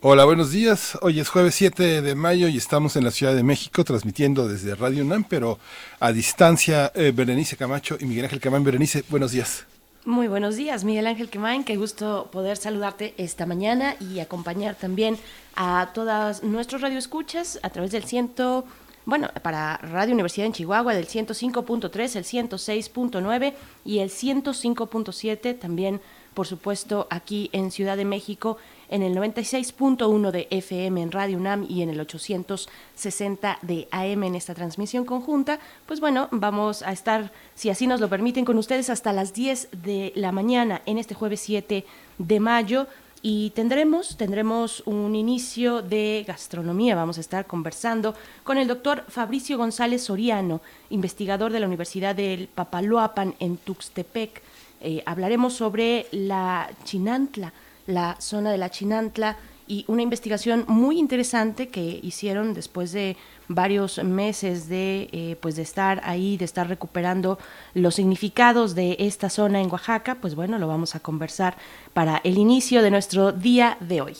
[0.00, 0.96] Hola, buenos días.
[1.02, 4.76] Hoy es jueves 7 de mayo y estamos en la Ciudad de México transmitiendo desde
[4.76, 5.58] Radio UNAM, pero
[5.98, 8.62] a distancia eh, Berenice Camacho y Miguel Ángel Camán.
[8.62, 9.66] Berenice, buenos días.
[10.04, 11.64] Muy buenos días, Miguel Ángel Quemain.
[11.64, 15.18] Qué gusto poder saludarte esta mañana y acompañar también
[15.56, 18.66] a todas nuestros radioescuchas a través del ciento,
[19.04, 23.52] bueno, para Radio Universidad en Chihuahua del 105.3, el 106.9
[23.84, 26.00] y el 105.7 también,
[26.34, 31.66] por supuesto, aquí en Ciudad de México en el 96.1 de FM en Radio UNAM
[31.68, 37.32] y en el 860 de AM en esta transmisión conjunta, pues bueno, vamos a estar,
[37.54, 41.14] si así nos lo permiten, con ustedes hasta las 10 de la mañana en este
[41.14, 41.84] jueves 7
[42.18, 42.86] de mayo
[43.20, 46.94] y tendremos, tendremos un inicio de gastronomía.
[46.94, 52.48] Vamos a estar conversando con el doctor Fabricio González Soriano, investigador de la Universidad del
[52.48, 54.40] Papaloapan en Tuxtepec.
[54.80, 57.52] Eh, hablaremos sobre la chinantla,
[57.88, 59.36] la zona de la Chinantla
[59.66, 63.16] y una investigación muy interesante que hicieron después de
[63.48, 67.38] varios meses de eh, pues de estar ahí de estar recuperando
[67.74, 71.56] los significados de esta zona en Oaxaca pues bueno lo vamos a conversar
[71.92, 74.16] para el inicio de nuestro día de hoy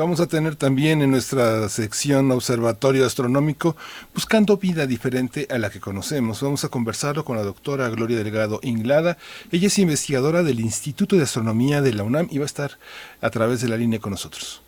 [0.00, 3.76] Vamos a tener también en nuestra sección Observatorio Astronómico
[4.14, 6.40] buscando vida diferente a la que conocemos.
[6.40, 9.18] Vamos a conversarlo con la doctora Gloria Delgado Inglada.
[9.52, 12.78] Ella es investigadora del Instituto de Astronomía de la UNAM y va a estar
[13.20, 14.62] a través de la línea con nosotros.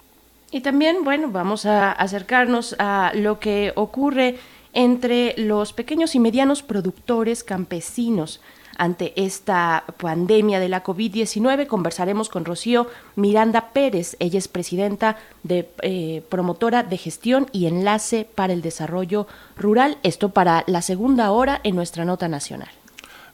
[0.50, 4.38] Y también, bueno, vamos a acercarnos a lo que ocurre
[4.74, 8.42] entre los pequeños y medianos productores campesinos
[8.76, 11.66] ante esta pandemia de la COVID-19.
[11.66, 14.16] Conversaremos con Rocío Miranda Pérez.
[14.18, 19.98] Ella es presidenta de eh, promotora de gestión y enlace para el desarrollo rural.
[20.02, 22.70] Esto para la segunda hora en nuestra nota nacional.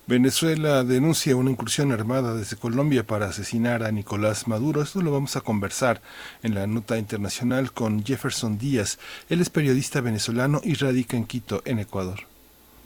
[0.09, 4.81] Venezuela denuncia una incursión armada desde Colombia para asesinar a Nicolás Maduro.
[4.81, 6.01] Esto lo vamos a conversar
[6.43, 8.99] en la nota internacional con Jefferson Díaz.
[9.29, 12.21] Él es periodista venezolano y radica en Quito, en Ecuador.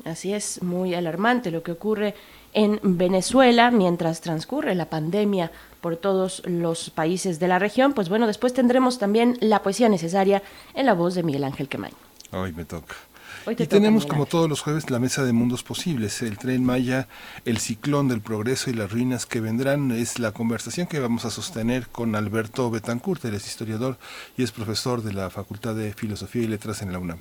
[0.05, 2.17] Así es, muy alarmante lo que ocurre
[2.53, 7.93] en Venezuela mientras transcurre la pandemia por todos los países de la región.
[7.93, 10.43] Pues bueno, después tendremos también la poesía necesaria
[10.75, 11.95] en la voz de Miguel Ángel Quemain.
[12.31, 12.95] Hoy me toca.
[13.47, 17.09] y tenemos como todos los jueves la mesa de mundos posibles, el tren Maya,
[17.45, 19.91] el ciclón del progreso y las ruinas que vendrán.
[19.91, 23.99] Es la conversación que vamos a sostener con Alberto Betancourt, él es historiador
[24.37, 27.19] y es profesor de la Facultad de Filosofía y Letras en la UNAM.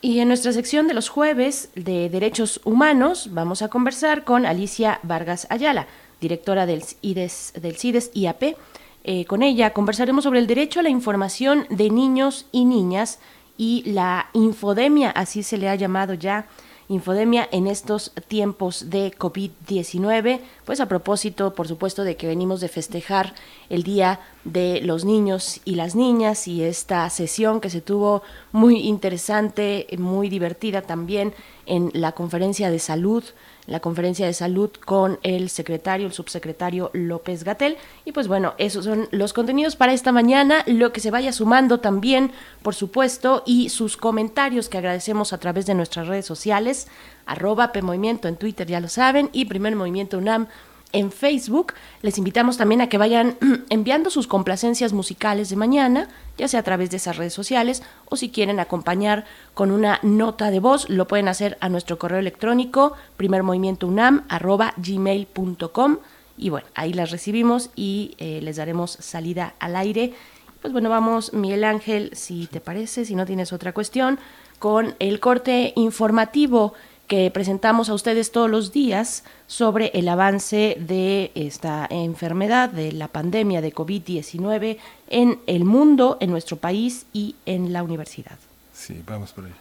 [0.00, 5.00] Y en nuestra sección de los jueves de Derechos Humanos vamos a conversar con Alicia
[5.02, 5.88] Vargas Ayala,
[6.20, 8.56] directora del CIDES, del CIDES IAP.
[9.02, 13.18] Eh, con ella conversaremos sobre el derecho a la información de niños y niñas
[13.56, 16.46] y la infodemia, así se le ha llamado ya
[16.88, 22.68] infodemia en estos tiempos de COVID-19, pues a propósito, por supuesto, de que venimos de
[22.68, 23.34] festejar
[23.68, 28.22] el Día de los Niños y las Niñas y esta sesión que se tuvo
[28.52, 31.34] muy interesante, muy divertida también
[31.66, 33.22] en la conferencia de salud
[33.68, 37.76] la conferencia de salud con el secretario, el subsecretario López Gatel.
[38.04, 41.78] Y pues bueno, esos son los contenidos para esta mañana, lo que se vaya sumando
[41.78, 46.88] también, por supuesto, y sus comentarios que agradecemos a través de nuestras redes sociales,
[47.26, 50.48] arroba PMovimiento en Twitter, ya lo saben, y Primer Movimiento UNAM
[50.92, 51.74] en Facebook.
[52.02, 53.36] Les invitamos también a que vayan
[53.70, 58.16] enviando sus complacencias musicales de mañana, ya sea a través de esas redes sociales o
[58.16, 62.94] si quieren acompañar con una nota de voz, lo pueden hacer a nuestro correo electrónico
[63.16, 65.98] primermovimientounam@gmail.com
[66.36, 70.12] y bueno, ahí las recibimos y eh, les daremos salida al aire.
[70.60, 74.18] Pues bueno, vamos Miguel Ángel, si te parece, si no tienes otra cuestión,
[74.58, 76.74] con el corte informativo
[77.08, 83.08] que presentamos a ustedes todos los días sobre el avance de esta enfermedad, de la
[83.08, 84.76] pandemia de COVID-19
[85.08, 88.38] en el mundo, en nuestro país y en la universidad.
[88.74, 89.52] Sí, vamos por ahí.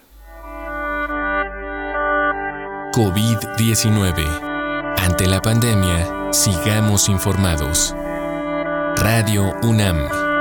[2.94, 4.96] COVID-19.
[4.98, 7.96] Ante la pandemia, sigamos informados.
[8.98, 10.37] Radio UNAM.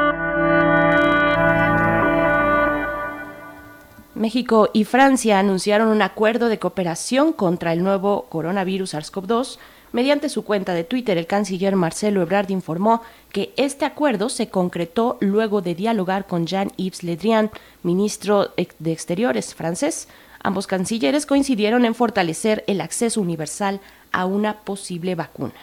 [4.17, 9.59] México y Francia anunciaron un acuerdo de cooperación contra el nuevo coronavirus SARS-CoV-2
[9.97, 13.03] Mediante su cuenta de Twitter, el canciller Marcelo Ebrard informó
[13.33, 17.51] que este acuerdo se concretó luego de dialogar con Jean-Yves Le Drian,
[17.83, 20.09] ministro de Exteriores francés.
[20.43, 23.81] Ambos cancilleres coincidieron en fortalecer el acceso universal
[24.13, 25.55] a una posible vacuna.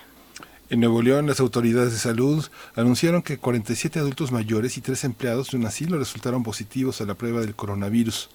[0.71, 2.43] En Nuevo León, las autoridades de salud
[2.75, 7.13] anunciaron que 47 adultos mayores y tres empleados de un asilo resultaron positivos a la
[7.13, 8.29] prueba del coronavirus.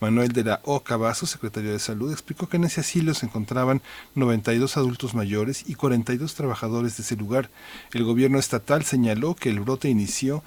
[0.00, 0.80] Manuel de la O.
[0.80, 3.82] Cavazo, secretario de Salud, explicó que en ese asilo se encontraban
[4.14, 7.50] 92 adultos mayores y 42 trabajadores de ese lugar.
[7.92, 10.42] El gobierno estatal señaló que el brote inició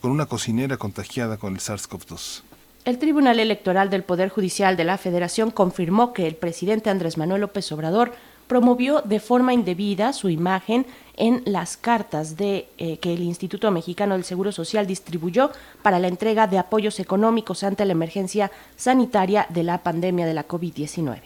[0.00, 2.42] con una cocinera contagiada con el SARS-CoV-2.
[2.84, 7.40] El Tribunal Electoral del Poder Judicial de la Federación confirmó que el presidente Andrés Manuel
[7.40, 8.12] López Obrador
[8.46, 10.86] promovió de forma indebida su imagen
[11.16, 15.50] en las cartas de, eh, que el Instituto Mexicano del Seguro Social distribuyó
[15.82, 20.46] para la entrega de apoyos económicos ante la emergencia sanitaria de la pandemia de la
[20.46, 21.20] COVID-19.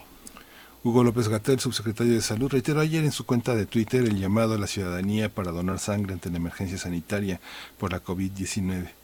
[0.84, 4.54] Hugo López Gatel, subsecretario de Salud, reiteró ayer en su cuenta de Twitter el llamado
[4.54, 7.40] a la ciudadanía para donar sangre ante la emergencia sanitaria
[7.78, 8.97] por la COVID-19.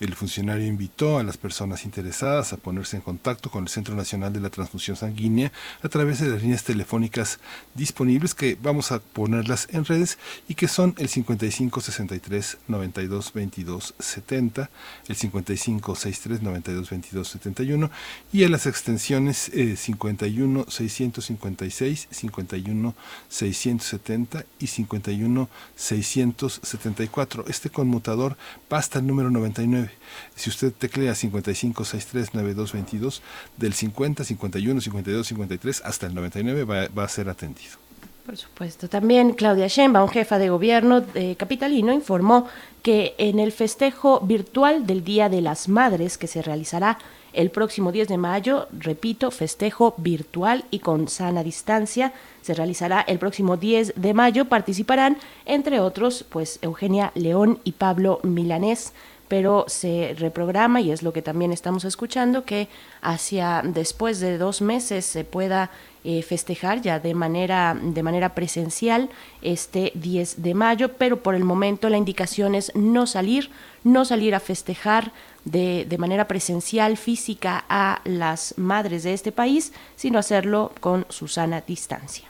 [0.00, 4.32] El funcionario invitó a las personas interesadas a ponerse en contacto con el Centro Nacional
[4.32, 5.52] de la Transfusión Sanguínea
[5.82, 7.38] a través de las líneas telefónicas
[7.74, 10.16] disponibles que vamos a ponerlas en redes
[10.48, 14.70] y que son el 55 63 92 22 70,
[15.06, 17.90] el 55 63 92 22 71
[18.32, 22.94] y a las extensiones 51 656, 51
[23.28, 27.44] 670 y 51 674.
[27.48, 28.38] Este conmutador
[28.70, 29.89] basta el número 99
[30.34, 33.20] si usted teclea 55639222,
[33.56, 37.78] del 50, 51, 52, 53 hasta el 99 va, va a ser atendido.
[38.26, 38.88] Por supuesto.
[38.88, 41.04] También Claudia Sheinbaum, jefa de gobierno
[41.36, 42.46] capitalino, informó
[42.82, 46.98] que en el festejo virtual del Día de las Madres que se realizará
[47.32, 52.12] el próximo 10 de mayo, repito, festejo virtual y con sana distancia,
[52.42, 58.20] se realizará el próximo 10 de mayo, participarán entre otros pues Eugenia León y Pablo
[58.22, 58.92] Milanés
[59.30, 62.66] pero se reprograma y es lo que también estamos escuchando, que
[63.00, 65.70] hacia después de dos meses se pueda
[66.02, 69.08] eh, festejar ya de manera, de manera presencial
[69.40, 73.50] este 10 de mayo, pero por el momento la indicación es no salir,
[73.84, 75.12] no salir a festejar
[75.44, 81.28] de, de manera presencial, física a las madres de este país, sino hacerlo con su
[81.28, 82.26] sana distancia.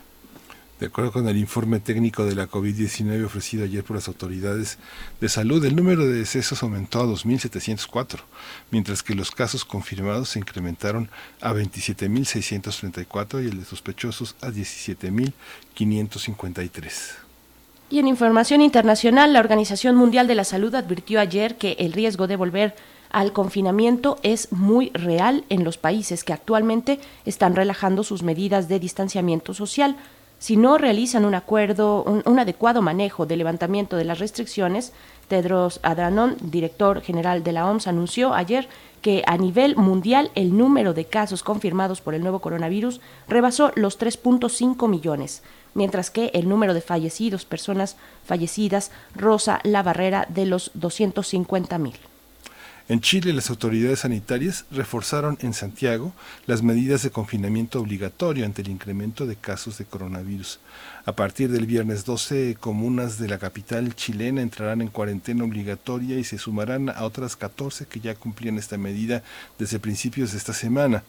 [0.81, 4.79] De acuerdo con el informe técnico de la COVID-19 ofrecido ayer por las autoridades
[5.19, 8.21] de salud, el número de decesos aumentó a 2.704,
[8.71, 16.91] mientras que los casos confirmados se incrementaron a 27.634 y el de sospechosos a 17.553.
[17.91, 22.25] Y en información internacional, la Organización Mundial de la Salud advirtió ayer que el riesgo
[22.25, 22.75] de volver
[23.11, 28.79] al confinamiento es muy real en los países que actualmente están relajando sus medidas de
[28.79, 29.95] distanciamiento social
[30.41, 34.91] si no realizan un acuerdo, un, adecuado manejo de levantamiento de las restricciones,
[35.27, 38.67] Tedros Adhanom, director general de la OMS, anunció ayer
[39.03, 43.99] que a nivel mundial el número de casos confirmados por el nuevo coronavirus rebasó los
[43.99, 45.43] 3.5 millones,
[45.75, 47.95] mientras que el número de fallecidos, personas
[48.25, 51.93] fallecidas, roza la barrera de los 250 mil.
[52.91, 56.11] En Chile, las autoridades sanitarias reforzaron en Santiago
[56.45, 60.59] las medidas de confinamiento obligatorio ante el incremento de casos de coronavirus.
[61.05, 66.25] A partir del viernes 12, comunas de la capital chilena entrarán en cuarentena obligatoria y
[66.25, 69.23] se sumarán a otras 14 que ya cumplían esta medida
[69.57, 71.05] desde principios de esta semana.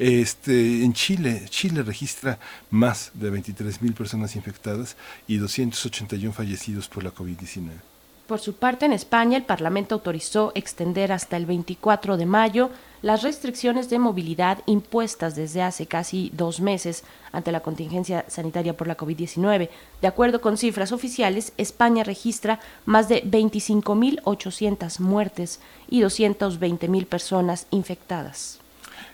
[0.00, 4.96] Este, en Chile, Chile registra más de 23.000 personas infectadas
[5.28, 7.91] y 281 fallecidos por la COVID-19.
[8.32, 12.70] Por su parte, en España, el Parlamento autorizó extender hasta el 24 de mayo
[13.02, 18.86] las restricciones de movilidad impuestas desde hace casi dos meses ante la contingencia sanitaria por
[18.86, 19.68] la COVID-19.
[20.00, 25.60] De acuerdo con cifras oficiales, España registra más de 25.800 muertes
[25.90, 28.61] y 220.000 personas infectadas.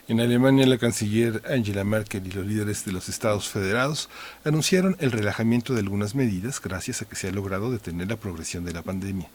[0.08, 4.08] En Alemania, la canciller Angela Merkel y los líderes de los Estados federados
[4.42, 8.64] anunciaron el relajamiento de algunas medidas gracias a que se ha logrado detener la progresión
[8.64, 9.28] de la pandemia.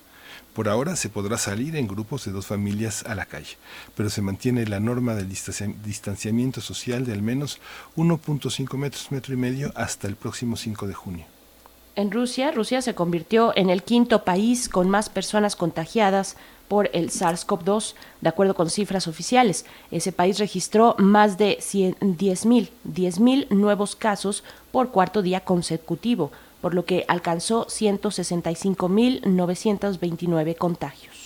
[0.56, 3.56] Por ahora se podrá salir en grupos de dos familias a la calle,
[3.94, 7.60] pero se mantiene la norma del distanciamiento social de al menos
[7.96, 11.26] 1.5 metros, metro y medio hasta el próximo 5 de junio.
[11.96, 16.36] En Rusia, Rusia se convirtió en el quinto país con más personas contagiadas
[16.68, 19.66] por el SARS-CoV-2, de acuerdo con cifras oficiales.
[19.92, 27.06] Ese país registró más de 10.000 nuevos casos por cuarto día consecutivo, por lo que
[27.08, 31.23] alcanzó 165.929 contagios.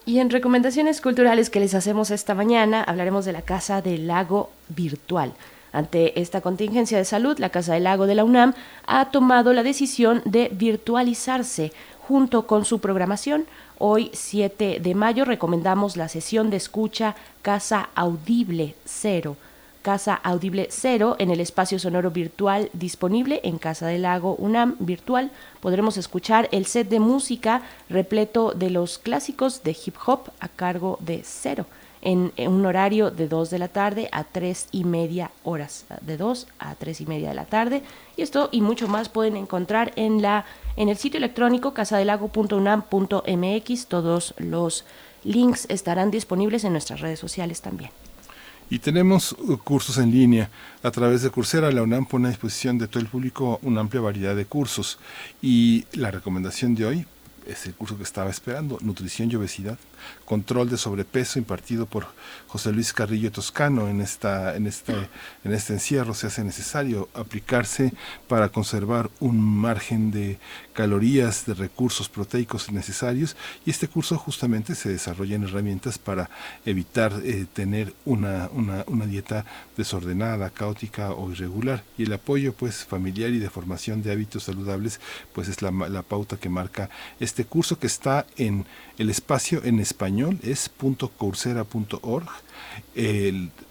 [0.05, 4.51] Y en recomendaciones culturales que les hacemos esta mañana, hablaremos de la Casa del Lago
[4.69, 5.33] Virtual.
[5.73, 8.55] Ante esta contingencia de salud, la Casa del Lago de la UNAM
[8.85, 13.47] ha tomado la decisión de virtualizarse junto con su programación.
[13.79, 19.37] Hoy, 7 de mayo, recomendamos la sesión de escucha Casa Audible Cero
[19.83, 25.31] Casa Audible Cero en el espacio sonoro virtual disponible en Casa del Lago UNAM virtual.
[25.61, 30.99] Podremos escuchar el set de música repleto de los clásicos de hip hop a cargo
[31.01, 31.67] de Cero
[32.03, 36.49] en, un horario de 2 de la tarde a 3 y media horas, de 2
[36.59, 37.83] a 3 y media de la tarde.
[38.17, 40.45] Y esto y mucho más pueden encontrar en, la,
[40.77, 43.87] en el sitio electrónico casadelago.unam.mx.
[43.87, 44.85] Todos los
[45.25, 47.93] links estarán disponibles en nuestras redes sociales también.
[48.73, 50.49] Y tenemos uh, cursos en línea.
[50.83, 54.01] A través de Coursera, la UNAM pone a disposición de todo el público una amplia
[54.01, 54.99] variedad de cursos.
[55.43, 57.07] Y la recomendación de hoy
[57.47, 59.79] es el curso que estaba esperando, Nutrición y Obesidad,
[60.25, 62.07] control de sobrepeso impartido por
[62.47, 63.89] José Luis Carrillo Toscano.
[63.89, 64.95] En, esta, en, este,
[65.45, 67.93] en este encierro se hace necesario aplicarse
[68.29, 70.39] para conservar un margen de
[70.73, 76.31] calorías, de recursos proteicos necesarios y este curso justamente se desarrolla en herramientas para
[76.65, 79.45] evitar eh, tener una, una, una, dieta
[79.77, 85.01] desordenada, caótica o irregular y el apoyo pues familiar y de formación de hábitos saludables
[85.35, 86.89] pues es la, la pauta que marca
[87.21, 88.65] este curso que está en
[88.99, 90.71] el espacio en español es
[91.19, 92.27] .coursera.org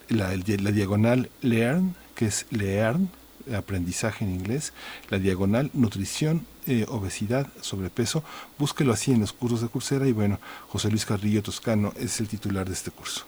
[0.10, 3.10] la, la diagonal learn que es learn
[3.56, 4.74] aprendizaje en inglés,
[5.10, 8.24] la diagonal nutrición, eh, obesidad, sobrepeso.
[8.58, 12.28] Búsquelo así en los cursos de Coursera y bueno, José Luis Carrillo Toscano es el
[12.28, 13.25] titular de este curso.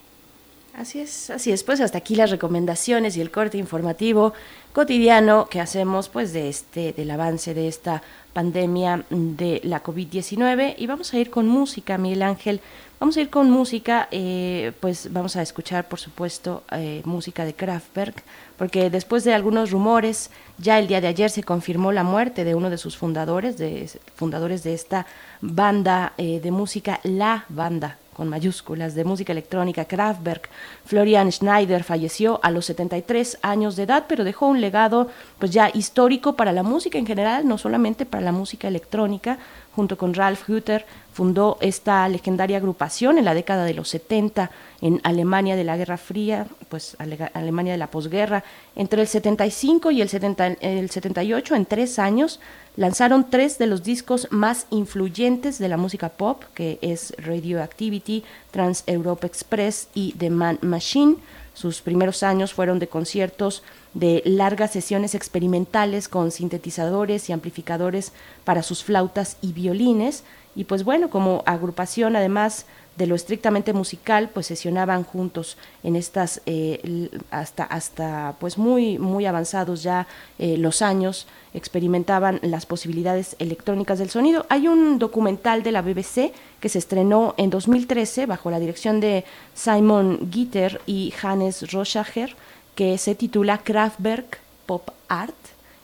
[0.76, 1.64] Así es, así es.
[1.64, 4.34] Pues hasta aquí las recomendaciones y el corte informativo
[4.74, 8.02] cotidiano que hacemos pues de este del avance de esta
[8.34, 12.60] pandemia de la COVID-19 y vamos a ir con música, Miguel Ángel.
[13.00, 17.54] Vamos a ir con música, eh, pues vamos a escuchar, por supuesto, eh, música de
[17.54, 18.24] Kraftwerk,
[18.58, 22.56] porque después de algunos rumores, ya el día de ayer se confirmó la muerte de
[22.56, 25.06] uno de sus fundadores, de fundadores de esta
[25.42, 30.50] banda eh, de música, la banda con mayúsculas de música electrónica Kraftwerk.
[30.86, 35.70] Florian Schneider falleció a los 73 años de edad, pero dejó un legado pues ya
[35.74, 39.38] histórico para la música en general, no solamente para la música electrónica.
[39.76, 44.52] Junto con Ralph Hutter fundó esta legendaria agrupación en la década de los 70
[44.82, 46.96] en Alemania de la Guerra Fría, pues
[47.34, 48.44] Alemania de la posguerra.
[48.76, 52.40] Entre el 75 y el, 70, el 78, en tres años,
[52.76, 58.84] lanzaron tres de los discos más influyentes de la música pop, que es Radioactivity, Trans
[58.86, 61.16] Europe Express y The Man Machine.
[61.54, 68.12] Sus primeros años fueron de conciertos de largas sesiones experimentales con sintetizadores y amplificadores
[68.44, 70.24] para sus flautas y violines.
[70.56, 76.42] Y pues bueno, como agrupación además de lo estrictamente musical, pues sesionaban juntos en estas
[76.46, 80.08] eh, hasta hasta pues muy muy avanzados ya
[80.38, 84.46] eh, los años experimentaban las posibilidades electrónicas del sonido.
[84.50, 89.24] Hay un documental de la BBC que se estrenó en 2013 bajo la dirección de
[89.54, 92.36] Simon Gitter y Hannes Rochacher
[92.76, 95.36] que se titula Kraftwerk Pop Art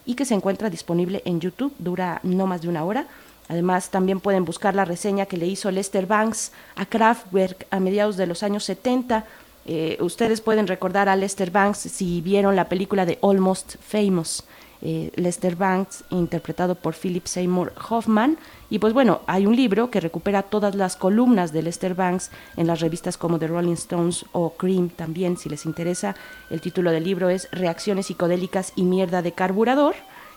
[0.05, 3.07] y que se encuentra disponible en YouTube, dura no más de una hora
[3.49, 8.15] Además, también pueden buscar la reseña que le hizo Lester Banks a Kraftwerk a mediados
[8.15, 9.25] de los años 70
[9.71, 14.43] Eh, ustedes pueden recordar a Lester Banks si vieron la película de Almost Famous.
[14.81, 18.37] Eh, Lester Banks, interpretado por Philip Seymour Hoffman.
[18.69, 22.65] Y pues bueno, hay un libro que recupera todas las columnas de Lester Banks en
[22.65, 26.15] las revistas como The Rolling Stones o Cream también, si les interesa.
[26.49, 29.95] El título del libro es Reacciones psicodélicas y mierda de carburador.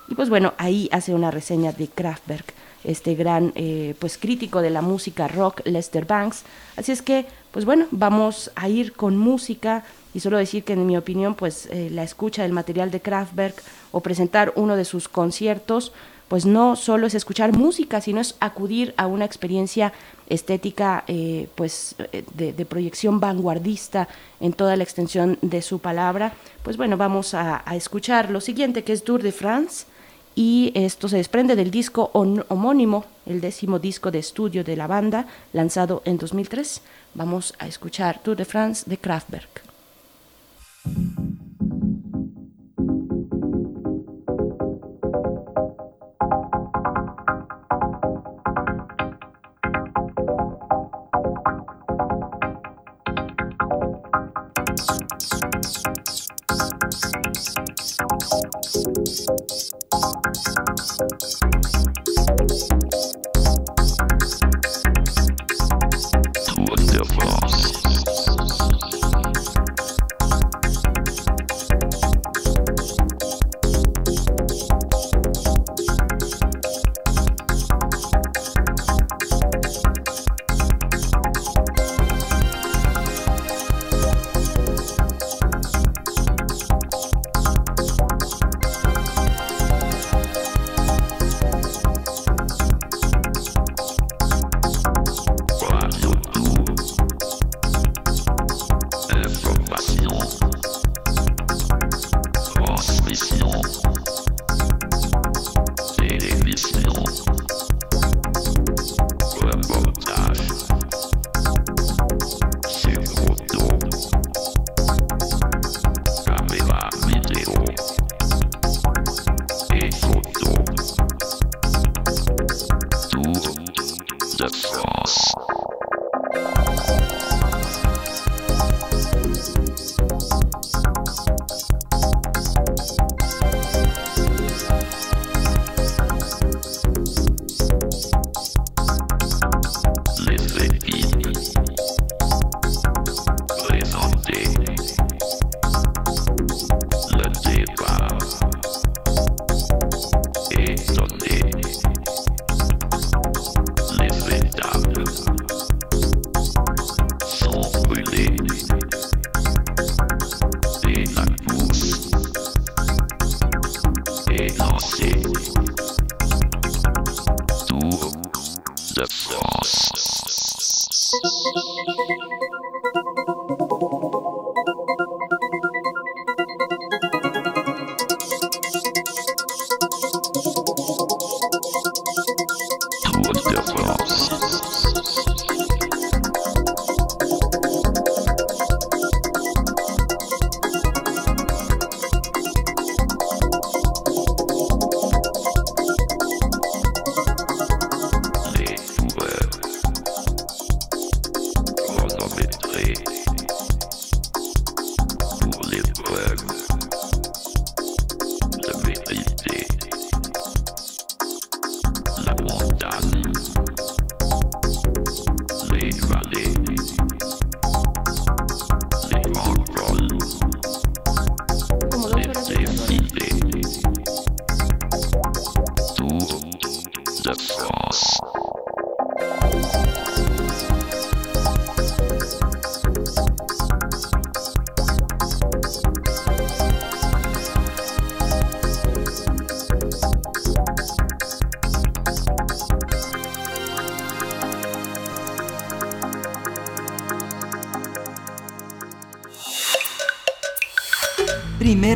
[0.09, 2.52] Y pues bueno, ahí hace una reseña de Kraftwerk,
[2.85, 6.45] este gran eh, pues crítico de la música rock, Lester Banks.
[6.77, 9.85] Así es que, pues bueno, vamos a ir con música
[10.15, 13.62] y solo decir que en mi opinión, pues eh, la escucha del material de Kraftwerk
[13.93, 15.93] o presentar uno de sus conciertos,
[16.33, 19.93] pues no solo es escuchar música, sino es acudir a una experiencia
[20.31, 24.09] estética eh, pues eh, de, proyección vanguardista
[24.41, 26.33] en toda la extensión de su palabra.
[26.62, 29.85] Pues bueno, vamos a, escuchar lo siguiente que es Tour de France
[30.35, 35.27] y esto se desprende del disco homónimo, el décimo disco de estudio de la banda,
[35.53, 36.83] lanzado en 2003.
[37.15, 39.62] Vamos a escuchar Tour de France de Kraftwerk.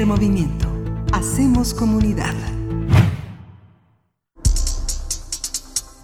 [0.04, 0.68] Movimiento.
[1.12, 2.34] Hacemos comunidad.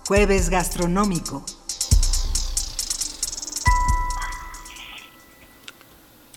[0.07, 1.45] Jueves gastronómico.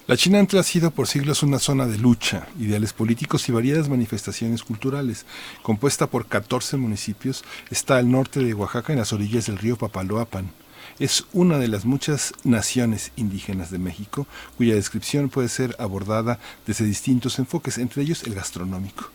[0.07, 4.63] La Chinantla ha sido por siglos una zona de lucha, ideales políticos y variadas manifestaciones
[4.63, 5.25] culturales.
[5.61, 10.51] Compuesta por 14 municipios, está al norte de Oaxaca en las orillas del río Papaloapan.
[10.99, 14.27] Es una de las muchas naciones indígenas de México
[14.57, 19.11] cuya descripción puede ser abordada desde distintos enfoques, entre ellos el gastronómico.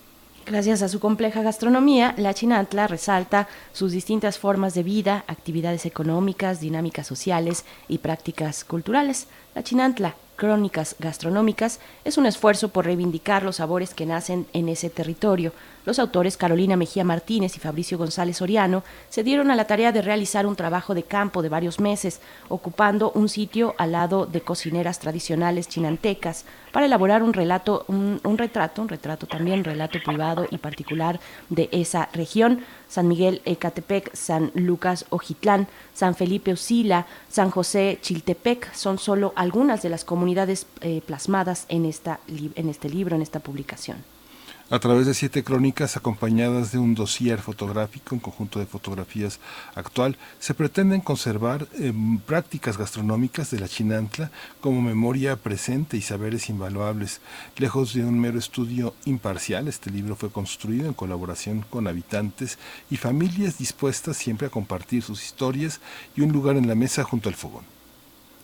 [0.47, 6.61] Gracias a su compleja gastronomía, la Chinantla resalta sus distintas formas de vida, actividades económicas,
[6.61, 9.29] dinámicas sociales y prácticas culturales.
[9.55, 14.89] La Chinantla Crónicas Gastronómicas es un esfuerzo por reivindicar los sabores que nacen en ese
[14.89, 15.53] territorio.
[15.85, 20.01] Los autores Carolina Mejía Martínez y Fabricio González Soriano se dieron a la tarea de
[20.01, 24.99] realizar un trabajo de campo de varios meses, ocupando un sitio al lado de cocineras
[24.99, 31.21] tradicionales chinantecas para elaborar un relato, un, retrato, un retrato también, relato privado y particular
[31.51, 32.65] de esa región.
[32.91, 38.75] San Miguel Ecatepec, San Lucas Ojitlán, San Felipe Osila, San José Chiltepec.
[38.75, 43.41] Son solo algunas de las comunidades eh, plasmadas en, esta, en este libro, en esta
[43.41, 44.05] publicación
[44.71, 49.41] a través de siete crónicas acompañadas de un dossier fotográfico, un conjunto de fotografías
[49.75, 54.31] actual, se pretenden conservar em, prácticas gastronómicas de la Chinantla
[54.61, 57.21] como memoria presente y saberes invaluables.
[57.57, 62.57] Lejos de un mero estudio imparcial, este libro fue construido en colaboración con habitantes
[62.91, 65.81] y familias dispuestas siempre a compartir sus historias
[66.17, 67.80] y un lugar en la mesa junto al fogón.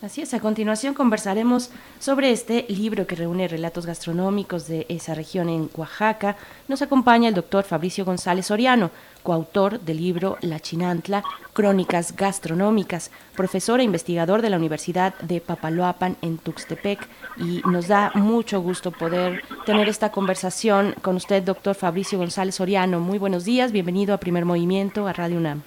[0.03, 5.49] Así es, a continuación conversaremos sobre este libro que reúne relatos gastronómicos de esa región
[5.49, 6.37] en Oaxaca.
[6.69, 8.91] Nos acompaña el doctor Fabricio González Soriano,
[9.23, 16.19] coautor del libro La Chinantla, Crónicas Gastronómicas, profesor e investigador de la Universidad de Papaloapan
[16.21, 17.09] en Tuxtepec.
[17.39, 23.01] Y nos da mucho gusto poder tener esta conversación con usted, doctor Fabricio González Soriano.
[23.01, 25.63] Muy buenos días, bienvenido a Primer Movimiento, a Radio UNAM.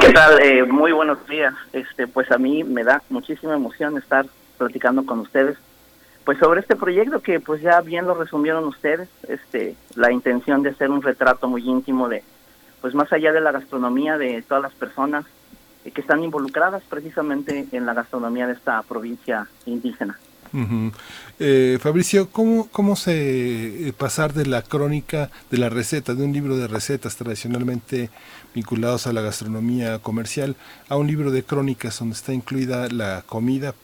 [0.00, 0.40] ¿Qué tal?
[0.42, 1.54] Eh, muy buenos días.
[1.72, 4.26] Este, pues a mí me da muchísima emoción estar
[4.58, 5.56] platicando con ustedes,
[6.24, 10.70] pues sobre este proyecto que pues ya bien lo resumieron ustedes, este, la intención de
[10.70, 12.22] hacer un retrato muy íntimo de,
[12.80, 15.24] pues más allá de la gastronomía de todas las personas
[15.82, 20.16] que están involucradas precisamente en la gastronomía de esta provincia indígena.
[21.38, 26.32] Eh, Fabricio, ¿cómo, ¿cómo se eh, pasar de la crónica, de la receta, de un
[26.32, 28.10] libro de recetas tradicionalmente
[28.54, 30.56] vinculados a la gastronomía comercial,
[30.88, 33.74] a un libro de crónicas donde está incluida la comida,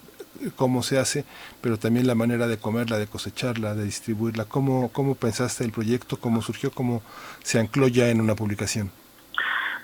[0.56, 1.24] cómo se hace,
[1.60, 4.44] pero también la manera de comerla, de cosecharla, de distribuirla?
[4.44, 6.18] ¿Cómo, cómo pensaste el proyecto?
[6.18, 6.70] ¿Cómo surgió?
[6.70, 7.02] ¿Cómo
[7.42, 8.90] se ancló ya en una publicación?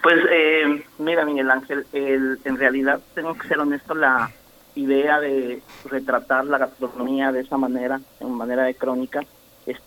[0.03, 4.31] Pues eh, mira, Miguel Ángel, en realidad tengo que ser honesto, la
[4.75, 9.23] idea de retratar la gastronomía de esa manera, en manera de crónica,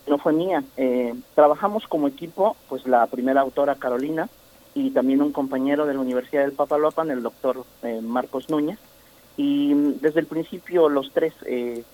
[0.08, 0.64] no fue mía.
[0.76, 4.28] Eh, trabajamos como equipo, pues la primera autora Carolina
[4.78, 8.78] y también un compañero de la Universidad del Papaloapan, el doctor eh, Marcos Núñez.
[9.36, 11.84] Y desde el principio los tres eh,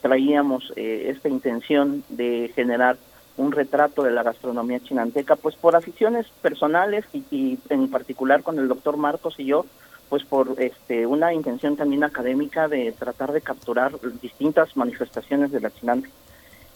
[0.00, 2.96] traíamos esta intención de generar
[3.36, 8.58] un retrato de la gastronomía chinanteca, pues por aficiones personales y, y en particular con
[8.58, 9.64] el doctor Marcos y yo,
[10.08, 15.70] pues por este una intención también académica de tratar de capturar distintas manifestaciones de la
[15.70, 16.08] chinante.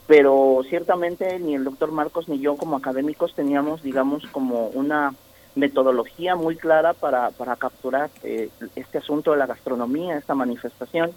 [0.06, 5.14] Pero ciertamente ni el doctor Marcos ni yo como académicos teníamos, digamos, como una
[5.54, 11.12] metodología muy clara para, para capturar eh, este asunto de la gastronomía, esta manifestación.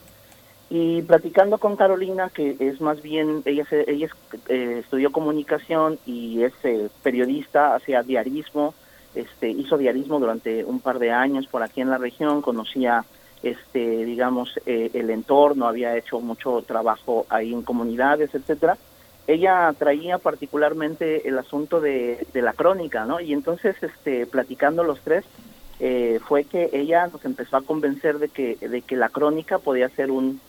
[0.70, 4.08] Y platicando con Carolina, que es más bien, ella, ella
[4.50, 8.74] eh, estudió comunicación y es eh, periodista, hacía diarismo,
[9.14, 13.06] este, hizo diarismo durante un par de años por aquí en la región, conocía
[13.44, 18.76] este, digamos, eh, el entorno, había hecho mucho trabajo ahí en comunidades, etcétera.
[19.28, 23.20] Ella traía particularmente el asunto de, la crónica, ¿no?
[23.20, 25.26] Y entonces, este, platicando los tres,
[25.80, 29.90] eh, fue que ella nos empezó a convencer de que, de que la crónica podía
[29.90, 30.40] ser un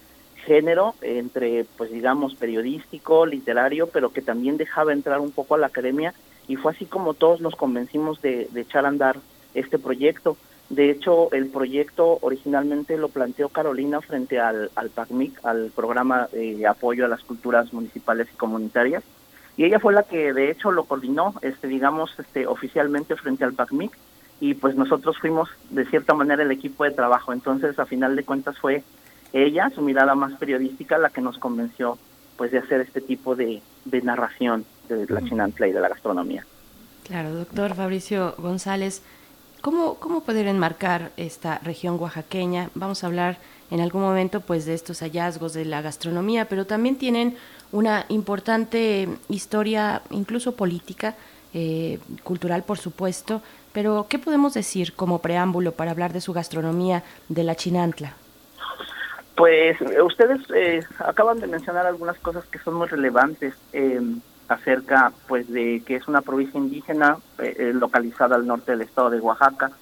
[0.47, 5.67] género entre, pues digamos, periodístico, literario, pero que también dejaba entrar un poco a la
[5.67, 6.15] academia
[6.49, 9.17] y fue así como todos nos convencimos de, echar a andar
[9.55, 10.37] este proyecto.
[10.69, 16.67] De hecho, el proyecto originalmente lo planteó Carolina frente al, al PACMIC, al programa de
[16.67, 19.05] apoyo a las culturas municipales y comunitarias,
[19.57, 23.55] y ella fue la que de hecho lo coordinó, este, digamos, este, oficialmente frente al
[23.55, 23.93] PACMIC,
[24.41, 27.33] y pues nosotros fuimos de cierta manera el equipo de trabajo.
[27.33, 28.83] Entonces, a final de cuentas fue
[29.33, 31.99] ella, su mirada más periodística, la que nos convenció
[32.37, 36.45] pues de hacer este tipo de, de narración de la chinantla y de la gastronomía.
[37.05, 39.03] Claro, doctor Fabricio González,
[39.67, 42.71] ¿cómo, ¿cómo poder enmarcar esta región oaxaqueña?
[42.77, 43.39] Vamos a hablar
[43.73, 47.37] en algún momento pues de estos hallazgos de la gastronomía, pero también tienen
[47.73, 51.17] una importante historia, incluso política,
[51.53, 57.03] eh, cultural por supuesto, pero ¿qué podemos decir como preámbulo para hablar de su gastronomía
[57.29, 58.13] de la Chinantla?
[59.35, 63.55] Pues ustedes eh, acaban de mencionar algunas cosas que son muy relevantes.
[63.73, 64.01] Eh,
[64.49, 69.11] acerca pues de que es una provincia indígena eh, eh, localizada al norte del estado
[69.11, 69.73] de Oaxaca.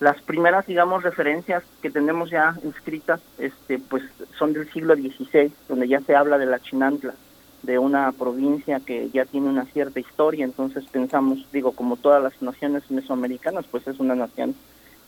[0.00, 4.02] Las primeras, digamos, referencias que tenemos ya inscritas, este, pues
[4.36, 7.14] son del siglo XVI, donde ya se habla de la Chinantla,
[7.62, 12.42] de una provincia que ya tiene una cierta historia, entonces pensamos, digo, como todas las
[12.42, 14.54] naciones mesoamericanas, pues es una nación,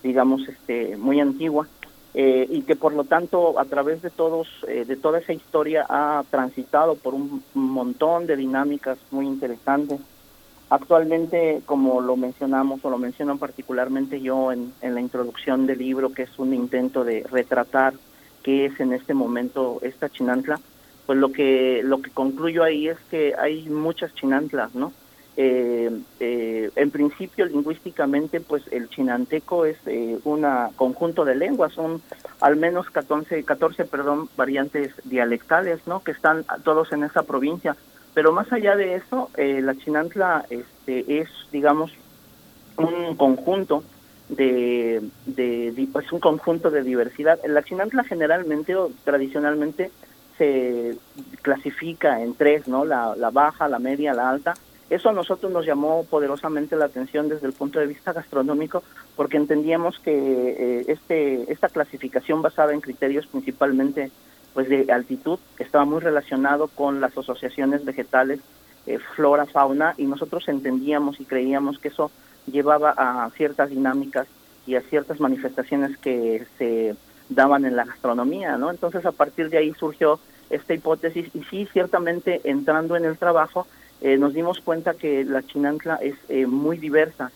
[0.02, 1.66] digamos, este, muy antigua,
[2.16, 5.86] eh, y que por lo tanto a través de todos, eh, de toda esa historia
[5.88, 10.00] ha transitado por un montón de dinámicas muy interesantes
[10.68, 16.22] Actualmente, como lo mencionamos o lo menciono particularmente yo en, la introducción del libro, que
[16.22, 17.94] es un intento de retratar
[18.42, 20.60] qué es en este momento esta chinantla,
[21.06, 24.92] pues lo que lo que concluyo ahí es que hay muchas chinantlas, ¿no?
[25.38, 30.46] Eh, eh, en principio, lingüísticamente, pues el chinanteco es eh, un
[30.76, 32.00] conjunto de lenguas, son
[32.40, 36.02] al menos 14, 14 perdón, variantes dialectales, ¿no?
[36.02, 37.76] Que están todos en esa provincia
[38.16, 41.92] pero más allá de eso, eh, la chinantla este, es, digamos,
[42.78, 43.84] un conjunto
[44.30, 47.38] de, de, es un conjunto de diversidad.
[47.46, 49.90] La chinantla generalmente o tradicionalmente
[50.38, 50.96] se
[51.42, 52.86] clasifica en tres, ¿no?
[52.86, 54.54] La, la baja, la media, la alta.
[54.88, 58.84] Eso a nosotros nos llamó poderosamente la atención desde el punto de vista gastronómico,
[59.16, 64.10] porque entendíamos que eh, este, esta clasificación basada en criterios principalmente
[64.54, 68.40] pues de altitud estaba muy relacionado con las asociaciones vegetales,
[68.86, 72.10] eh, flora, fauna, y nosotros entendíamos y creíamos que eso
[72.50, 74.28] llevaba a ciertas dinámicas
[74.66, 76.96] y a ciertas manifestaciones que se
[77.28, 78.70] daban en la gastronomía, ¿no?
[78.70, 83.66] Entonces a partir de ahí surgió esta hipótesis y sí, ciertamente entrando en el trabajo
[84.00, 87.30] eh, nos dimos cuenta que la chinantla es eh, muy diversa.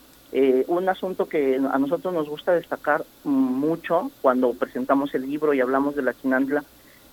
[0.68, 5.96] un asunto que a nosotros nos gusta destacar mucho cuando presentamos el libro y hablamos
[5.96, 6.62] de la chinantla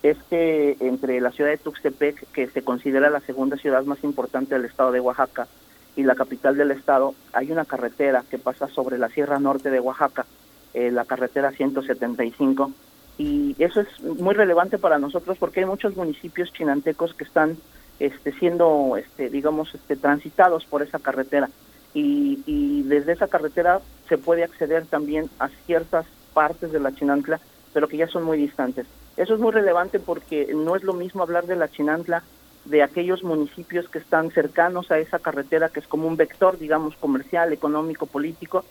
[0.04, 4.56] es que entre la ciudad de Tuxtepec, que se considera la segunda ciudad más importante
[4.56, 5.48] del estado de Oaxaca,
[5.96, 9.80] y la capital del estado, hay una carretera que pasa sobre la Sierra Norte de
[9.80, 10.26] Oaxaca,
[10.76, 12.72] eh, la carretera 175,
[13.18, 17.58] y eso es muy relevante para nosotros porque hay muchos municipios chinantecos que están
[18.00, 21.50] este, siendo, este, digamos, este, transitados por esa carretera.
[21.94, 27.40] Y, y desde esa carretera se puede acceder también a ciertas partes de la Chinantla,
[27.74, 28.86] pero que ya son muy distantes.
[29.16, 32.24] Eso es muy relevante porque no es lo mismo hablar de la Chinantla
[32.66, 36.96] de aquellos municipios que están cercanos a esa carretera, que es como un vector, digamos,
[36.98, 38.66] comercial, económico, político,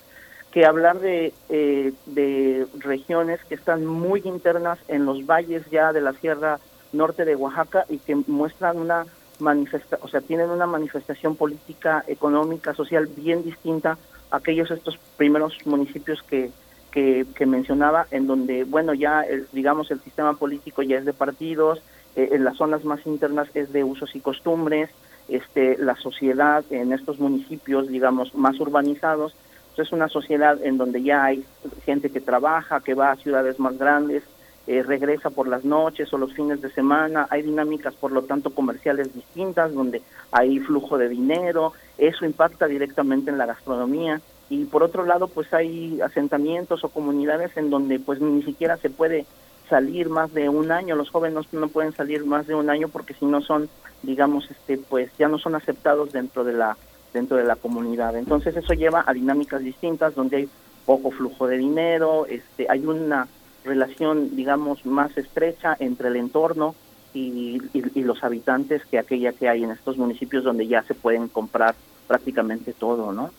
[0.52, 6.00] que hablar de, eh, de regiones que están muy internas en los valles ya de
[6.00, 6.60] la Sierra
[6.92, 9.06] Norte de Oaxaca y que muestran una
[9.38, 13.98] manifesta o sea, tienen una manifestación política, económica, social bien distinta
[14.30, 16.50] a aquellos estos primeros municipios que,
[16.90, 19.22] que, mencionaba, en donde, bueno, ya
[19.52, 21.82] digamos el sistema político ya es de partidos,
[22.16, 24.88] eh, en las zonas más internas es de usos y costumbres,
[25.28, 29.34] este, la sociedad en estos municipios, digamos, más urbanizados,
[29.74, 31.44] pues es una sociedad en donde ya hay
[31.84, 34.22] gente que trabaja, que va a ciudades más grandes,
[34.66, 38.50] eh, regresa por las noches o los fines de semana, hay dinámicas por lo tanto
[38.50, 40.02] comerciales distintas donde
[40.32, 44.20] hay flujo de dinero, eso impacta directamente en la gastronomía.
[44.48, 48.90] Y por otro lado pues hay asentamientos o comunidades en donde pues ni siquiera se
[48.90, 49.26] puede
[49.68, 50.96] salir más de un año.
[50.96, 53.68] Los jóvenes no pueden salir más de un año porque si no son
[54.02, 56.76] digamos este pues ya no son aceptados dentro de la
[57.12, 58.16] dentro de la comunidad.
[58.16, 60.48] Entonces eso lleva a dinámicas distintas donde hay
[60.84, 63.26] poco flujo de dinero este hay una
[63.66, 66.74] relación digamos más estrecha entre el entorno
[67.12, 67.60] y,
[67.94, 71.74] los habitantes que aquella que hay en estos municipios donde ya se pueden comprar
[72.06, 73.30] prácticamente todo no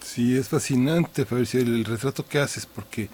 [0.00, 3.08] Sí, es fascinante, Fabricio, el, retrato que haces, porque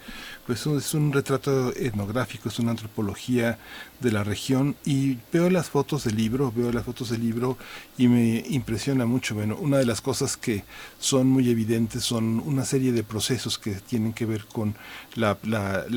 [0.45, 3.57] pues es un retrato etnográfico, es una antropología
[3.99, 7.57] de la región y veo las fotos del libro, veo las fotos del libro
[7.97, 9.35] y me impresiona mucho.
[9.35, 10.63] Bueno, una de las cosas que
[10.99, 14.75] son muy evidentes son una serie de procesos que tienen que ver con
[15.15, 15.37] la,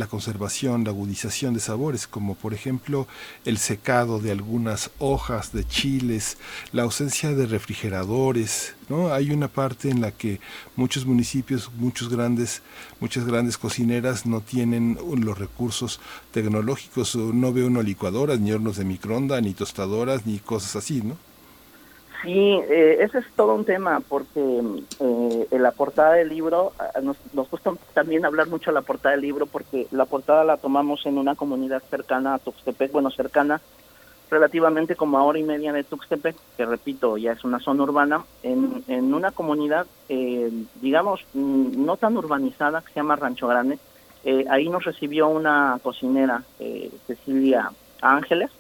[0.08, 3.06] conservación, la agudización de sabores, como por ejemplo
[3.44, 6.38] el secado de algunas hojas de chiles,
[6.72, 9.12] la ausencia de refrigeradores, ¿no?
[9.12, 10.40] Hay una parte en la que
[10.76, 12.62] muchos municipios, muchos grandes,
[13.00, 16.00] muchas grandes cocineras no tienen los recursos
[16.32, 21.16] tecnológicos, no veo una licuadoras, ni hornos de microondas, ni tostadoras, ni cosas así, ¿no?
[22.22, 24.60] Sí, eh, ese es todo un tema, porque
[25.00, 29.14] eh, en la portada del libro, nos, nos, gusta también hablar mucho de la portada
[29.14, 33.60] del libro, porque la portada la tomamos en una comunidad cercana a Tuxtepec, bueno, cercana
[34.30, 38.24] relativamente como a hora y media de Tuxtepec, que repito, ya es una zona urbana,
[38.42, 43.78] en, en una comunidad, eh, digamos, mm, no tan urbanizada, que se llama Rancho Grande,
[44.24, 48.50] eh, ahí nos recibió una cocinera, eh, Cecilia Ángeles,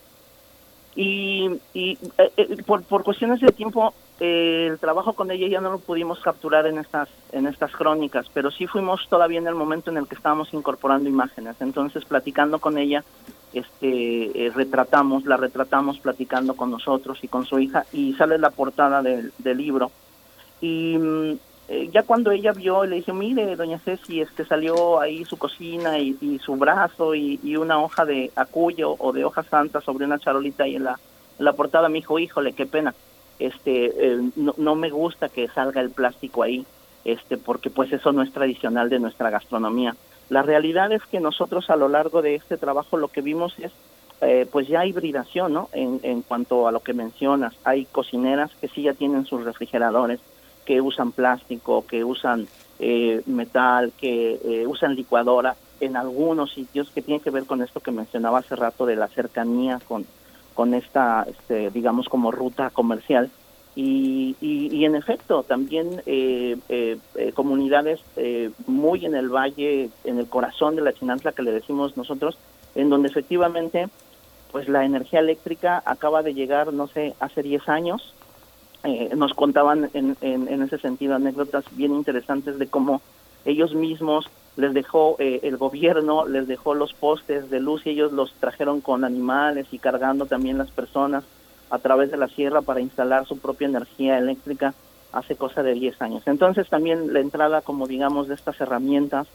[0.96, 5.70] y, y eh, por, por cuestiones de tiempo eh, el trabajo con ella ya no
[5.70, 9.90] lo pudimos capturar en estas en estas crónicas, pero sí fuimos todavía en el momento
[9.92, 11.54] en el que estábamos incorporando imágenes.
[11.60, 13.04] Entonces, platicando con ella,
[13.52, 18.50] este eh, retratamos, la retratamos platicando con nosotros y con su hija y sale la
[18.50, 19.92] portada del, del libro.
[20.60, 21.38] Y mm,
[21.68, 25.98] eh, ya cuando ella vio, le dije, mire, doña Ceci, este salió ahí su cocina
[25.98, 30.66] y, su brazo y, una hoja de acuyo o de hoja santa sobre una charolita
[30.66, 30.98] y en la,
[31.38, 32.94] la portada me dijo, híjole, qué pena,
[33.38, 36.64] este, eh, no, no, me gusta que salga el plástico ahí,
[37.04, 39.94] este, porque pues eso no es tradicional de nuestra gastronomía.
[40.30, 43.72] La realidad es que nosotros a lo largo de este trabajo lo que vimos es
[44.22, 45.68] eh, pues ya hibridación, ¿no?
[45.72, 50.18] En, en cuanto a lo que mencionas, hay cocineras que sí ya tienen sus refrigeradores,
[50.68, 52.46] que usan plástico, que usan
[52.78, 57.80] eh, metal, que eh, usan licuadora, en algunos sitios que tienen que ver con esto
[57.80, 60.04] que mencionaba hace rato de la cercanía con,
[60.52, 63.30] con esta, este, digamos, como ruta comercial.
[63.76, 66.58] Y, y, en efecto, también eh,
[67.32, 68.00] comunidades
[68.66, 72.36] muy en el valle, en el corazón de la Chinantla que le decimos nosotros,
[72.74, 73.88] en donde efectivamente
[74.50, 78.14] pues la energía eléctrica acaba de llegar, no sé, hace 10 años,
[78.84, 83.02] eh, nos contaban en, en, ese sentido anécdotas bien interesantes de cómo
[83.44, 88.12] ellos mismos les dejó eh, el gobierno, les dejó los postes de luz y ellos
[88.12, 91.24] los trajeron con animales y cargando también las personas
[91.70, 94.74] a través de la sierra para instalar su propia energía eléctrica
[95.12, 96.22] hace cosa de 10 años.
[96.26, 99.26] Entonces también la entrada, como digamos, de estas herramientas,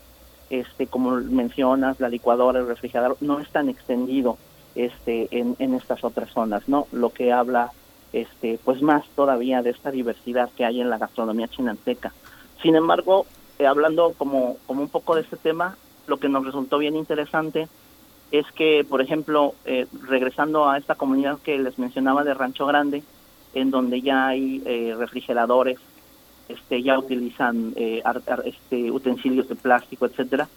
[0.50, 4.38] este, como mencionas, la licuadora, el refrigerador, no es tan extendido
[4.76, 6.88] este, en, en estas otras zonas, ¿no?
[6.92, 7.72] Lo que habla
[8.14, 12.14] este, pues más todavía de esta diversidad que hay en la gastronomía chinanteca.
[12.62, 13.26] Sin embargo,
[13.60, 15.76] eh, hablando como, como un poco de este tema,
[16.08, 17.68] lo que nos resultó bien interesante
[18.32, 23.04] es que, por ejemplo, eh, regresando a esta comunidad que les mencionaba de Rancho Grande,
[23.54, 25.80] en donde ya hay eh, refrigeradores,
[26.50, 30.50] este, ya utilizan este, utensilios de plástico, etcétera.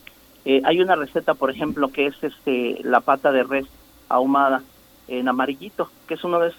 [0.65, 3.67] hay una receta, por ejemplo, que es este, la pata de res
[4.09, 4.63] ahumada
[5.09, 6.53] en amarillito, que es uno de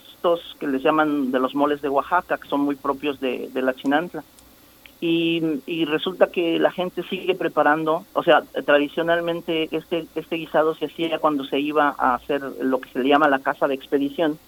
[0.60, 4.24] que les llaman de los moles de Oaxaca, que son muy propios de, la chinantla.
[5.00, 10.86] Y, y, resulta que la gente sigue preparando, o sea, tradicionalmente este, este guisado se
[10.86, 14.40] hacía cuando se iba a hacer lo que se le llama la caza de expedición,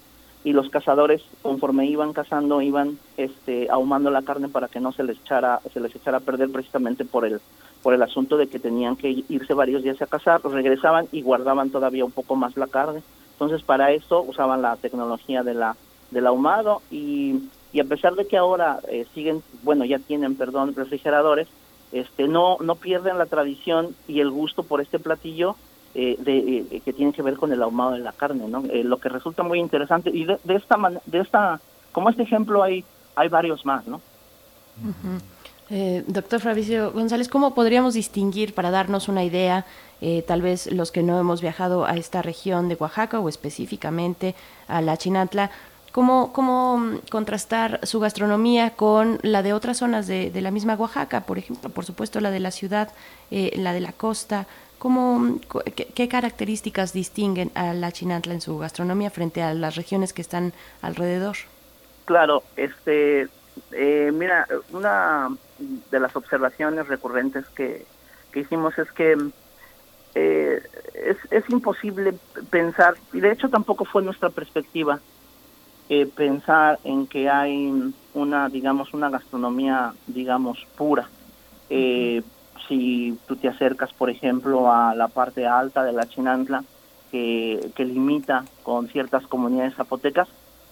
[0.43, 5.03] y los cazadores conforme iban cazando iban este ahumando la carne para que no se
[5.03, 7.41] les echara se les echara a perder precisamente por el
[7.84, 11.71] por el asunto de que tenían que irse varios días a cazar regresaban y guardaban
[11.71, 13.01] todavía un poco más la carne
[13.39, 15.78] entonces para eso usaban la tecnología de la
[16.12, 20.75] del ahumado y, y a pesar de que ahora eh, siguen, bueno, ya tienen, perdón,
[20.75, 21.47] refrigeradores,
[21.93, 25.56] este no no pierden la tradición y el gusto por este platillo
[25.95, 28.62] eh, de, eh, que tiene que ver con el ahumado de la carne, ¿no?
[28.62, 31.62] lo que resulta muy interesante y de, de esta de esta
[31.93, 32.84] como este ejemplo hay
[33.15, 34.02] hay varios más, ¿no?
[35.69, 39.65] Doctor Fabricio González, ¿cómo podríamos distinguir para darnos una idea
[40.01, 44.34] eh, tal vez los que no hemos viajado a esta región de Oaxaca o específicamente
[44.67, 45.51] a la Chinantla,
[45.91, 51.38] ¿cómo, cómo contrastar su gastronomía con la de otras zonas de, la misma Oaxaca, por
[51.38, 52.93] ejemplo, por supuesto la de la ciudad,
[53.29, 54.47] eh, la de la costa?
[54.77, 55.39] ¿Cómo,
[55.75, 60.53] qué, características distinguen a la Chinantla en su gastronomía frente a las regiones que están
[60.82, 61.36] alrededor?
[62.05, 63.27] Claro, este,
[63.71, 65.29] eh, mira, una
[65.91, 67.85] de las observaciones recurrentes que,
[68.31, 69.17] que hicimos es que
[70.15, 70.61] eh,
[70.93, 72.13] es, es imposible
[72.49, 74.99] pensar, y de hecho tampoco fue nuestra perspectiva,
[75.89, 81.09] eh, pensar en que hay una, digamos, una gastronomía, digamos, pura.
[81.69, 82.21] Eh,
[82.67, 86.63] si tú te acercas, por ejemplo, a la parte alta de la Chinantla,
[87.11, 90.27] que, que limita con ciertas comunidades zapotecas,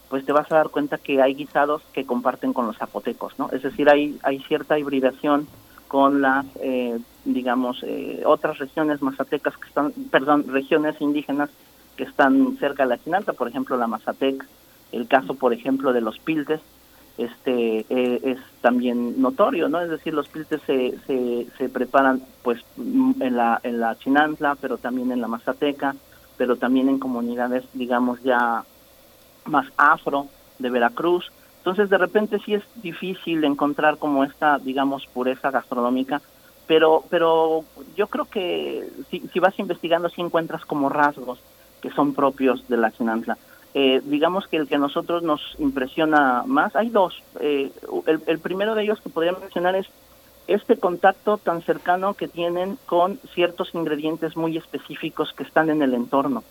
[0.09, 3.49] pues te vas a dar cuenta que hay guisados que comparten con los zapotecos, ¿no?
[3.51, 5.47] Es decir, hay, hay cierta hibridación
[5.87, 11.49] con las, eh, digamos, eh, otras regiones mazatecas que están, perdón, regiones indígenas
[11.95, 14.45] que están cerca de la Chinalta, por ejemplo, la Mazatec,
[14.91, 16.61] el caso, por ejemplo, de los piltes,
[17.17, 19.81] este eh, es también notorio, ¿no?
[19.81, 24.77] Es decir, los piltes se, se, se preparan, pues, en la, en la Chinantla, pero
[24.77, 25.95] también en la Mazateca,
[26.37, 28.63] pero también en comunidades, digamos, ya
[29.47, 30.27] más afro
[30.59, 31.31] de Veracruz,
[31.67, 36.21] entonces, de repente sí es difícil encontrar como esta, digamos, pureza gastronómica,
[36.65, 41.39] pero, pero yo creo que si, vas investigando sí encuentras como rasgos
[41.81, 43.37] que son propios de la Chinantla.
[43.73, 47.21] Eh, digamos que el que a nosotros nos impresiona más, hay dos.
[47.41, 47.69] Eh,
[48.05, 49.87] el, el primero de ellos que podría mencionar es
[50.47, 55.93] este contacto tan cercano que tienen con ciertos ingredientes muy específicos que están en el
[55.93, 56.45] entorno.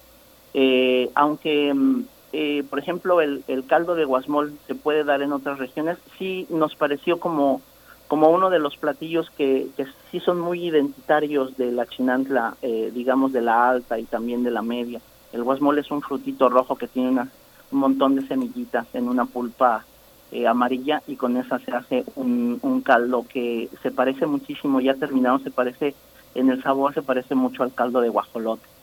[0.59, 2.05] Eh, aunque mm,
[2.39, 6.47] eh, por ejemplo, el, el caldo de guasmol se puede dar en otras regiones, sí
[6.51, 7.63] nos pareció como
[8.09, 12.93] como uno de los platillos que, que sí son muy identitarios de la chinantla, eh,
[12.95, 15.01] digamos de la alta y también de la media.
[15.33, 17.29] El guasmol es un frutito rojo que tiene una,
[17.73, 19.85] un montón de semillitas en una pulpa
[20.31, 24.95] eh, amarilla y con esa se hace un, un caldo que se parece muchísimo, ya
[24.95, 25.95] terminado se parece,
[26.35, 28.76] en el sabor se parece mucho al caldo de guajolote.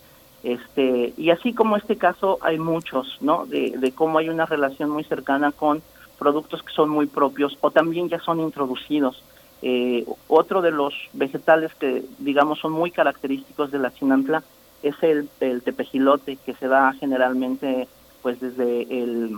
[0.44, 3.46] Este, y así como este caso hay muchos, ¿no?
[3.46, 5.82] De, cómo hay una relación muy cercana con
[6.20, 9.24] productos que son muy propios o también ya son introducidos.
[9.62, 14.44] Eh, otro de los vegetales que digamos son muy característicos de la chinantla
[14.84, 17.88] es el, el tepejilote que se da generalmente
[18.22, 19.38] pues desde el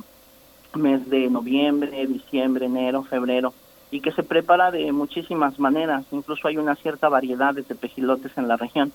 [0.74, 3.54] mes de noviembre, diciembre, enero, febrero
[3.92, 8.48] y que se prepara de muchísimas maneras, incluso hay una cierta variedad de tepejilotes en
[8.48, 8.92] la región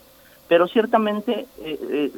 [0.51, 2.11] pero ciertamente, eh, eh,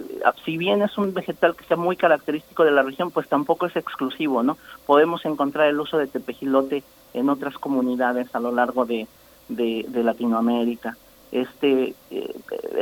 [0.43, 3.75] si bien es un vegetal que sea muy característico de la región, pues tampoco es
[3.75, 4.57] exclusivo, ¿no?
[4.87, 6.81] Podemos encontrar el uso de tepejilote
[7.13, 9.05] en otras comunidades a lo largo de,
[9.49, 10.97] de, Latinoamérica.
[11.31, 12.35] Este, eh,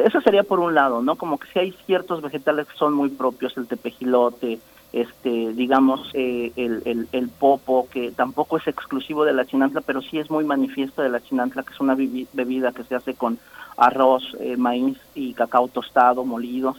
[0.05, 1.17] eso sería por un lado, ¿no?
[1.17, 4.57] Como que si hay ciertos vegetales que son muy propios, el tepejilote,
[4.93, 10.17] este, digamos, el, el, el, popo, que tampoco es exclusivo de la chinantla, pero sí
[10.17, 13.37] es muy manifiesto de la chinantla, que es una bebida que se hace con
[13.77, 16.75] arroz, eh, maíz y cacao tostado, molido,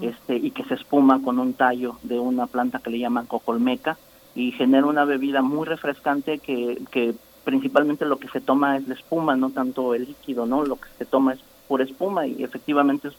[0.00, 3.96] este, y que se espuma con un tallo de una planta que le llaman cocolmeca
[4.34, 7.14] y genera una bebida muy refrescante que, que
[7.44, 10.64] principalmente lo que se toma es la espuma, no tanto el líquido, ¿no?
[10.64, 13.14] Lo que se toma es pura espuma y efectivamente es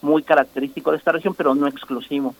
[0.00, 2.34] muy característico de esta región, pero no exclusivo.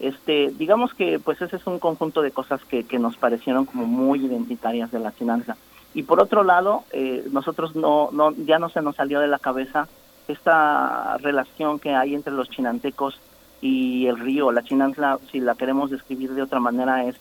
[0.00, 3.86] Este, digamos que pues ese es un conjunto de cosas que, que nos parecieron como
[3.86, 5.56] muy identitarias de la chinanza.
[5.94, 9.38] Y por otro lado, eh, nosotros no, no, ya no se nos salió de la
[9.38, 9.88] cabeza
[10.28, 13.18] esta relación que hay entre los chinantecos
[13.60, 14.52] y el río.
[14.52, 17.16] La chinantla, si la queremos describir de otra manera, es,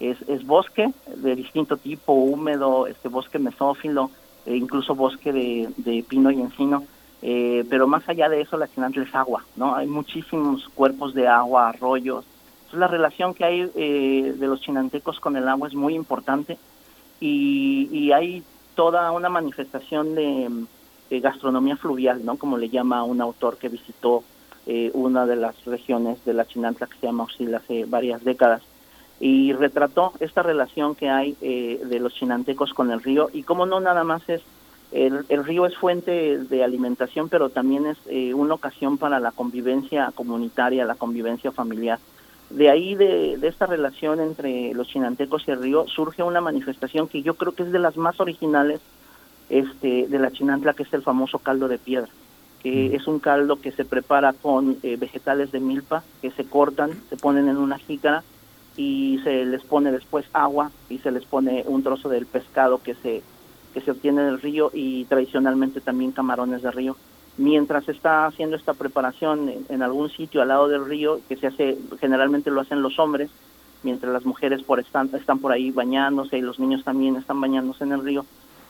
[0.00, 4.10] es, es bosque de distinto tipo, húmedo, este bosque mesófilo,
[4.44, 6.84] e incluso bosque de, de pino y encino.
[7.22, 9.74] Eh, pero más allá de eso, la chinantla es agua, ¿no?
[9.74, 12.24] Hay muchísimos cuerpos de agua, arroyos.
[12.56, 16.58] Entonces, la relación que hay eh, de los chinantecos con el agua es muy importante
[17.20, 18.42] y, hay
[18.74, 20.66] toda una manifestación de,
[21.20, 22.36] gastronomía fluvial, ¿no?
[22.36, 24.24] Como le llama un autor que visitó
[24.66, 28.62] eh, una de las regiones de la Chinantla que se llama Oxil hace varias décadas
[29.20, 33.64] y retrató esta relación que hay eh, de los chinantecos con el río y como
[33.64, 34.42] no nada más es
[34.92, 39.32] el, el, río es fuente de alimentación pero también es eh, una ocasión para la
[39.32, 41.98] convivencia comunitaria, la convivencia familiar
[42.50, 47.08] de ahí, de, de, esta relación entre los chinantecos y el río, surge una manifestación
[47.08, 48.80] que yo creo que es de las más originales
[49.48, 52.08] este, de la chinantla, que es el famoso caldo de piedra,
[52.62, 52.94] que mm.
[52.94, 57.16] es un caldo que se prepara con eh, vegetales de milpa, que se cortan, se
[57.16, 58.22] ponen en una jícara
[58.76, 62.94] y se les pone después agua y se les pone un trozo del pescado que
[62.94, 63.22] se,
[63.72, 66.96] que se obtiene del río y tradicionalmente también camarones de río
[67.38, 71.78] mientras está haciendo esta preparación en, algún sitio al lado del río, que se hace,
[72.00, 73.30] generalmente lo hacen los hombres,
[73.82, 77.84] mientras las mujeres por están, están por ahí bañándose y los niños también están bañándose
[77.84, 78.24] en el río,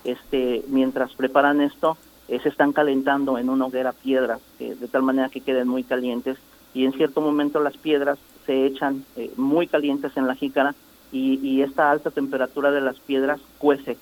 [0.05, 1.97] este, mientras preparan esto,
[2.29, 5.85] eh, se están calentando en una hoguera piedras, eh, de tal manera que queden muy
[5.85, 6.37] calientes,
[6.75, 10.75] y en cierto momento las piedras se echan eh, muy calientes en la jícara,
[11.13, 13.97] y, y, esta alta temperatura de las piedras cuece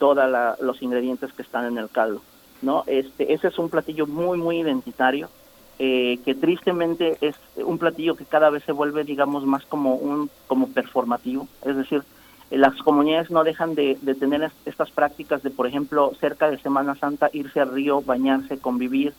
[0.00, 0.28] todos
[0.60, 2.20] los ingredientes que están en el caldo.
[2.62, 2.84] ¿No?
[2.86, 5.28] Este, ese es un platillo muy, muy identitario,
[5.78, 10.28] eh, que tristemente es un platillo que cada vez se vuelve, digamos, más como un
[10.46, 12.02] como performativo, es decir,
[12.50, 17.28] las comunidades no dejan de, tener estas prácticas de, por ejemplo, cerca de Semana Santa,
[17.32, 19.12] irse al río, bañarse, convivir,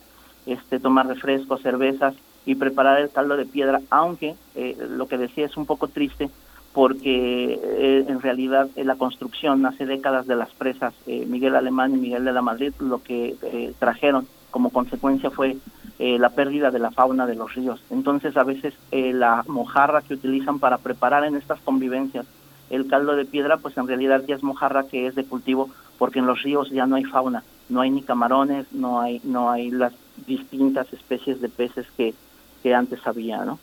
[0.46, 2.14] este, tomar refrescos, cervezas
[2.44, 6.28] y preparar el caldo de piedra, aunque eh, lo que decía es un poco triste,
[6.72, 11.94] porque eh, en realidad eh, la construcción hace décadas de las presas eh, Miguel Alemán
[11.94, 13.34] y Miguel de la Madrid lo que
[13.78, 15.56] trajeron como consecuencia fue
[15.98, 17.82] la pérdida de la fauna de los ríos.
[17.90, 22.24] Entonces a veces la mojarra que utilizan para preparar en estas convivencias
[22.70, 25.68] el caldo de piedra, pues en realidad ya es mojarra que es de cultivo
[25.98, 29.50] porque en los ríos ya no hay fauna, no hay ni camarones, no hay no
[29.50, 29.92] hay las
[30.26, 32.14] distintas especies de peces que,
[32.62, 33.58] que antes había, ¿no?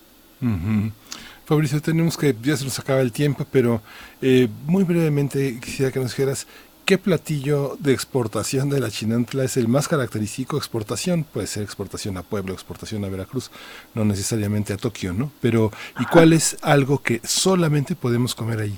[1.47, 3.81] Fabricio, tenemos que, ya se nos acaba el tiempo, pero
[4.21, 6.45] eh, muy brevemente quisiera que nos dijeras
[6.83, 10.57] qué platillo de exportación de la chinantla es el más característico.
[10.57, 13.49] Exportación, puede ser exportación a Pueblo, exportación a Veracruz,
[13.95, 15.31] no necesariamente a Tokio, ¿no?
[15.39, 18.77] Pero, ¿y cuál es algo que solamente podemos comer ahí?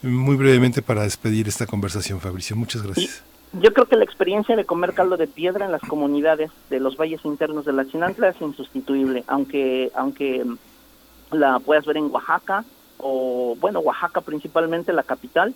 [0.00, 2.56] Muy brevemente para despedir esta conversación, Fabricio.
[2.56, 3.22] Muchas gracias.
[3.60, 6.96] Yo creo que la experiencia de comer caldo de piedra en las comunidades de los
[6.96, 10.46] valles internos de la Chinantla es insustituible, aunque aunque
[11.30, 12.64] la puedes ver en Oaxaca,
[12.98, 15.54] o bueno, Oaxaca principalmente, la capital,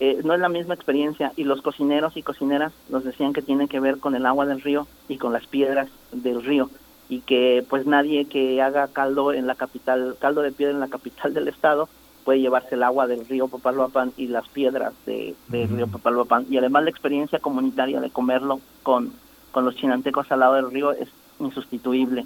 [0.00, 1.32] eh, no es la misma experiencia.
[1.36, 4.60] Y los cocineros y cocineras nos decían que tiene que ver con el agua del
[4.60, 6.70] río y con las piedras del río.
[7.08, 10.88] Y que pues nadie que haga caldo en la capital, caldo de piedra en la
[10.88, 11.88] capital del estado
[12.24, 16.56] puede llevarse el agua del río Papaloapan y las piedras de, del río Papaloapan y
[16.56, 19.12] además la experiencia comunitaria de comerlo con,
[19.52, 21.08] con los chinantecos al lado del río es
[21.38, 22.24] insustituible.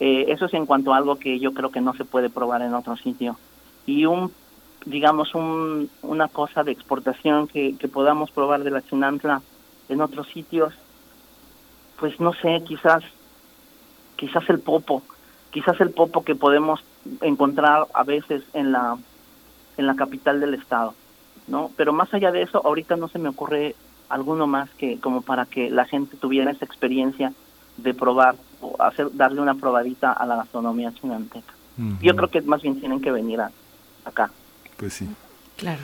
[0.00, 2.62] Eh, eso es en cuanto a algo que yo creo que no se puede probar
[2.62, 3.36] en otro sitio.
[3.86, 4.32] Y un
[4.84, 9.42] digamos, un, una cosa de exportación que, que podamos probar de la chinantla
[9.88, 10.74] en otros sitios,
[11.98, 13.04] pues no sé, quizás,
[14.16, 15.02] quizás el popo,
[15.50, 16.82] quizás el popo que podemos
[17.20, 18.96] encontrar a veces en la,
[19.76, 20.94] en la capital del estado,
[21.46, 21.70] ¿no?
[21.76, 23.74] Pero más allá de eso, ahorita no se me ocurre
[24.08, 27.32] alguno más que como para que la gente tuviera esa experiencia
[27.76, 28.34] de probar
[28.78, 31.52] hacer darle una probadita a la gastronomía chinanteca.
[32.00, 33.50] Yo creo que más bien tienen que venir a,
[34.04, 34.30] acá.
[34.76, 35.08] Pues sí.
[35.56, 35.80] Claro.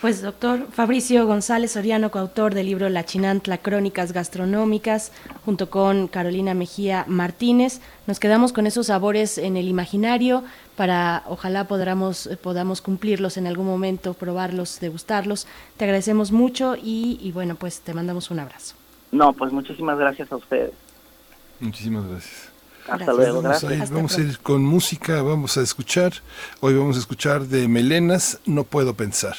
[0.00, 5.10] Pues doctor Fabricio González Soriano, coautor del libro La Chinantla, Crónicas Gastronómicas,
[5.44, 10.44] junto con Carolina Mejía Martínez, nos quedamos con esos sabores en el imaginario
[10.76, 15.46] para ojalá podamos, podamos cumplirlos en algún momento, probarlos, degustarlos.
[15.78, 18.74] Te agradecemos mucho y, y bueno, pues te mandamos un abrazo.
[19.12, 20.72] No, pues muchísimas gracias a ustedes.
[21.60, 22.34] Muchísimas gracias.
[22.88, 23.90] Hasta luego, Vamos, a ir, gracias.
[23.90, 26.12] vamos a ir con música, vamos a escuchar.
[26.60, 29.36] Hoy vamos a escuchar de Melenas, No Puedo Pensar.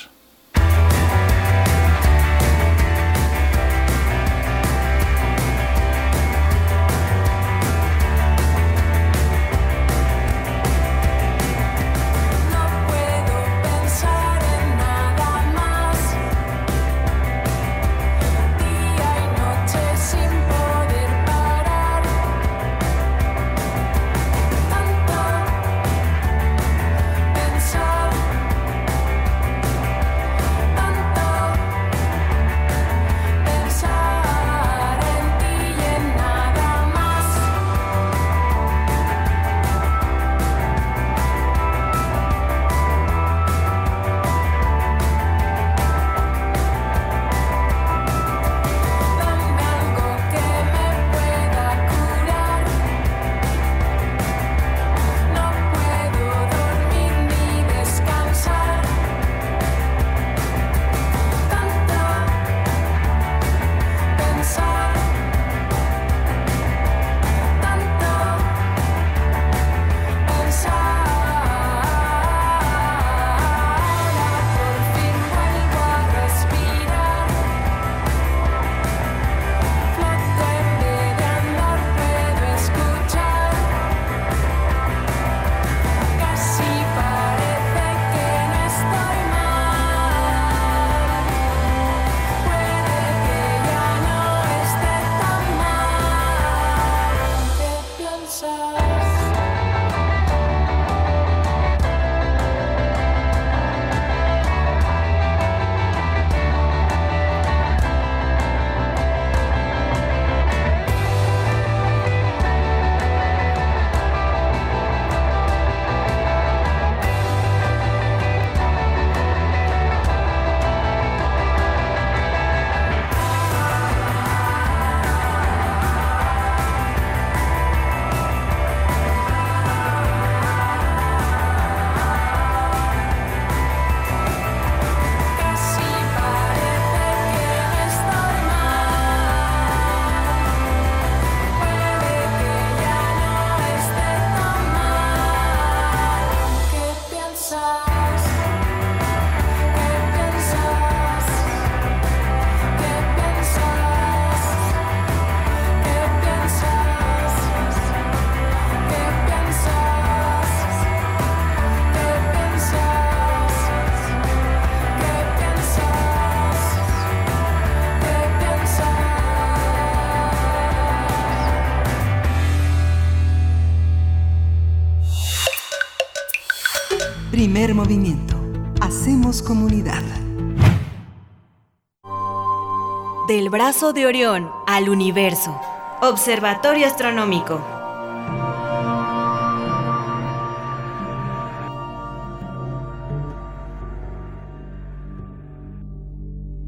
[183.67, 185.59] Brazo de Orión al universo.
[185.99, 187.59] Observatorio Astronómico.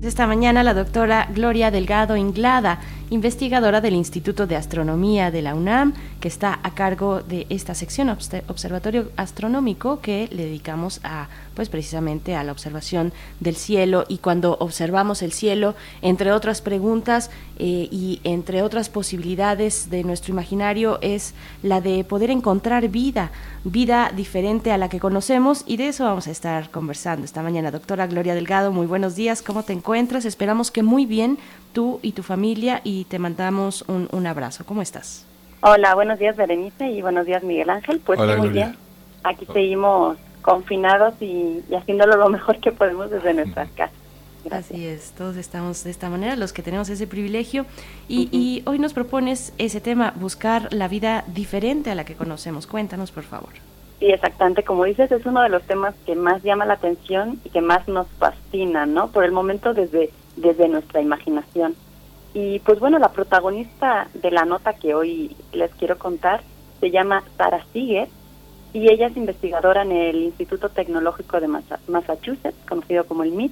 [0.10, 2.80] esta mañana la doctora Gloria Delgado Inglada,
[3.10, 8.09] investigadora del Instituto de Astronomía de la UNAM, que está a cargo de esta sección
[8.09, 14.57] Observatorio Astronómico que le dedicamos a pues precisamente a la observación del cielo y cuando
[14.59, 21.34] observamos el cielo, entre otras preguntas eh, y entre otras posibilidades de nuestro imaginario es
[21.63, 23.32] la de poder encontrar vida,
[23.63, 27.72] vida diferente a la que conocemos y de eso vamos a estar conversando esta mañana.
[27.72, 30.26] Doctora Gloria Delgado, muy buenos días, ¿cómo te encuentras?
[30.26, 31.38] Esperamos que muy bien
[31.74, 34.65] tú y tu familia y te mandamos un, un abrazo.
[34.65, 35.28] ¿Cómo estás?
[35.62, 37.99] Hola, buenos días Berenice y buenos días Miguel Ángel.
[37.99, 38.66] Pues Hola, muy Gloria.
[38.68, 38.78] bien.
[39.24, 43.95] Aquí seguimos confinados y, y haciéndolo lo mejor que podemos desde nuestras casas.
[44.45, 44.72] Gracias.
[44.72, 47.66] Así es, todos estamos de esta manera, los que tenemos ese privilegio.
[48.07, 52.66] Y, y hoy nos propones ese tema, buscar la vida diferente a la que conocemos.
[52.66, 53.49] Cuéntanos, por favor.
[53.99, 54.64] Sí, exactamente.
[54.64, 57.86] Como dices, es uno de los temas que más llama la atención y que más
[57.89, 59.10] nos fascina, ¿no?
[59.10, 61.76] Por el momento desde, desde nuestra imaginación.
[62.41, 66.39] Y pues bueno, la protagonista de la nota que hoy les quiero contar
[66.79, 68.07] se llama Sara Seeger
[68.71, 73.51] y ella es investigadora en el Instituto Tecnológico de Massa- Massachusetts, conocido como el MIT.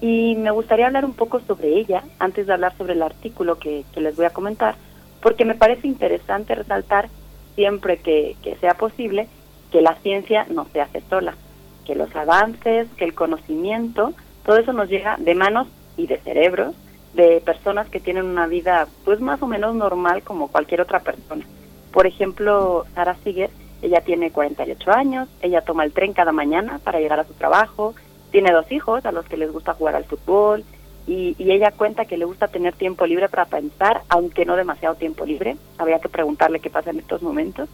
[0.00, 3.84] Y me gustaría hablar un poco sobre ella antes de hablar sobre el artículo que,
[3.92, 4.76] que les voy a comentar,
[5.20, 7.10] porque me parece interesante resaltar
[7.56, 9.28] siempre que, que sea posible
[9.70, 11.34] que la ciencia no se hace sola,
[11.84, 14.14] que los avances, que el conocimiento,
[14.46, 15.68] todo eso nos llega de manos
[15.98, 16.74] y de cerebros
[17.14, 21.44] de personas que tienen una vida pues más o menos normal como cualquier otra persona.
[21.92, 23.50] Por ejemplo, Sara Seeger,
[23.82, 27.94] ella tiene 48 años, ella toma el tren cada mañana para llegar a su trabajo,
[28.32, 30.64] tiene dos hijos a los que les gusta jugar al fútbol
[31.06, 34.96] y, y ella cuenta que le gusta tener tiempo libre para pensar, aunque no demasiado
[34.96, 35.56] tiempo libre.
[35.78, 37.68] Habría que preguntarle qué pasa en estos momentos.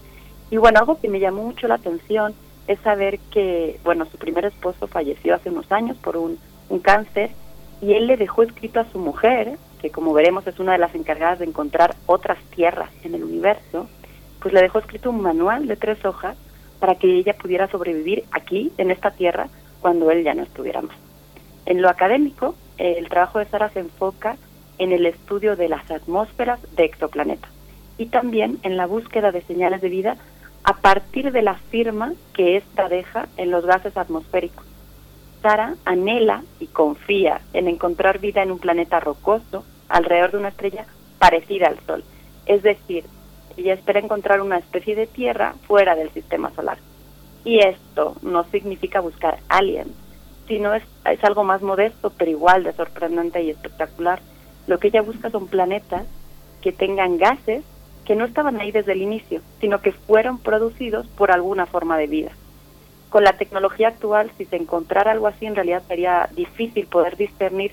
[0.50, 2.34] Y bueno, algo que me llamó mucho la atención
[2.66, 6.38] es saber que, bueno, su primer esposo falleció hace unos años por un,
[6.68, 7.30] un cáncer
[7.80, 10.94] y él le dejó escrito a su mujer, que como veremos es una de las
[10.94, 13.88] encargadas de encontrar otras tierras en el universo,
[14.40, 16.36] pues le dejó escrito un manual de tres hojas
[16.78, 19.48] para que ella pudiera sobrevivir aquí, en esta tierra,
[19.80, 20.96] cuando él ya no estuviera más.
[21.66, 24.36] En lo académico, el trabajo de Sara se enfoca
[24.78, 27.50] en el estudio de las atmósferas de exoplanetas
[27.98, 30.16] y también en la búsqueda de señales de vida
[30.64, 34.69] a partir de la firma que ésta deja en los gases atmosféricos.
[35.42, 40.86] Sara anhela y confía en encontrar vida en un planeta rocoso alrededor de una estrella
[41.18, 42.04] parecida al Sol.
[42.46, 43.04] Es decir,
[43.56, 46.78] ella espera encontrar una especie de Tierra fuera del sistema solar.
[47.44, 49.92] Y esto no significa buscar aliens,
[50.46, 54.20] sino es, es algo más modesto, pero igual de sorprendente y espectacular.
[54.66, 56.06] Lo que ella busca son planetas
[56.60, 57.64] que tengan gases
[58.04, 62.06] que no estaban ahí desde el inicio, sino que fueron producidos por alguna forma de
[62.06, 62.32] vida.
[63.10, 67.72] Con la tecnología actual, si se encontrara algo así, en realidad sería difícil poder discernir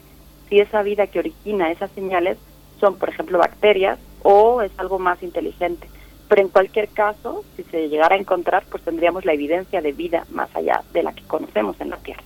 [0.49, 2.37] si esa vida que origina esas señales
[2.79, 5.87] son, por ejemplo, bacterias o es algo más inteligente.
[6.27, 10.25] Pero en cualquier caso, si se llegara a encontrar, pues tendríamos la evidencia de vida
[10.31, 12.23] más allá de la que conocemos en la Tierra.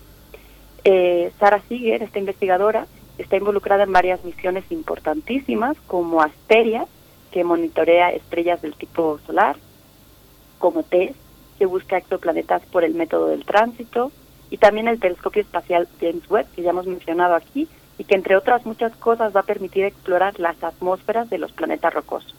[0.85, 2.87] Eh, Sara Seeger, esta investigadora,
[3.17, 6.85] está involucrada en varias misiones importantísimas, como Asteria,
[7.31, 9.57] que monitorea estrellas del tipo solar,
[10.57, 11.15] como TESS,
[11.61, 14.11] que busca exoplanetas por el método del tránsito,
[14.49, 17.67] y también el telescopio espacial James Webb, que ya hemos mencionado aquí,
[17.99, 21.93] y que entre otras muchas cosas va a permitir explorar las atmósferas de los planetas
[21.93, 22.33] rocosos.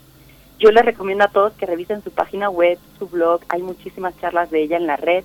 [0.58, 4.50] Yo les recomiendo a todos que revisen su página web, su blog, hay muchísimas charlas
[4.50, 5.22] de ella en la red,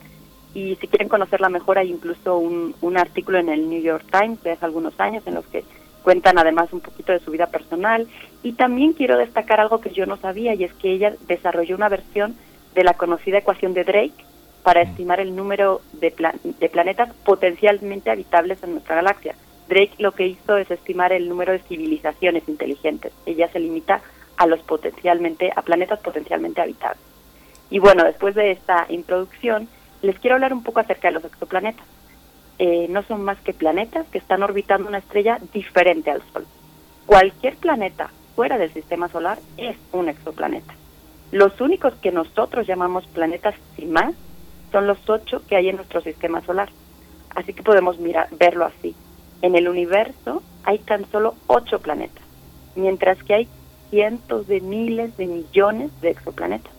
[0.54, 4.44] y si quieren conocerla mejor hay incluso un, un artículo en el New York Times
[4.44, 5.64] de hace algunos años en los que
[6.04, 8.08] cuentan además un poquito de su vida personal
[8.44, 11.90] y también quiero destacar algo que yo no sabía y es que ella desarrolló una
[11.90, 12.36] versión
[12.78, 14.24] de la conocida ecuación de Drake
[14.62, 19.34] para estimar el número de, pla- de planetas potencialmente habitables en nuestra galaxia.
[19.68, 23.12] Drake lo que hizo es estimar el número de civilizaciones inteligentes.
[23.26, 24.02] Ella se limita
[24.38, 27.02] a los potencialmente a planetas potencialmente habitables.
[27.72, 29.68] Y bueno, después de esta introducción,
[30.04, 31.86] les quiero hablar un poco acerca de los exoplanetas.
[32.60, 36.46] Eh, no son más que planetas que están orbitando una estrella diferente al Sol.
[37.08, 40.76] Cualquier planeta fuera del sistema solar es un exoplaneta.
[41.32, 44.14] Los únicos que nosotros llamamos planetas sin más
[44.72, 46.70] son los ocho que hay en nuestro sistema solar.
[47.36, 48.96] Así que podemos mirar, verlo así.
[49.42, 52.24] En el universo hay tan solo ocho planetas,
[52.76, 53.48] mientras que hay
[53.90, 56.72] cientos de miles de millones de exoplanetas.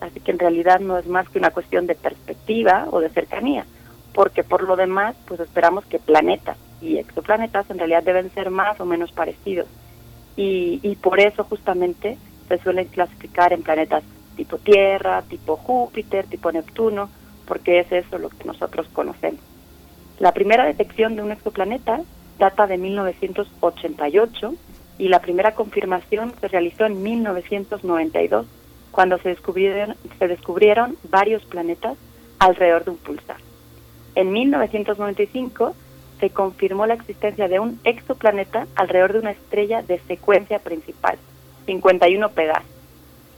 [0.00, 3.66] Así que en realidad no es más que una cuestión de perspectiva o de cercanía,
[4.14, 8.80] porque por lo demás, pues esperamos que planetas y exoplanetas en realidad deben ser más
[8.80, 9.66] o menos parecidos.
[10.36, 12.16] Y, y por eso justamente
[12.52, 14.02] se suelen clasificar en planetas
[14.36, 17.08] tipo Tierra, tipo Júpiter, tipo Neptuno,
[17.46, 19.40] porque es eso lo que nosotros conocemos.
[20.18, 22.02] La primera detección de un exoplaneta
[22.38, 24.54] data de 1988
[24.98, 28.46] y la primera confirmación se realizó en 1992
[28.90, 31.96] cuando se descubrieron, se descubrieron varios planetas
[32.38, 33.38] alrededor de un pulsar.
[34.14, 35.74] En 1995
[36.20, 41.16] se confirmó la existencia de un exoplaneta alrededor de una estrella de secuencia principal,
[41.66, 42.68] 51 Pegasus.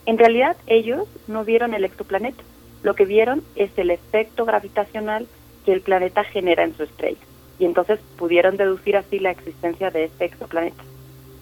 [0.07, 2.43] En realidad ellos no vieron el exoplaneta,
[2.83, 5.27] lo que vieron es el efecto gravitacional
[5.65, 7.21] que el planeta genera en su estrella,
[7.59, 10.83] y entonces pudieron deducir así la existencia de este exoplaneta.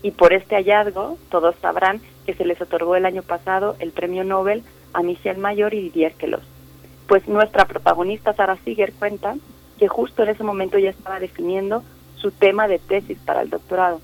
[0.03, 4.25] Y por este hallazgo, todos sabrán que se les otorgó el año pasado el premio
[4.25, 4.63] Nobel
[4.93, 6.43] a Michel Mayor y Didier Queloz.
[7.09, 9.37] Pues nuestra protagonista Sara Siger cuenta
[9.79, 11.83] que justo en ese momento ya estaba definiendo
[12.17, 14.01] su tema de tesis para el doctorado.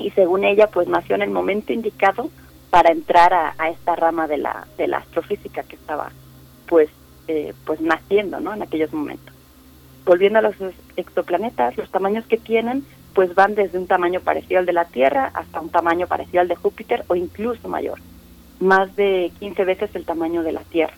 [0.00, 2.30] Y según ella, pues nació en el momento indicado
[2.70, 6.10] para entrar a, esta rama de la, de la astrofísica que estaba
[6.66, 6.88] pues,
[7.28, 8.54] eh, pues naciendo ¿no?
[8.54, 9.34] en aquellos momentos.
[10.06, 10.54] Volviendo a los
[10.96, 15.30] exoplanetas, los tamaños que tienen pues van desde un tamaño parecido al de la Tierra
[15.34, 17.98] hasta un tamaño parecido al de Júpiter o incluso mayor,
[18.60, 20.94] más de 15 veces el tamaño de la Tierra.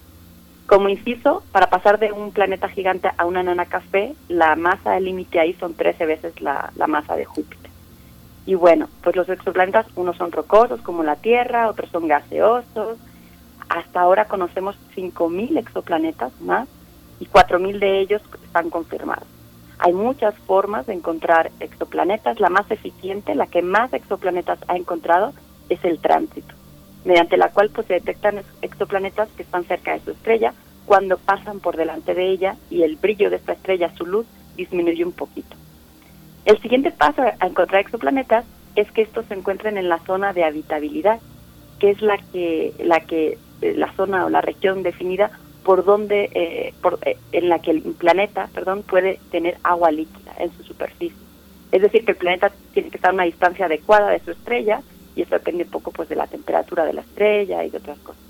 [0.66, 5.40] Como inciso, para pasar de un planeta gigante a una nana café, la masa límite
[5.40, 7.61] ahí son 13 veces la masa de Júpiter.
[8.44, 12.98] Y bueno, pues los exoplanetas, unos son rocosos como la Tierra, otros son gaseosos.
[13.68, 16.68] Hasta ahora conocemos 5.000 exoplanetas más
[17.20, 19.26] y 4.000 de ellos están confirmados.
[19.78, 22.40] Hay muchas formas de encontrar exoplanetas.
[22.40, 25.32] La más eficiente, la que más exoplanetas ha encontrado,
[25.68, 26.54] es el tránsito,
[27.04, 30.52] mediante la cual pues, se detectan ex- exoplanetas que están cerca de su estrella
[30.84, 34.26] cuando pasan por delante de ella y el brillo de esta estrella, su luz,
[34.56, 35.56] disminuye un poquito.
[36.44, 40.44] El siguiente paso a encontrar exoplanetas es que estos se encuentren en la zona de
[40.44, 41.20] habitabilidad,
[41.78, 45.30] que es la que la que eh, la zona o la región definida
[45.62, 50.34] por donde eh, por, eh, en la que el planeta, perdón, puede tener agua líquida
[50.38, 51.16] en su superficie.
[51.70, 54.82] Es decir, que el planeta tiene que estar a una distancia adecuada de su estrella
[55.14, 57.98] y eso depende un poco pues de la temperatura de la estrella y de otras
[57.98, 58.20] cosas.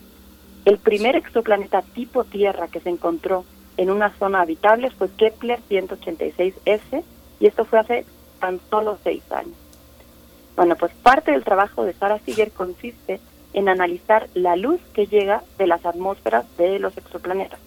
[0.64, 3.44] El primer exoplaneta tipo Tierra que se encontró
[3.76, 7.02] en una zona habitable fue Kepler 186s
[7.42, 8.06] y esto fue hace
[8.38, 9.56] tan solo seis años.
[10.54, 13.18] Bueno, pues parte del trabajo de Sarah Siger consiste
[13.52, 17.58] en analizar la luz que llega de las atmósferas de los exoplanetas.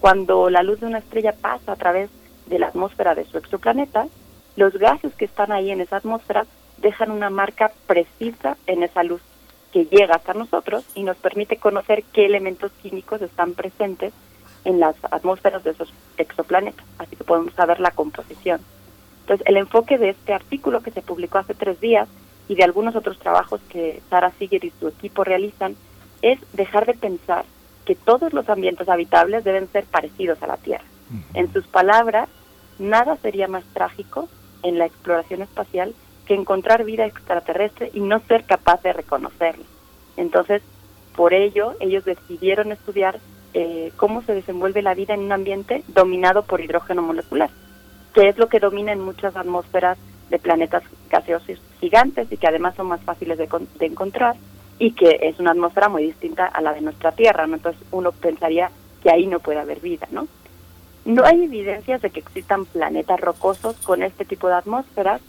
[0.00, 2.10] Cuando la luz de una estrella pasa a través
[2.44, 4.06] de la atmósfera de su exoplaneta,
[4.54, 6.44] los gases que están ahí en esa atmósfera
[6.76, 9.22] dejan una marca precisa en esa luz
[9.72, 14.12] que llega hasta nosotros y nos permite conocer qué elementos químicos están presentes
[14.66, 18.60] en las atmósferas de esos exoplanetas, así que podemos saber la composición.
[19.26, 22.08] Entonces, el enfoque de este artículo que se publicó hace tres días
[22.46, 25.74] y de algunos otros trabajos que Sara Siger y su equipo realizan
[26.22, 27.44] es dejar de pensar
[27.84, 30.84] que todos los ambientes habitables deben ser parecidos a la Tierra.
[31.34, 32.28] En sus palabras,
[32.78, 34.28] nada sería más trágico
[34.62, 35.92] en la exploración espacial
[36.24, 39.64] que encontrar vida extraterrestre y no ser capaz de reconocerla.
[40.16, 40.62] Entonces,
[41.16, 43.18] por ello, ellos decidieron estudiar
[43.54, 47.50] eh, cómo se desenvuelve la vida en un ambiente dominado por hidrógeno molecular,
[48.16, 49.98] que es lo que domina en muchas atmósferas
[50.30, 53.46] de planetas gaseosos gigantes y que además son más fáciles de,
[53.78, 54.36] de encontrar
[54.78, 57.56] y que es una atmósfera muy distinta a la de nuestra Tierra, ¿no?
[57.56, 58.70] Entonces uno pensaría
[59.02, 60.28] que ahí no puede haber vida, ¿no?
[61.04, 65.20] No hay evidencias de que existan planetas rocosos con este tipo de atmósferas,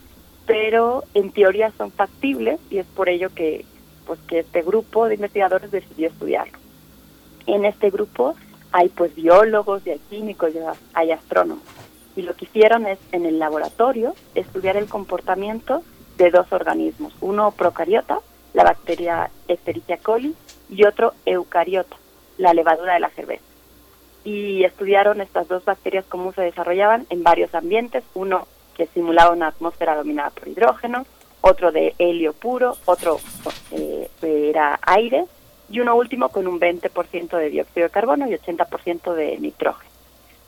[0.46, 3.66] pero en teoría son factibles y es por ello que,
[4.06, 6.58] pues, que este grupo de investigadores decidió estudiarlo.
[7.48, 8.36] En este grupo
[8.72, 10.54] hay pues biólogos, hay químicos,
[10.94, 11.77] hay astrónomos.
[12.18, 15.84] Y lo que hicieron es en el laboratorio estudiar el comportamiento
[16.18, 18.20] de dos organismos, uno procariota,
[18.54, 20.36] la bacteria Escherichia coli,
[20.70, 21.96] y otro eucariota,
[22.38, 23.48] la levadura de la cerveza
[24.28, 28.46] y estudiaron estas dos bacterias cómo se desarrollaban en varios ambientes, uno
[28.76, 31.06] que simulaba una atmósfera dominada por hidrógeno,
[31.40, 33.22] otro de helio puro, otro
[33.72, 35.24] eh, era aire
[35.70, 39.90] y uno último con un 20% de dióxido de carbono y 80% de nitrógeno.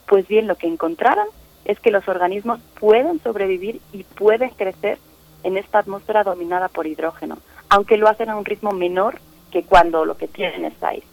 [0.08, 1.28] Pues bien, lo que encontraron
[1.66, 4.98] es que los organismos pueden sobrevivir y pueden crecer
[5.44, 7.38] en esta atmósfera dominada por hidrógeno,
[7.70, 9.20] aunque lo hacen a un ritmo menor
[9.52, 11.06] que cuando lo que tienen es aire.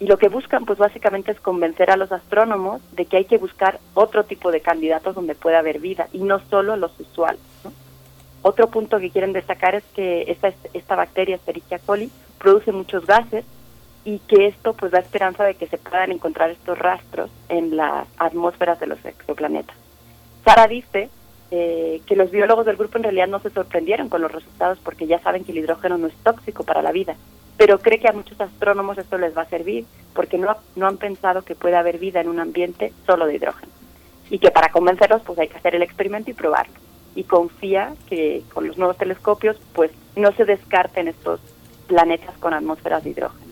[0.00, 3.38] Y lo que buscan, pues básicamente es convencer a los astrónomos de que hay que
[3.38, 7.40] buscar otro tipo de candidatos donde pueda haber vida y no solo los usuales.
[7.62, 7.72] ¿no?
[8.42, 13.44] Otro punto que quieren destacar es que esta, esta bacteria Escherichia coli produce muchos gases
[14.04, 18.06] y que esto pues da esperanza de que se puedan encontrar estos rastros en las
[18.18, 19.76] atmósferas de los exoplanetas.
[20.44, 21.08] Sara dice
[21.50, 25.06] eh, que los biólogos del grupo en realidad no se sorprendieron con los resultados porque
[25.06, 27.16] ya saben que el hidrógeno no es tóxico para la vida,
[27.56, 30.98] pero cree que a muchos astrónomos esto les va a servir porque no, no han
[30.98, 33.72] pensado que puede haber vida en un ambiente solo de hidrógeno
[34.30, 36.74] y que para convencerlos pues hay que hacer el experimento y probarlo.
[37.14, 41.40] y confía que con los nuevos telescopios pues no se descarten estos
[41.86, 43.43] planetas con atmósferas de hidrógeno.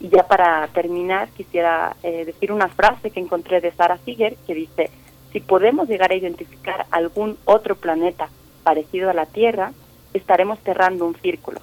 [0.00, 4.54] Y ya para terminar quisiera eh, decir una frase que encontré de Sarah Seeger que
[4.54, 4.90] dice,
[5.32, 8.28] si podemos llegar a identificar algún otro planeta
[8.62, 9.72] parecido a la Tierra,
[10.14, 11.60] estaremos cerrando un círculo.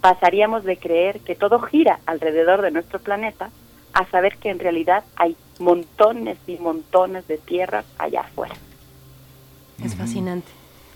[0.00, 3.50] Pasaríamos de creer que todo gira alrededor de nuestro planeta
[3.92, 8.54] a saber que en realidad hay montones y montones de tierras allá afuera.
[9.82, 10.48] Es fascinante,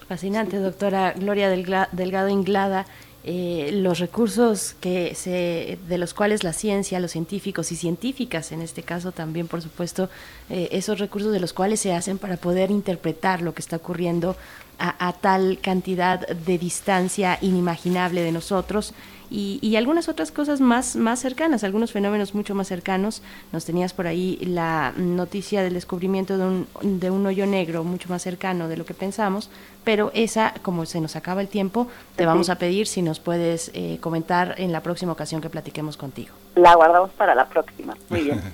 [0.09, 2.85] fascinante, doctora Gloria Delga- Delgado Inglada.
[3.23, 8.63] Eh, los recursos que se, de los cuales la ciencia, los científicos y científicas, en
[8.63, 10.09] este caso también, por supuesto,
[10.49, 14.37] eh, esos recursos de los cuales se hacen para poder interpretar lo que está ocurriendo
[14.79, 18.95] a, a tal cantidad de distancia inimaginable de nosotros
[19.31, 23.23] y, y algunas otras cosas más, más cercanas, algunos fenómenos mucho más cercanos.
[23.53, 26.67] Nos tenías por ahí la noticia del descubrimiento de un,
[27.01, 29.51] de un hoyo negro mucho más cercano de lo que pensamos,
[29.85, 33.71] pero esa, como se nos acaba el tiempo, te vamos a pedir si nos puedes
[33.75, 36.35] eh, comentar en la próxima ocasión que platiquemos contigo.
[36.57, 37.97] La guardamos para la próxima.
[38.09, 38.41] Muy bien.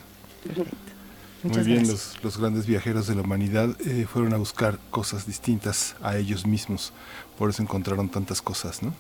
[1.43, 2.14] Muy Muchas bien, gracias.
[2.14, 6.45] los, los grandes viajeros de la humanidad eh, fueron a buscar cosas distintas a ellos
[6.47, 6.93] mismos,
[7.39, 8.93] por eso encontraron tantas cosas, ¿no?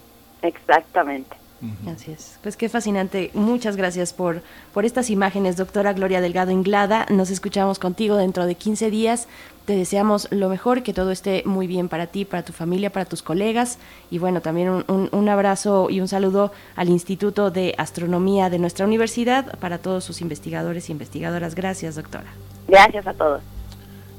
[0.42, 1.36] Exactamente.
[1.90, 2.38] Así es.
[2.42, 3.30] Pues qué fascinante.
[3.32, 4.42] Muchas gracias por,
[4.74, 7.06] por estas imágenes, doctora Gloria Delgado Inglada.
[7.10, 9.26] Nos escuchamos contigo dentro de 15 días.
[9.64, 13.04] Te deseamos lo mejor, que todo esté muy bien para ti, para tu familia, para
[13.06, 13.78] tus colegas.
[14.10, 18.58] Y bueno, también un, un- un abrazo y un saludo al Instituto de Astronomía de
[18.58, 21.54] nuestra universidad, para todos sus investigadores y investigadoras.
[21.54, 22.32] Gracias, doctora.
[22.68, 23.42] Gracias a todos.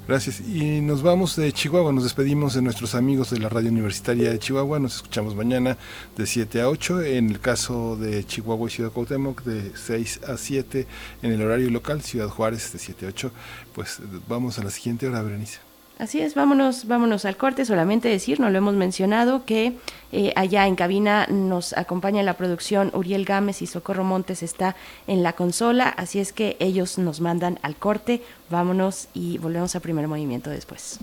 [0.08, 0.40] Gracias.
[0.40, 4.40] Y nos vamos de Chihuahua, nos despedimos de nuestros amigos de la Radio Universitaria de
[4.40, 5.78] Chihuahua, nos escuchamos mañana
[6.16, 10.38] de 7 a 8, en el caso de Chihuahua y Ciudad Cuauhtémoc de 6 a
[10.38, 10.88] 7,
[11.24, 13.32] en el horario local, Ciudad Juárez de 7 a 8.
[13.76, 14.00] Pues
[14.30, 15.67] vamos a la siguiente hora, Berenice.
[16.00, 17.66] Así es, vámonos, vámonos al corte.
[17.66, 19.74] Solamente decir, no lo hemos mencionado, que
[20.12, 24.76] eh, allá en cabina nos acompaña la producción Uriel Gámez y Socorro Montes está
[25.08, 28.22] en la consola, así es que ellos nos mandan al corte.
[28.52, 31.00] Vámonos y volvemos a primer movimiento después.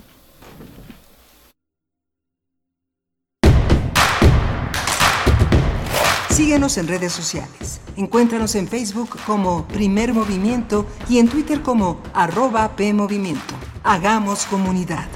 [6.34, 7.80] Síguenos en redes sociales.
[7.96, 13.54] Encuéntranos en Facebook como Primer Movimiento y en Twitter como arroba PMovimiento.
[13.84, 15.06] Hagamos comunidad.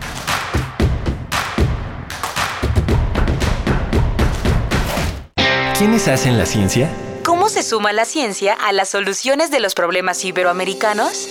[5.76, 6.88] ¿Quiénes hacen la ciencia?
[7.24, 11.30] ¿Cómo se suma la ciencia a las soluciones de los problemas iberoamericanos?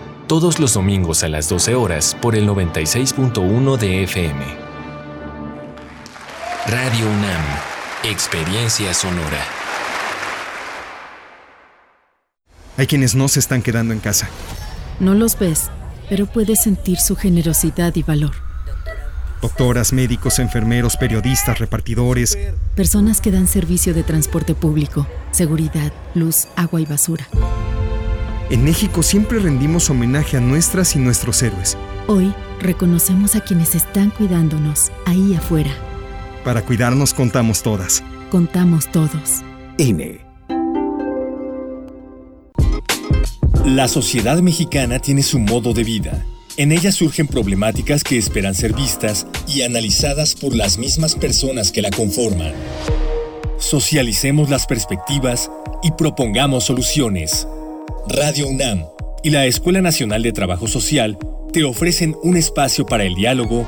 [0.31, 4.45] todos los domingos a las 12 horas por el 96.1 de FM.
[6.67, 7.41] Radio UNAM,
[8.05, 9.43] Experiencia Sonora.
[12.77, 14.29] Hay quienes no se están quedando en casa.
[15.01, 15.69] No los ves,
[16.07, 18.31] pero puedes sentir su generosidad y valor.
[19.41, 22.37] Doctoras, médicos, enfermeros, periodistas, repartidores.
[22.77, 27.27] Personas que dan servicio de transporte público, seguridad, luz, agua y basura.
[28.51, 31.77] En México siempre rendimos homenaje a nuestras y nuestros héroes.
[32.07, 35.71] Hoy reconocemos a quienes están cuidándonos ahí afuera.
[36.43, 38.03] Para cuidarnos contamos todas.
[38.29, 39.41] Contamos todos.
[39.77, 40.19] INE.
[43.63, 46.25] La sociedad mexicana tiene su modo de vida.
[46.57, 51.81] En ella surgen problemáticas que esperan ser vistas y analizadas por las mismas personas que
[51.81, 52.51] la conforman.
[53.59, 55.49] Socialicemos las perspectivas
[55.83, 57.47] y propongamos soluciones.
[58.11, 58.87] Radio UNAM
[59.23, 61.17] y la Escuela Nacional de Trabajo Social
[61.53, 63.65] te ofrecen un espacio para el diálogo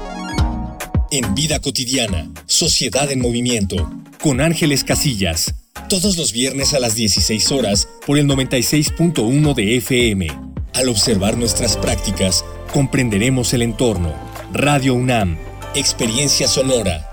[1.11, 3.89] en Vida Cotidiana, Sociedad en Movimiento,
[4.21, 5.55] con Ángeles Casillas,
[5.87, 10.27] todos los viernes a las 16 horas por el 96.1 de FM.
[10.73, 14.13] Al observar nuestras prácticas, comprenderemos el entorno.
[14.51, 15.37] Radio UNAM,
[15.73, 17.12] Experiencia Sonora.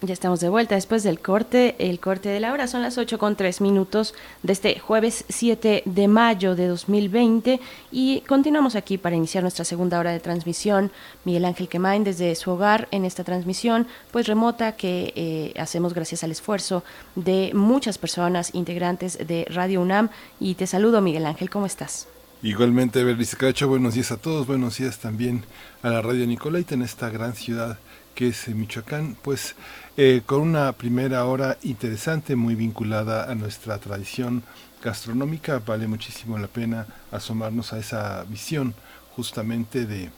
[0.00, 2.68] Ya estamos de vuelta después del corte, el corte de la hora.
[2.68, 7.58] Son las 8 con 3 minutos de este jueves 7 de mayo de 2020
[7.90, 10.92] y continuamos aquí para iniciar nuestra segunda hora de transmisión.
[11.24, 16.22] Miguel Ángel Quemain desde su hogar en esta transmisión pues remota que eh, hacemos gracias
[16.22, 16.84] al esfuerzo
[17.16, 22.06] de muchas personas integrantes de Radio UNAM y te saludo Miguel Ángel, ¿cómo estás?
[22.40, 25.42] Igualmente, Bernice Cacho, buenos días a todos, buenos días también
[25.82, 27.80] a la Radio Nicolaita en esta gran ciudad
[28.18, 29.54] que es Michoacán, pues
[30.00, 34.44] eh, con una primera hora interesante, muy vinculada a nuestra tradición
[34.80, 35.58] gastronómica.
[35.58, 38.74] Vale muchísimo la pena asomarnos a esa visión
[39.16, 40.10] justamente de,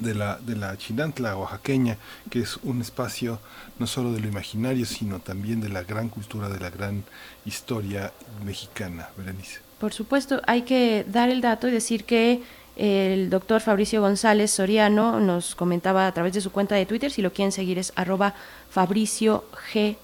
[0.00, 1.98] de la, de la Chinantla oaxaqueña,
[2.30, 3.40] que es un espacio
[3.80, 7.02] no solo de lo imaginario, sino también de la gran cultura, de la gran
[7.44, 8.12] historia
[8.46, 9.58] mexicana, Berenice.
[9.80, 12.40] Por supuesto, hay que dar el dato y decir que
[12.76, 17.22] el doctor Fabricio González Soriano nos comentaba a través de su cuenta de Twitter, si
[17.22, 18.34] lo quieren seguir es arroba
[18.70, 19.96] Fabricio G,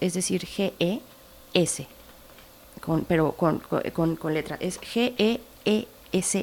[0.00, 1.86] es decir, G-E-S,
[2.80, 3.60] con, pero con,
[3.92, 5.88] con, con letra, es G-E-E-S-E,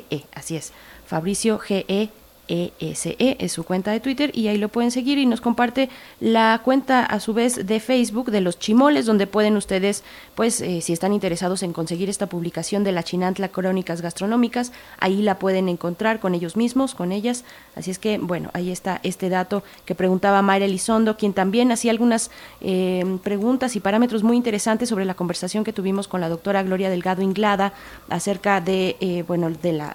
[0.10, 0.74] -E, así es,
[1.06, 2.10] Fabricio G-E
[2.52, 6.60] ESE es su cuenta de Twitter y ahí lo pueden seguir y nos comparte la
[6.64, 10.04] cuenta a su vez de Facebook de los Chimoles donde pueden ustedes
[10.42, 15.22] pues eh, si están interesados en conseguir esta publicación de la Chinantla Crónicas Gastronómicas ahí
[15.22, 17.44] la pueden encontrar con ellos mismos con ellas.
[17.76, 21.92] Así es que bueno ahí está este dato que preguntaba Mayra Elizondo quien también hacía
[21.92, 26.64] algunas eh, preguntas y parámetros muy interesantes sobre la conversación que tuvimos con la doctora
[26.64, 27.74] Gloria Delgado Inglada
[28.10, 29.94] acerca de eh, bueno de la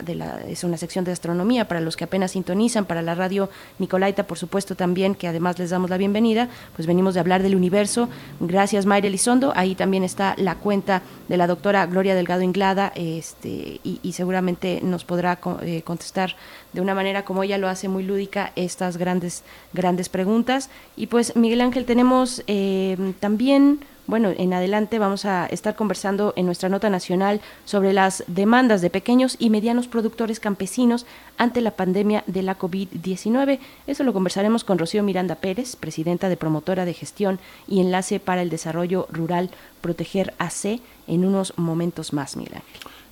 [0.49, 4.38] es una sección de astronomía para los que apenas sintonizan para la radio Nicolaita, por
[4.38, 8.09] supuesto también, que además les damos la bienvenida, pues venimos de hablar del universo.
[8.38, 13.80] Gracias Mayra Elizondo, ahí también está la cuenta de la doctora Gloria Delgado Inglada, este,
[13.82, 16.37] y, seguramente nos podrá eh, contestar
[16.72, 20.70] de una manera como ella lo hace muy lúdica estas grandes, grandes preguntas.
[20.97, 26.46] Y pues Miguel Ángel, tenemos eh, también bueno, en adelante vamos a estar conversando en
[26.46, 31.07] nuestra nota nacional sobre las demandas de pequeños y medianos productores campesinos
[31.38, 33.59] ante la pandemia de la COVID-19.
[33.86, 38.42] Eso lo conversaremos con Rocío Miranda Pérez, presidenta de Promotora de Gestión y Enlace para
[38.42, 39.50] el Desarrollo Rural
[39.80, 42.62] Proteger AC, en unos momentos más, Miguel.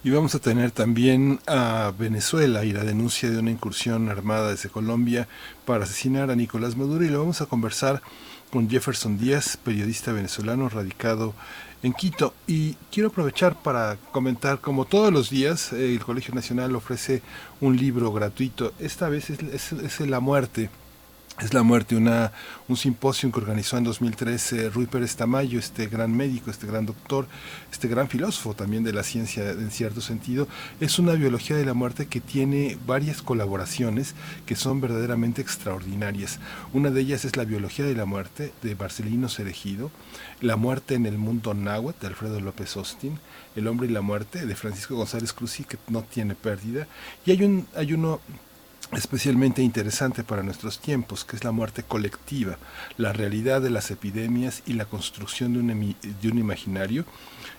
[0.04, 4.68] Y vamos a tener también a Venezuela y la denuncia de una incursión armada desde
[4.68, 5.28] Colombia
[5.64, 8.02] para asesinar a Nicolás Maduro y lo vamos a conversar
[8.54, 11.34] con Jefferson Díaz, periodista venezolano radicado
[11.82, 12.34] en Quito.
[12.46, 17.20] Y quiero aprovechar para comentar, como todos los días, eh, el Colegio Nacional ofrece
[17.60, 18.72] un libro gratuito.
[18.78, 20.70] Esta vez es, es, es La Muerte.
[21.40, 22.30] Es la muerte, una,
[22.68, 27.26] un simposio que organizó en 2013 Rui Pérez Tamayo, este gran médico, este gran doctor,
[27.72, 30.46] este gran filósofo también de la ciencia en cierto sentido.
[30.78, 34.14] Es una biología de la muerte que tiene varias colaboraciones
[34.46, 36.38] que son verdaderamente extraordinarias.
[36.72, 39.90] Una de ellas es la biología de la muerte de Marcelino Cerejido,
[40.40, 43.18] La muerte en el mundo náhuatl de Alfredo López Austin,
[43.56, 46.86] El hombre y la muerte de Francisco González Cruz que no tiene pérdida.
[47.26, 48.20] Y hay, un, hay uno
[48.92, 52.58] especialmente interesante para nuestros tiempos, que es la muerte colectiva,
[52.96, 57.04] la realidad de las epidemias y la construcción de un, de un imaginario.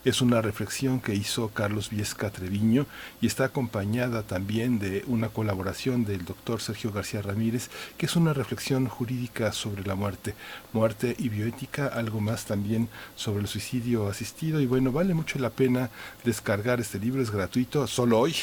[0.04, 2.86] Es una reflexión que hizo Carlos Viesca Treviño
[3.22, 8.34] y está acompañada también de una colaboración del doctor Sergio García Ramírez, que es una
[8.34, 10.36] reflexión jurídica sobre la muerte,
[10.74, 14.62] muerte y bioética, algo más también sobre el suicidio asistido.
[14.62, 15.90] Y bueno, vale mucho la pena
[16.24, 18.36] descargar este libro, es gratuito, solo hoy,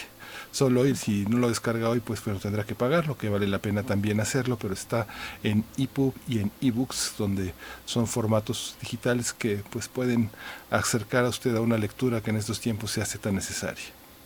[0.52, 3.58] solo hoy, si no lo descarga hoy, pues bueno, tendrá que pagarlo, que vale la
[3.58, 5.08] pena también hacerlo, pero está
[5.42, 10.30] en EPUB y en eBooks, donde son formatos digitales que pues pueden
[10.70, 13.82] acercar a usted a una lectura que en estos tiempos se hace tan necesaria.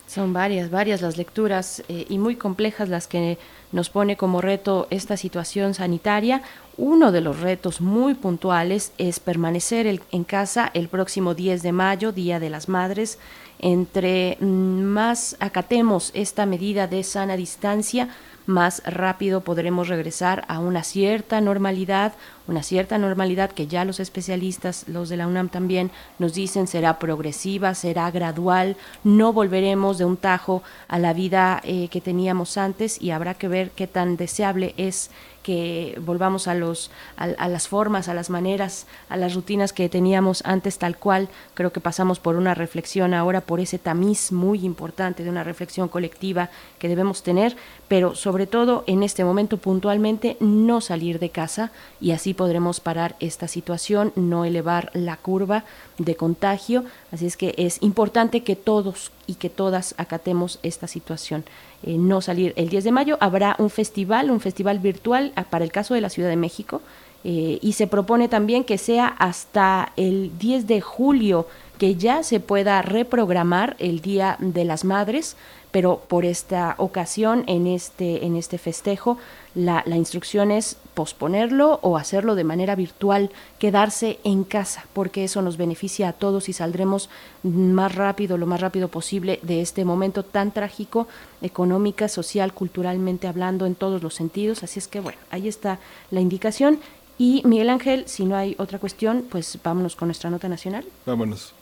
[0.06, 3.38] Son varias, varias las lecturas eh, y muy complejas las que
[3.72, 6.42] nos pone como reto esta situación sanitaria.
[6.76, 12.12] Uno de los retos muy puntuales es permanecer en casa el próximo 10 de mayo,
[12.12, 13.18] Día de las Madres.
[13.66, 18.10] Entre más acatemos esta medida de sana distancia,
[18.46, 22.12] más rápido podremos regresar a una cierta normalidad,
[22.48, 26.98] una cierta normalidad que ya los especialistas, los de la UNAM también, nos dicen será
[26.98, 33.00] progresiva, será gradual, no volveremos de un tajo a la vida eh, que teníamos antes
[33.00, 35.10] y habrá que ver qué tan deseable es
[35.46, 39.88] que volvamos a los a, a las formas, a las maneras, a las rutinas que
[39.88, 41.28] teníamos antes tal cual.
[41.54, 45.86] Creo que pasamos por una reflexión ahora por ese tamiz muy importante de una reflexión
[45.86, 51.70] colectiva que debemos tener, pero sobre todo en este momento puntualmente no salir de casa
[52.00, 55.64] y así podremos parar esta situación, no elevar la curva
[55.98, 56.84] de contagio.
[57.10, 61.44] Así es que es importante que todos y que todas acatemos esta situación.
[61.82, 65.64] Eh, no salir el 10 de mayo habrá un festival, un festival virtual ah, para
[65.64, 66.80] el caso de la Ciudad de México
[67.28, 72.38] eh, y se propone también que sea hasta el 10 de julio que ya se
[72.38, 75.36] pueda reprogramar el Día de las Madres,
[75.76, 79.18] pero por esta ocasión, en este, en este festejo,
[79.54, 85.42] la, la instrucción es posponerlo o hacerlo de manera virtual, quedarse en casa, porque eso
[85.42, 87.10] nos beneficia a todos y saldremos
[87.42, 91.08] más rápido, lo más rápido posible de este momento tan trágico,
[91.42, 94.62] económica, social, culturalmente hablando, en todos los sentidos.
[94.62, 95.78] Así es que, bueno, ahí está
[96.10, 96.80] la indicación.
[97.18, 100.86] Y Miguel Ángel, si no hay otra cuestión, pues vámonos con nuestra nota nacional.
[101.04, 101.52] Vámonos.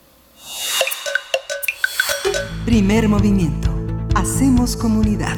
[2.65, 3.84] Primer movimiento.
[4.15, 5.37] Hacemos comunidad.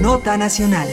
[0.00, 0.88] Nota nacional.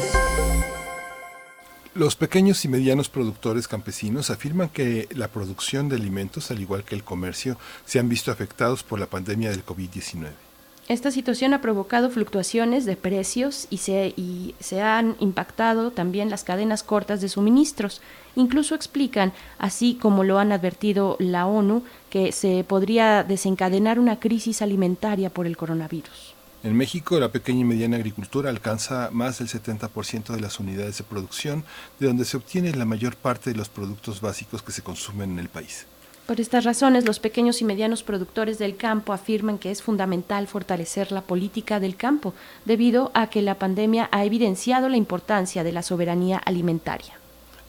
[1.93, 6.95] Los pequeños y medianos productores campesinos afirman que la producción de alimentos, al igual que
[6.95, 10.45] el comercio, se han visto afectados por la pandemia del COVID-19.
[10.88, 16.44] Esta situación ha provocado fluctuaciones de precios y se, y se han impactado también las
[16.44, 18.04] cadenas cortas de suministros.
[18.36, 24.62] Incluso explican, así como lo han advertido la ONU, que se podría desencadenar una crisis
[24.62, 26.36] alimentaria por el coronavirus.
[26.62, 31.04] En México, la pequeña y mediana agricultura alcanza más del 70% de las unidades de
[31.04, 31.64] producción,
[32.00, 35.40] de donde se obtiene la mayor parte de los productos básicos que se consumen en
[35.40, 35.88] el país.
[36.26, 41.11] Por estas razones, los pequeños y medianos productores del campo afirman que es fundamental fortalecer
[41.11, 42.34] la política del campo,
[42.65, 47.13] debido a que la pandemia ha evidenciado la importancia de la soberanía alimentaria.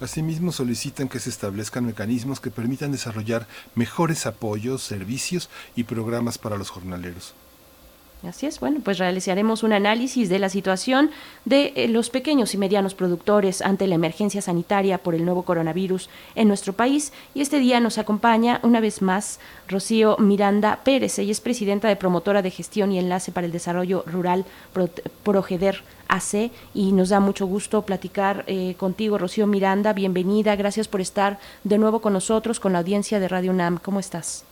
[0.00, 6.56] Asimismo, solicitan que se establezcan mecanismos que permitan desarrollar mejores apoyos, servicios y programas para
[6.56, 7.34] los jornaleros.
[8.26, 11.10] Así es, bueno, pues realizaremos un análisis de la situación
[11.44, 16.08] de eh, los pequeños y medianos productores ante la emergencia sanitaria por el nuevo coronavirus
[16.34, 17.12] en nuestro país.
[17.34, 19.38] Y este día nos acompaña una vez más
[19.68, 21.18] Rocío Miranda Pérez.
[21.20, 24.88] Ella es presidenta de Promotora de Gestión y Enlace para el Desarrollo Rural Pro-
[25.22, 29.92] Progeder AC y nos da mucho gusto platicar eh, contigo, Rocío Miranda.
[29.92, 33.78] Bienvenida, gracias por estar de nuevo con nosotros, con la audiencia de Radio UNAM.
[33.78, 34.44] ¿Cómo estás?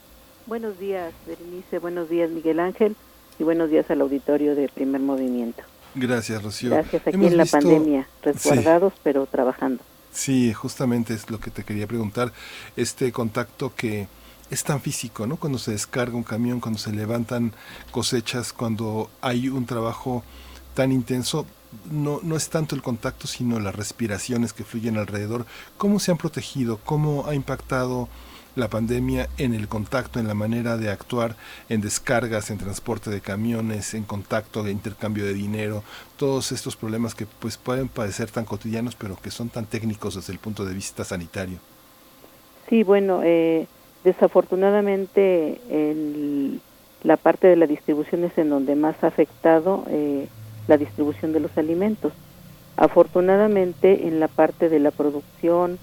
[0.47, 1.79] Buenos días, Berenice.
[1.79, 2.95] Buenos días, Miguel Ángel.
[3.39, 5.63] Y buenos días al auditorio de Primer Movimiento.
[5.95, 6.71] Gracias, Rocío.
[6.71, 8.09] Gracias aquí Hemos en la visto- pandemia, Sí.
[8.23, 9.83] resguardados pero trabajando.
[10.13, 12.33] Sí, justamente es lo que te quería preguntar.
[12.77, 14.07] Este contacto que
[14.51, 15.37] es tan físico, ¿no?
[15.37, 17.53] Cuando se descarga un camión, cuando se levantan
[17.91, 20.23] cosechas, cuando hay un trabajo
[20.75, 21.47] tan intenso,
[21.91, 25.47] no, no es tanto el contacto, sino las respiraciones que fluyen alrededor.
[25.77, 26.79] ¿Cómo se han protegido?
[26.85, 28.09] ¿Cómo ha impactado
[28.57, 31.37] la pandemia en el contacto, en la manera de actuar,
[31.69, 35.83] en descargas, en transporte de camiones, en contacto, de intercambio de dinero,
[36.17, 40.33] todos estos problemas que pues pueden parecer tan cotidianos, pero que son tan técnicos desde
[40.33, 41.59] el punto de vista sanitario.
[42.69, 43.67] Sí, bueno, eh,
[44.05, 45.61] desafortunadamente
[47.03, 50.27] la parte de la distribución es en donde más ha afectado eh,
[50.67, 52.13] la distribución de los alimentos.
[52.77, 55.79] Afortunadamente en la parte de la producción,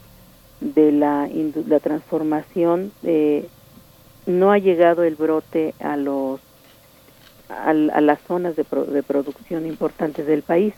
[0.62, 1.30] de la,
[1.68, 3.49] la transformación, eh,
[4.26, 6.41] no ha llegado el brote a los
[7.49, 10.74] al- a, las zonas de, pro- de producción importantes del país.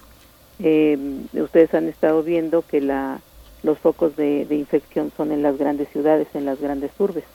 [0.60, 0.98] Eh,
[1.34, 3.22] ustedes han estado viendo que la,
[3.64, 7.26] los focos de, de infección son en las grandes ciudades, en las grandes urbes.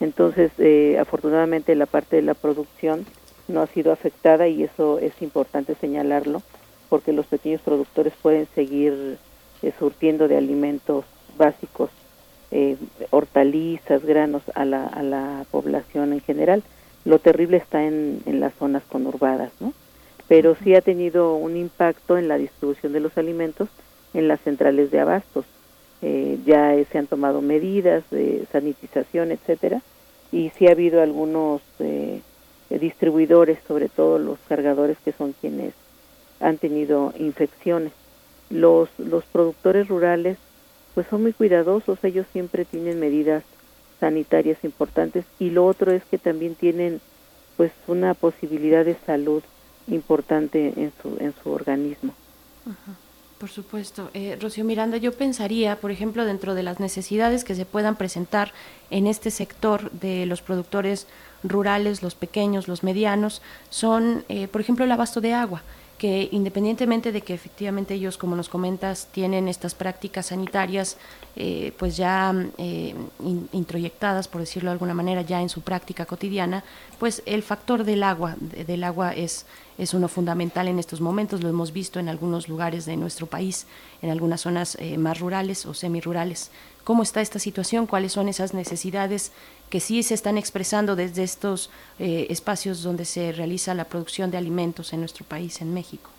[0.00, 3.06] Entonces, eh, afortunadamente la parte de la producción
[3.48, 6.44] no ha sido afectada y eso es importante señalarlo
[6.88, 9.20] porque los pequeños productores pueden seguir
[9.62, 11.06] eh, surtiendo de alimentos
[11.36, 11.90] básicos,
[12.50, 12.76] eh,
[13.10, 16.62] hortalizas, granos a la, a la población en general.
[17.04, 19.72] Lo terrible está en, en las zonas conurbadas, ¿no?
[20.28, 23.68] Pero sí ha tenido un impacto en la distribución de los alimentos
[24.14, 25.44] en las centrales de abastos.
[26.00, 29.82] Eh, ya se han tomado medidas de sanitización, etcétera,
[30.30, 32.20] y sí ha habido algunos eh,
[32.70, 35.74] distribuidores, sobre todo los cargadores, que son quienes
[36.40, 37.92] han tenido infecciones.
[38.50, 40.38] Los, los productores rurales
[40.94, 43.42] pues son muy cuidadosos, ellos siempre tienen medidas
[44.00, 47.00] sanitarias importantes y lo otro es que también tienen
[47.56, 49.42] pues una posibilidad de salud
[49.88, 52.14] importante en su, en su organismo.
[52.66, 52.94] Ajá,
[53.38, 54.10] Por supuesto.
[54.14, 58.52] Eh, Rocío Miranda, yo pensaría, por ejemplo, dentro de las necesidades que se puedan presentar
[58.90, 61.06] en este sector de los productores
[61.42, 65.62] rurales, los pequeños, los medianos, son, eh, por ejemplo, el abasto de agua
[66.02, 70.96] que independientemente de que efectivamente ellos, como nos comentas, tienen estas prácticas sanitarias
[71.36, 72.92] eh, pues ya eh,
[73.22, 76.64] in- introyectadas, por decirlo de alguna manera, ya en su práctica cotidiana,
[76.98, 79.46] pues el factor del agua, de- del agua es,
[79.78, 83.66] es uno fundamental en estos momentos, lo hemos visto en algunos lugares de nuestro país,
[84.02, 86.50] en algunas zonas eh, más rurales o semirurales.
[86.84, 87.86] ¿Cómo está esta situación?
[87.86, 89.32] ¿Cuáles son esas necesidades
[89.70, 94.38] que sí se están expresando desde estos eh, espacios donde se realiza la producción de
[94.38, 96.10] alimentos en nuestro país, en México?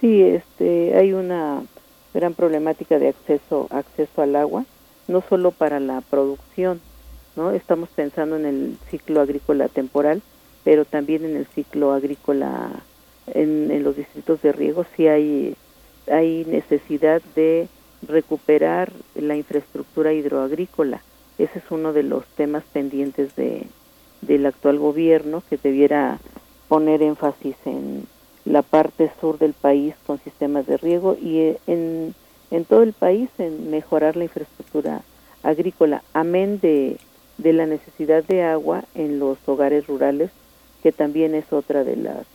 [0.00, 1.62] Sí, este, hay una
[2.12, 4.64] gran problemática de acceso acceso al agua,
[5.06, 6.80] no solo para la producción,
[7.36, 7.52] ¿no?
[7.52, 10.20] Estamos pensando en el ciclo agrícola temporal,
[10.64, 12.70] pero también en el ciclo agrícola
[13.28, 15.56] en, en los distritos de riego sí hay
[16.10, 17.68] hay necesidad de
[18.06, 21.02] recuperar la infraestructura hidroagrícola.
[21.38, 23.66] Ese es uno de los temas pendientes de
[24.22, 26.18] del actual gobierno que debiera
[26.68, 28.06] poner énfasis en
[28.44, 32.14] la parte sur del país con sistemas de riego y eh, en,
[32.50, 35.02] en todo el país en mejorar la infraestructura
[35.42, 36.98] agrícola, amén de,
[37.38, 40.30] de la necesidad de agua en los hogares rurales,
[40.82, 42.26] que también es otra de las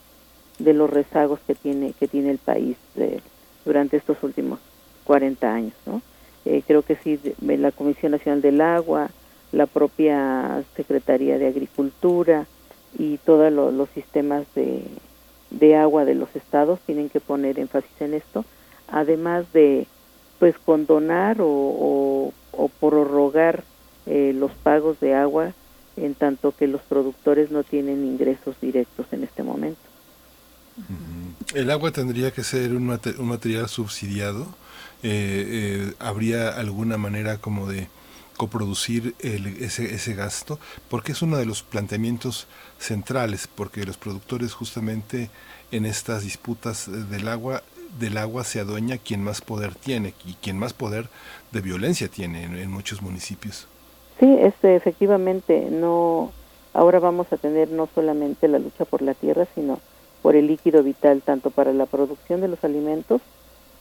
[0.60, 3.20] de los rezagos que tiene que tiene el país eh,
[3.64, 4.60] durante estos últimos
[5.08, 6.02] 40 años, ¿no?
[6.46, 9.10] Eh, creo que sí, la Comisión Nacional del Agua,
[9.52, 12.46] la propia Secretaría de Agricultura
[13.00, 14.84] y todos lo- los sistemas de,
[15.76, 18.46] agua de los estados tienen que poner énfasis en esto,
[18.90, 19.88] además de
[20.40, 23.64] pues condonar o, o, o prorrogar
[24.06, 25.54] eh, los pagos de agua
[25.96, 29.80] en tanto que los productores no tienen ingresos directos en este momento.
[31.56, 34.46] El agua tendría que ser un material subsidiado.
[35.04, 37.88] Eh, eh, ¿Habría alguna manera como de
[38.36, 40.60] coproducir el- ese, ese gasto?
[40.90, 42.48] Porque es uno de los planteamientos
[42.80, 45.30] centrales, porque los productores justamente
[45.72, 47.64] en estas disputas del agua
[48.00, 51.08] del agua se adueña quien más poder tiene y quien más poder
[51.52, 53.66] de violencia tiene en, en muchos municipios.
[54.20, 56.32] Sí, este, efectivamente, no.
[56.74, 59.80] Ahora vamos a tener no solamente la lucha por la tierra, sino
[60.22, 63.22] por el líquido vital, tanto para la producción de los alimentos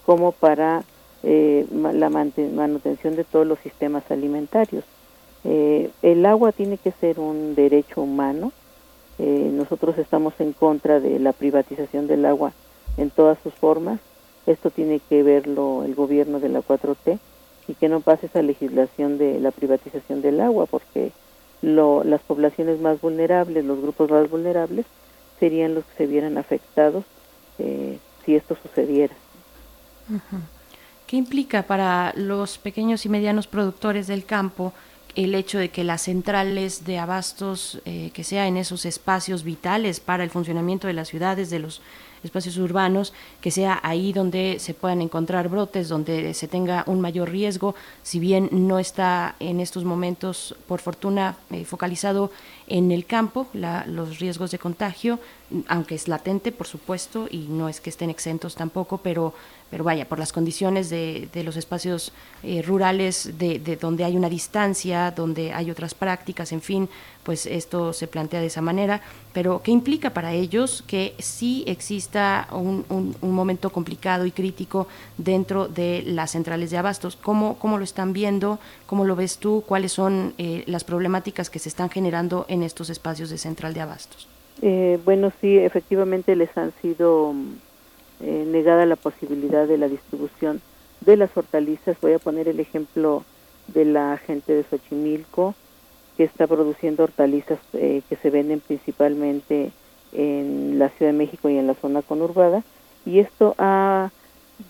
[0.06, 0.84] como para
[1.28, 4.84] eh, la manutención de todos los sistemas alimentarios.
[5.42, 8.52] Eh, el agua tiene que ser un derecho humano.
[9.18, 12.52] Eh, nosotros estamos en contra de la privatización del agua
[12.96, 13.98] en todas sus formas.
[14.46, 17.18] Esto tiene que verlo el gobierno de la 4T
[17.66, 21.10] y que no pase esa legislación de la privatización del agua, porque
[21.60, 24.86] lo, las poblaciones más vulnerables, los grupos más vulnerables,
[25.40, 27.04] serían los que se vieran afectados
[27.58, 29.14] eh, si esto sucediera.
[30.08, 30.55] Ujú.
[31.06, 34.72] ¿Qué implica para los pequeños y medianos productores del campo
[35.14, 40.00] el hecho de que las centrales de abastos, eh, que sea en esos espacios vitales
[40.00, 41.80] para el funcionamiento de las ciudades, de los
[42.24, 47.30] espacios urbanos, que sea ahí donde se puedan encontrar brotes, donde se tenga un mayor
[47.30, 52.32] riesgo, si bien no está en estos momentos, por fortuna, eh, focalizado
[52.68, 55.18] en el campo, la- los riesgos de contagio,
[55.68, 59.32] aunque es latente, por supuesto, y no es que estén exentos tampoco, pero,
[59.70, 62.12] pero vaya, por las condiciones de, de los espacios
[62.42, 66.88] eh, rurales, de, de donde hay una distancia, donde hay otras prácticas, en fin,
[67.22, 69.00] pues esto se plantea de esa manera.
[69.32, 74.88] Pero, ¿qué implica para ellos que sí exista un, un- un momento complicado y crítico
[75.18, 77.16] dentro de las centrales de abastos?
[77.16, 78.58] ¿Cómo, cómo lo están viendo?
[78.86, 79.62] ¿Cómo lo ves tú?
[79.66, 83.80] ¿Cuáles son eh, las problemáticas que se están generando en estos espacios de central de
[83.80, 84.28] abastos?
[84.62, 87.52] Eh, bueno, sí, efectivamente les han sido mm,
[88.20, 90.60] eh, negada la posibilidad de la distribución
[91.02, 91.96] de las hortalizas.
[92.00, 93.24] Voy a poner el ejemplo
[93.68, 95.54] de la gente de Xochimilco,
[96.16, 99.72] que está produciendo hortalizas eh, que se venden principalmente
[100.12, 102.62] en la Ciudad de México y en la zona conurbada.
[103.04, 104.10] Y esto ha,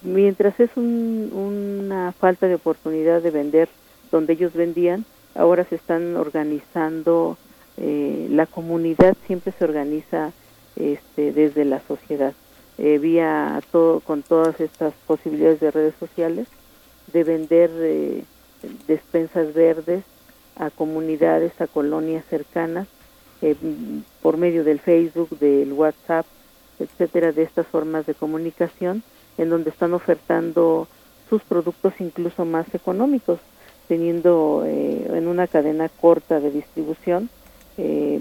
[0.02, 3.68] mientras es un- una falta de oportunidad de vender
[4.10, 5.04] donde ellos vendían,
[5.36, 7.38] ahora se están organizando,
[7.76, 10.32] eh, la comunidad siempre se organiza
[10.76, 12.34] este, desde la sociedad,
[12.78, 16.48] eh, vía todo, con todas estas posibilidades de redes sociales,
[17.12, 18.24] de vender eh,
[18.86, 20.04] despensas verdes
[20.56, 22.88] a comunidades, a colonias cercanas,
[23.42, 23.54] eh,
[24.22, 26.26] por medio del Facebook, del WhatsApp,
[26.78, 29.02] etcétera, de estas formas de comunicación,
[29.38, 30.88] en donde están ofertando
[31.28, 33.38] sus productos incluso más económicos,
[33.88, 37.28] teniendo eh, en una cadena corta de distribución
[37.78, 38.20] eh,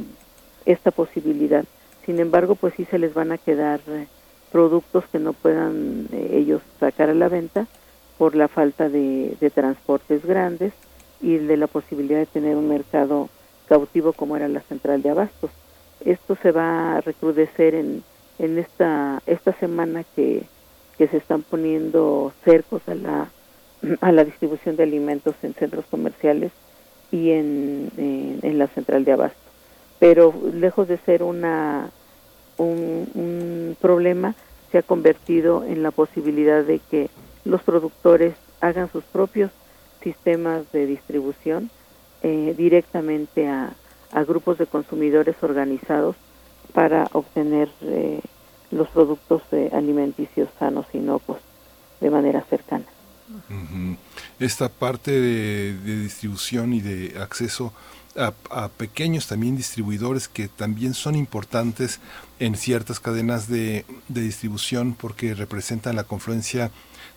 [0.65, 1.65] esta posibilidad.
[2.05, 4.07] Sin embargo, pues sí se les van a quedar eh,
[4.51, 7.67] productos que no puedan eh, ellos sacar a la venta
[8.17, 10.73] por la falta de, de transportes grandes
[11.21, 13.29] y de la posibilidad de tener un mercado
[13.67, 15.51] cautivo como era la central de abastos.
[16.03, 18.03] Esto se va a recrudecer en,
[18.39, 20.43] en esta esta semana que,
[20.97, 23.29] que se están poniendo cercos a la
[24.01, 26.51] a la distribución de alimentos en centros comerciales
[27.11, 27.91] y en,
[28.41, 29.44] en, la central de abasto.
[29.99, 31.89] Pero lejos de ser una
[32.57, 34.35] un, problema,
[34.71, 37.09] se ha convertido en la posibilidad de que
[37.43, 39.51] los productores hagan sus propios
[40.01, 41.69] sistemas de distribución
[42.23, 43.75] eh, directamente a,
[44.11, 46.15] a grupos de consumidores organizados
[46.73, 48.21] para obtener eh,
[48.71, 51.39] los productos eh, alimenticios sanos y inocuos
[52.01, 52.85] de manera cercana.
[54.39, 57.73] Esta parte de distribución y de acceso
[58.17, 61.99] a, pequeños también distribuidores que también son importantes
[62.39, 66.71] en ciertas cadenas de, de distribución porque representan la confluencia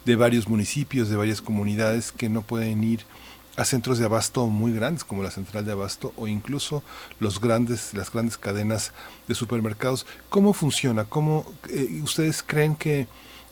[0.04, 3.04] de varios municipios, de varias comunidades que no pueden ir
[3.56, 6.84] a centros de abasto muy grandes como la central de abasto o incluso
[7.18, 8.92] los grandes las grandes cadenas
[9.26, 10.06] de supermercados.
[10.28, 13.08] Cómo funciona cómo eh, ustedes creen que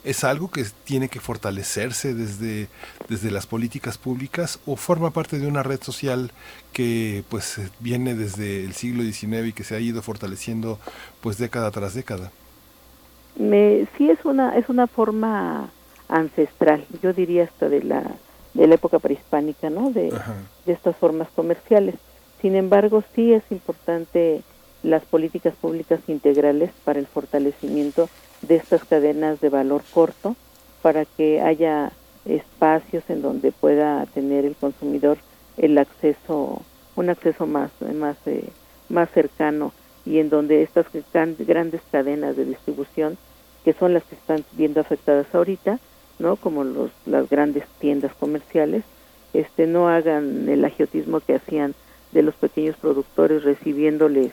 [0.06, 2.68] es algo que tiene que fortalecerse desde
[3.08, 6.30] desde las políticas públicas o forma parte de una red social
[6.72, 10.78] que pues eh, viene desde el siglo XIX y que se ha ido fortaleciendo
[11.20, 12.30] pues década tras década
[13.36, 15.70] Me, sí es una es una forma
[16.08, 18.02] ancestral, yo diría hasta de la
[18.54, 19.90] de la época prehispánica, ¿no?
[19.90, 20.10] De,
[20.64, 21.96] de estas formas comerciales.
[22.40, 24.42] Sin embargo, sí es importante
[24.82, 28.08] las políticas públicas integrales para el fortalecimiento
[28.42, 30.36] de estas cadenas de valor corto,
[30.82, 31.92] para que haya
[32.24, 35.18] espacios en donde pueda tener el consumidor
[35.56, 36.62] el acceso,
[36.96, 38.44] un acceso más, más, eh,
[38.88, 39.72] más cercano
[40.04, 43.16] y en donde estas gran- grandes cadenas de distribución,
[43.64, 45.78] que son las que están viendo afectadas ahorita,
[46.18, 48.84] no como los las grandes tiendas comerciales
[49.34, 51.74] este no hagan el agiotismo que hacían
[52.12, 54.32] de los pequeños productores recibiéndoles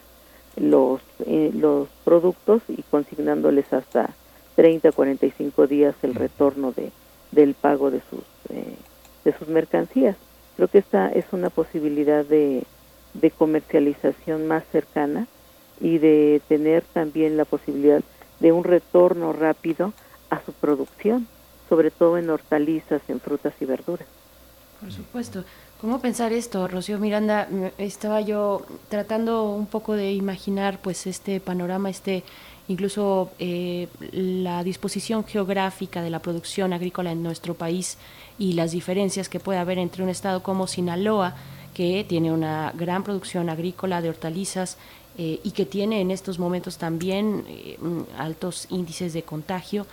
[0.56, 4.14] los eh, los productos y consignándoles hasta
[4.56, 6.92] 30 45 días el retorno de
[7.32, 8.76] del pago de sus eh,
[9.26, 10.16] de sus mercancías
[10.56, 12.64] creo que esta es una posibilidad de
[13.14, 15.28] de comercialización más cercana
[15.80, 18.02] y de tener también la posibilidad
[18.40, 19.94] de un retorno rápido
[20.30, 21.28] a su producción
[21.74, 24.08] sobre todo en hortalizas, en frutas y verduras.
[24.80, 25.44] Por supuesto.
[25.84, 27.46] ¿Cómo pensar esto, Rocío Miranda?
[27.52, 32.24] Me- Estaba yo tratando un poco de imaginar pues este panorama, este
[32.70, 37.98] incluso eh, la disposición geográfica de la producción agrícola en nuestro país
[38.40, 41.36] y las diferencias que puede haber entre un estado como Sinaloa,
[41.74, 44.78] que tiene una gran producción agrícola de hortalizas
[45.18, 49.86] eh, y que tiene en estos momentos también eh, mm, altos índices de contagio,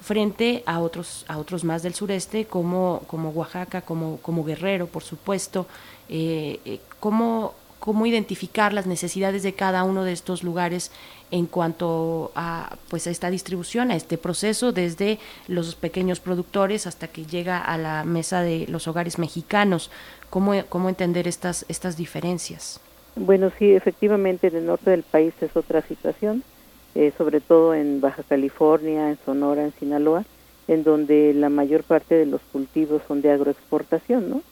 [0.00, 5.02] frente a otros a otros más del sureste como como Oaxaca como como Guerrero por
[5.02, 5.66] supuesto.
[6.08, 10.90] Eh, eh, cómo cómo identificar las necesidades de cada uno de estos lugares
[11.30, 17.08] en cuanto a pues a esta distribución a este proceso desde los pequeños productores hasta
[17.08, 19.90] que llega a la mesa de los hogares mexicanos
[20.30, 22.80] cómo cómo entender estas estas diferencias
[23.16, 26.44] Bueno, sí, efectivamente en el norte del país es otra situación,
[26.94, 30.24] eh, sobre todo en Baja California, en Sonora, en Sinaloa,
[30.68, 34.42] en donde la mayor parte de los cultivos son de agroexportación, ¿no?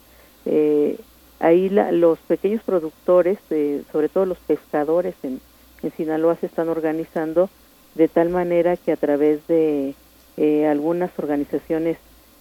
[0.46, 0.98] Eh,
[1.40, 5.40] ahí la- los pequeños productores, eh, sobre todo los pescadores en,
[5.82, 7.50] en Sinaloa, se están organizando
[7.94, 9.94] de tal manera que a través de
[10.36, 11.98] eh, algunas organizaciones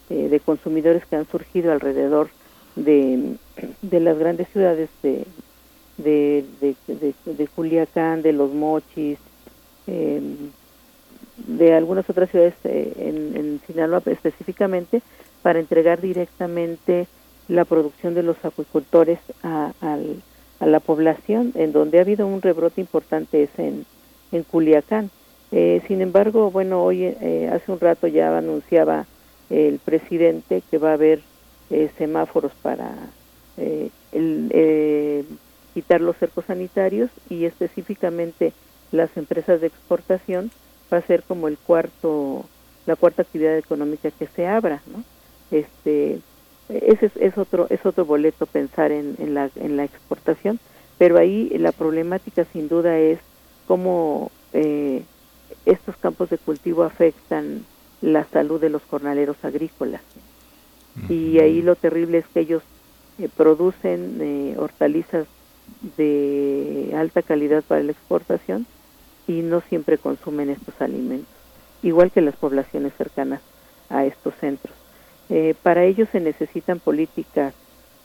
[0.10, 2.30] eh, de consumidores que han surgido alrededor
[2.76, 3.38] de,
[3.82, 5.26] de las grandes ciudades de,
[5.98, 9.20] de, de, de, de Culiacán, de Los Mochis,
[9.88, 10.22] eh,
[11.48, 15.02] de algunas otras ciudades eh, en, en Sinaloa específicamente,
[15.42, 17.08] para entregar directamente
[17.48, 20.22] la producción de los acuicultores a, al-
[20.60, 23.86] a la población, en donde ha habido un rebrote importante es en,
[24.32, 25.10] en Culiacán.
[25.52, 29.06] Eh, sin embargo, bueno, hoy, eh, hace un rato ya anunciaba
[29.50, 31.20] el presidente que va a haber
[31.70, 32.92] eh, semáforos para
[33.58, 35.26] eh, el,
[35.74, 38.54] quitar los cercos sanitarios y específicamente
[38.96, 40.52] las empresas de exportación
[40.92, 42.46] va a ser como el cuarto
[42.86, 45.04] la cuarta actividad económica que se abra no
[45.52, 46.20] este
[46.70, 50.60] ese es, es otro es otro boleto pensar en, en la en la exportación
[50.98, 53.20] pero ahí la problemática sin duda es
[53.68, 55.04] cómo eh,
[55.66, 57.66] estos campos de cultivo afectan
[58.02, 60.02] la salud de los jornaleros agrícolas.
[61.10, 62.64] Y ahí lo terrible es que ellos
[63.20, 65.28] eh, producen eh, hortalizas
[65.98, 68.66] de alta calidad para la exportación
[69.28, 71.34] y no siempre consumen estos alimentos,
[71.84, 73.42] igual que las poblaciones cercanas
[73.90, 74.76] a estos centros.
[75.30, 77.54] Eh, para ello se necesitan políticas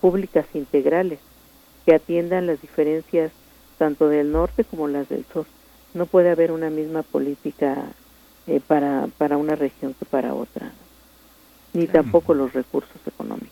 [0.01, 1.19] públicas integrales
[1.85, 3.33] que atiendan las diferencias
[3.79, 5.47] tanto del norte como las del sur.
[5.95, 7.77] no puede haber una misma política
[8.47, 10.73] eh, para, para una región que para otra,
[11.73, 13.51] ni tampoco los recursos económicos.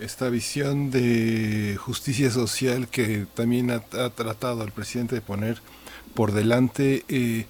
[0.00, 5.60] Esta visión de justicia social que también ha, tratado el presidente de poner
[6.14, 7.46] por delante, eh,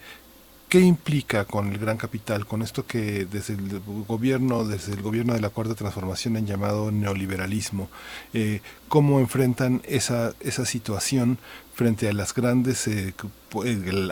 [0.71, 5.35] ¿Qué implica con el gran capital, con esto que desde el gobierno, desde el gobierno
[5.35, 7.91] de la cuarta transformación han llamado neoliberalismo?
[8.35, 11.39] Eh, ¿Cómo enfrentan esa, esa situación
[11.75, 13.15] frente a las grandes, eh,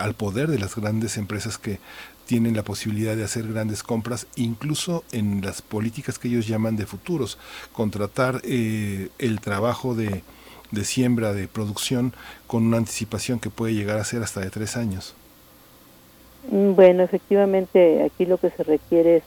[0.01, 1.79] al poder de las grandes empresas que
[2.29, 6.85] tienen la posibilidad de hacer grandes compras, incluso en las políticas que ellos llaman de
[6.85, 7.39] futuros,
[7.73, 10.23] contratar eh, el trabajo de,
[10.71, 12.13] de siembra, de producción,
[12.47, 15.17] con una anticipación que puede llegar a ser hasta de tres años?
[16.51, 19.25] Mm, Bueno, efectivamente, aquí lo que se requiere es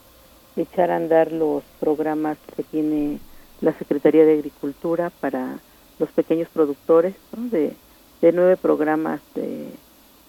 [0.55, 3.19] echar a andar los programas que tiene
[3.61, 5.59] la Secretaría de Agricultura para
[5.99, 7.15] los pequeños productores.
[7.35, 7.75] De,
[8.21, 9.73] de nueve programas eh,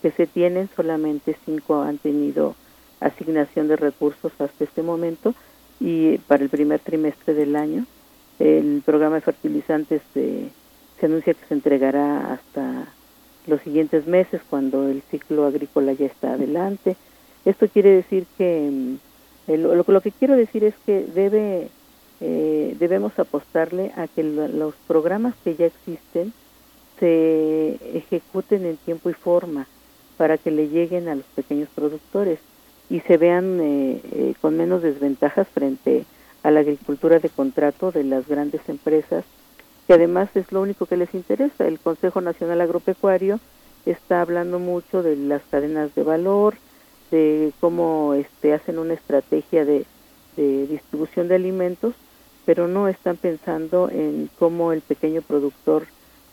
[0.01, 2.57] que se tienen, solamente cinco han tenido
[3.07, 5.35] asignación de recursos hasta este momento
[5.81, 7.87] y para el primer trimestre del año.
[8.39, 10.51] El programa de fertilizantes se
[11.03, 12.87] anuncia que se entregará hasta
[13.47, 16.97] los siguientes meses cuando el ciclo agrícola ya está adelante.
[17.45, 18.71] Esto quiere decir que
[19.49, 21.69] mm, lo que quiero decir es que debe
[22.21, 26.33] eh, debemos apostarle a que lo- los programas que ya existen
[27.01, 29.67] se ejecuten en tiempo y forma
[30.17, 32.39] para que le lleguen a los pequeños productores
[32.93, 36.05] y se vean eh, eh, con menos desventajas frente
[36.43, 39.25] a la agricultura de contrato de las grandes empresas
[39.87, 41.67] que además es lo único que les interesa.
[41.67, 43.41] El Consejo Nacional Agropecuario
[43.87, 46.55] está hablando mucho de las cadenas de valor,
[47.11, 49.87] de cómo este, hacen una estrategia de,
[50.37, 51.95] de distribución de alimentos,
[52.45, 55.87] pero no están pensando en cómo el pequeño productor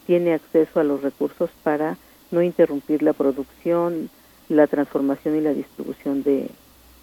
[0.06, 1.98] tiene acceso a los recursos para
[2.32, 4.10] no interrumpir la producción,
[4.50, 6.50] la transformación y la distribución de,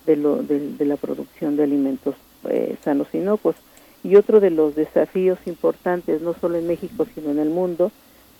[0.04, 2.14] de, lo, de, la producción de alimentos
[2.48, 3.56] eh, sanos y inocuos.
[4.02, 7.90] Y otro de los desafíos importantes, no solo en México, sino en el mundo,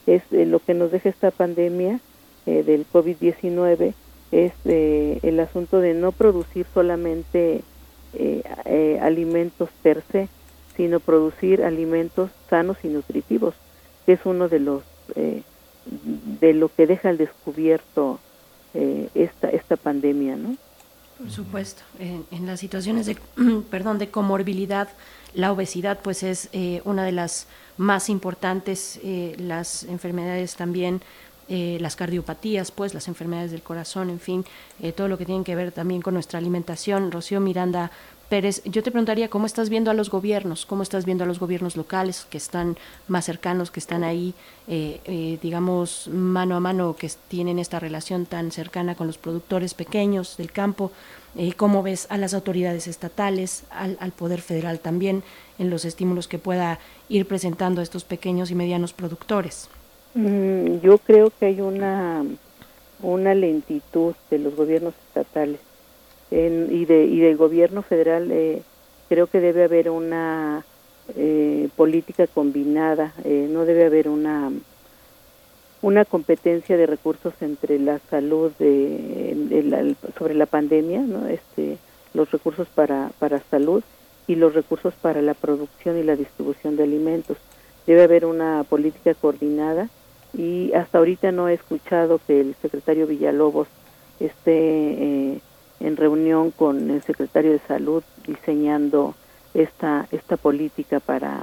[0.07, 2.01] es eh, lo que nos deja esta pandemia
[2.47, 3.95] eh, del COVID-19,
[4.33, 7.63] es eh, el asunto de no producir solamente
[9.03, 10.29] alimentos per se,
[10.75, 13.55] sino producir alimentos sanos y nutritivos,
[14.07, 14.83] que es uno de los
[16.41, 18.19] de lo que deja al descubierto
[18.77, 20.57] eh, esta esta pandemia, ¿no?
[21.19, 23.17] Por supuesto, en, en las situaciones de,
[23.71, 24.89] perdón, de comorbilidad,
[25.37, 27.47] la obesidad pues es eh, una de las
[27.77, 31.03] más importantes, eh, las enfermedades también,
[31.49, 34.45] eh, las cardiopatías, pues las enfermedades del corazón, en fin,
[34.97, 37.13] todo lo que tiene que ver también con nuestra alimentación.
[37.13, 37.91] Rocío Miranda
[38.29, 41.39] Pérez, yo te preguntaría cómo estás viendo a los gobiernos, cómo estás viendo a los
[41.39, 42.77] gobiernos locales que están
[43.07, 44.35] más cercanos, que están ahí,
[44.67, 49.75] eh, eh, digamos, mano a mano, que tienen esta relación tan cercana con los productores
[49.75, 50.91] pequeños del campo.
[51.37, 55.23] Eh, ¿Cómo ves a las autoridades estatales, al, al Poder Federal también,
[55.61, 59.69] en los estímulos que pueda ir presentando a estos pequeños y medianos productores?
[60.15, 62.25] Mm, yo creo que hay una
[63.03, 65.61] una lentitud de los gobiernos estatales
[66.31, 68.63] en- y de y del gobierno federal eh,
[69.09, 70.65] creo que debe haber una
[71.17, 74.51] eh, política combinada eh, no debe haber una
[75.83, 81.79] una competencia de recursos entre la salud de, de la- sobre la pandemia no este
[82.15, 83.83] los recursos para para salud
[84.27, 87.37] y los recursos para la producción y la distribución de alimentos.
[87.87, 89.89] Debe haber una política coordinada
[90.37, 93.69] y hasta ahorita no he escuchado que el secretario Villalobos
[94.19, 95.41] esté eh,
[95.81, 99.15] en reunión con el secretario de salud diseñando
[99.55, 101.43] esta esta política para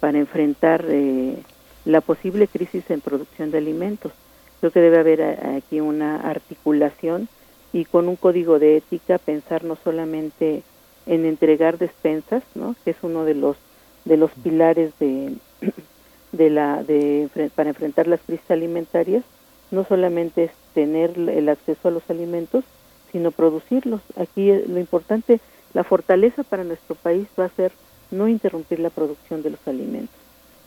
[0.00, 1.36] para enfrentar eh,
[1.84, 4.12] la posible crisis en producción de alimentos.
[4.60, 7.28] Creo que debe haber a- aquí una articulación
[7.72, 10.62] y con un código de ética pensar no solamente
[11.06, 13.56] en entregar despensas no que es uno de los
[14.04, 15.32] de los pilares de
[16.32, 19.24] de la de para enfrentar las crisis alimentarias
[19.70, 22.64] no solamente es tener el acceso a los alimentos
[23.12, 24.00] sino producirlos.
[24.16, 25.40] Aquí eh, lo importante
[25.72, 27.72] la fortaleza para nuestro país va a ser
[28.10, 30.14] no interrumpir la producción de los alimentos.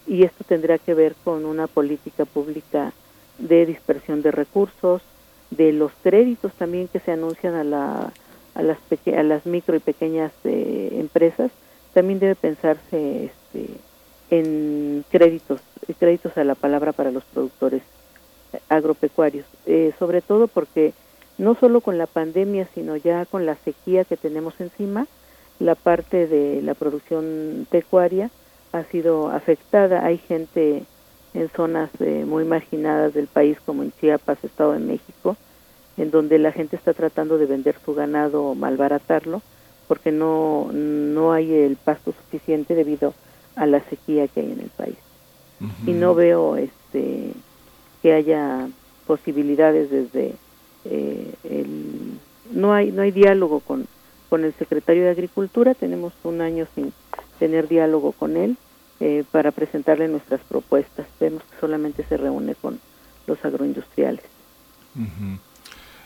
[0.08, 2.94] Y esto tendrá que ver con una política pública
[3.38, 5.02] de dispersión de recursos
[5.52, 8.12] de los créditos también que se anuncian a la
[8.56, 11.52] a las peque- a las micro y pequeñas eh, empresas.
[11.94, 13.68] También debe pensarse este
[14.30, 15.60] en créditos,
[16.00, 17.82] créditos a la palabra para los productores
[18.54, 20.94] eh, agropecuarios, eh, sobre todo porque
[21.44, 25.08] no solo con la pandemia, sino ya con la sequía que tenemos encima,
[25.60, 28.30] la parte de la producción pecuaria
[28.72, 30.06] ha sido afectada.
[30.06, 30.84] Hay gente
[31.34, 35.36] en zonas eh, muy marginadas del país como en Chiapas, Estado de México,
[35.98, 39.42] en donde la gente está tratando de vender su ganado o malbaratarlo
[39.88, 43.14] porque no, no hay el pasto suficiente debido
[43.56, 44.96] a la sequía que hay en el país.
[45.86, 47.32] Y no veo este
[48.02, 48.68] que haya
[49.08, 50.36] posibilidades desde
[50.86, 52.20] eh, el
[52.52, 53.88] no hay no hay diálogo con
[54.30, 56.94] con el secretario de Agricultura tenemos un año sin
[57.40, 58.58] tener diálogo con él
[59.00, 62.80] eh, para presentarle nuestras propuestas vemos que solamente se reúne con
[63.28, 64.24] los agroindustriales
[64.96, 65.40] Ujú.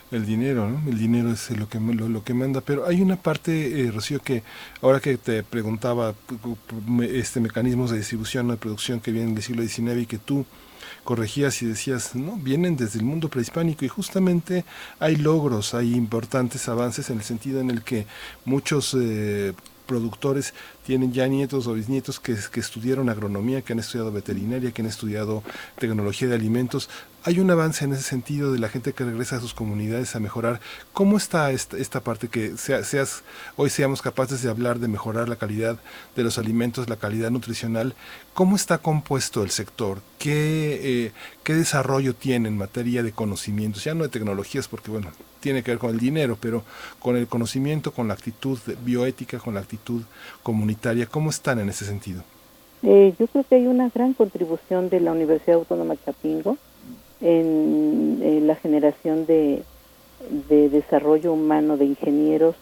[0.09, 0.89] El dinero, ¿no?
[0.89, 4.41] El dinero es lo que lo, que manda, pero hay una parte, eh, Rocío, que
[4.81, 6.15] ahora que te preguntaba
[7.01, 10.45] este mecanismos de distribución o de producción que vienen del siglo XIX y que tú
[11.03, 14.65] corregías y decías, no, vienen desde el mundo prehispánico y justamente
[14.99, 18.05] hay logros, hay importantes avances en el sentido en el que
[18.45, 19.53] muchos eh,
[19.85, 20.53] productores
[20.85, 24.87] tienen ya nietos o bisnietos que, que estudiaron agronomía, que han estudiado veterinaria, que han
[24.87, 25.43] estudiado
[25.79, 26.89] tecnología de alimentos.
[27.27, 30.21] Hay un avance en ese sentido de la gente que regresa a sus comunidades a
[30.21, 30.61] mejorar.
[30.93, 33.21] ¿Cómo está esta, esta parte que sea- seas,
[33.57, 35.77] hoy seamos capaces de hablar de mejorar la calidad
[36.15, 37.95] de los alimentos, la calidad nutricional?
[38.33, 39.99] ¿Cómo está compuesto el sector?
[40.19, 41.11] ¿Qué, eh,
[41.43, 43.83] qué desarrollo tiene en materia de conocimientos?
[43.83, 46.63] Ya no de tecnologías, porque bueno, tiene que ver con el dinero, pero
[46.99, 50.01] con el conocimiento, con la actitud bioética, con la actitud
[50.43, 51.07] comunitaria.
[51.07, 52.23] ¿Cómo están en ese sentido?
[52.83, 56.57] Eh, yo creo que hay una gran contribución de la Universidad Autónoma Chapingo
[57.21, 59.63] en, la generación de,
[60.49, 62.55] de desarrollo humano de ingenieros,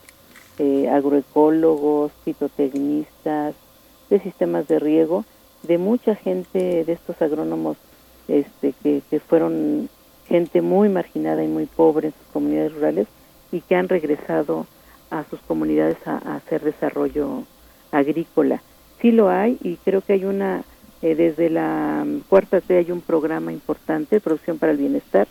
[0.57, 3.55] eh, agroecólogos, fitotecnistas,
[4.09, 5.25] de sistemas de riego,
[5.63, 7.77] de mucha gente de estos agrónomos
[8.27, 9.89] este, que, que fueron
[10.27, 13.07] gente muy marginada y muy pobre en sus comunidades rurales
[13.51, 14.65] y que han regresado
[15.11, 17.43] a sus comunidades a hacer desarrollo
[17.91, 18.61] agrícola.
[19.01, 20.63] Sí lo hay y creo que hay una,
[21.01, 25.27] eh, desde la cuarta T hay un programa importante, Producción para el Bienestar,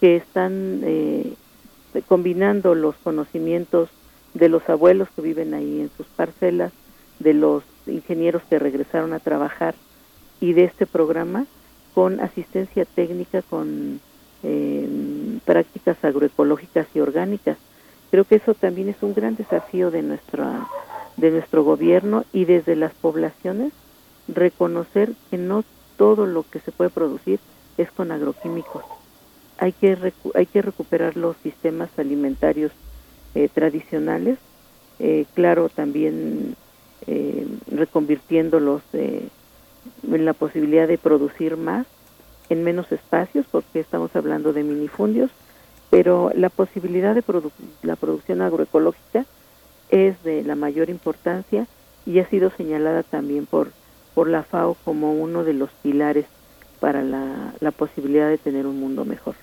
[0.00, 1.34] que están eh,
[2.06, 3.88] combinando los conocimientos
[4.34, 6.72] de los abuelos que viven ahí en sus parcelas,
[7.18, 9.74] de los ingenieros que regresaron a trabajar
[10.40, 11.46] y de este programa
[11.94, 14.00] con asistencia técnica, con
[14.42, 14.88] eh,
[15.46, 17.56] prácticas agroecológicas y orgánicas.
[18.10, 20.66] Creo que eso también es un gran desafío de nuestra
[21.16, 23.72] de nuestro gobierno y desde las poblaciones
[24.28, 25.64] reconocer que no
[25.96, 27.38] todo lo que se puede producir
[27.78, 28.82] es con agroquímicos.
[29.58, 32.72] Hay que recu- hay que recuperar los sistemas alimentarios
[33.34, 34.38] eh, tradicionales,
[34.98, 36.54] eh, claro también
[37.06, 39.28] eh, reconvirtiéndolos eh,
[40.10, 41.86] en la posibilidad de producir más
[42.48, 45.30] en menos espacios, porque estamos hablando de minifundios,
[45.90, 47.22] pero la posibilidad de
[47.82, 49.24] la producción agroecológica
[49.88, 51.66] es de la mayor importancia
[52.04, 53.70] y ha sido señalada también por,
[54.16, 56.24] por la FAO como uno de los pilares
[56.80, 59.34] para la, la posibilidad de tener un mundo mejor.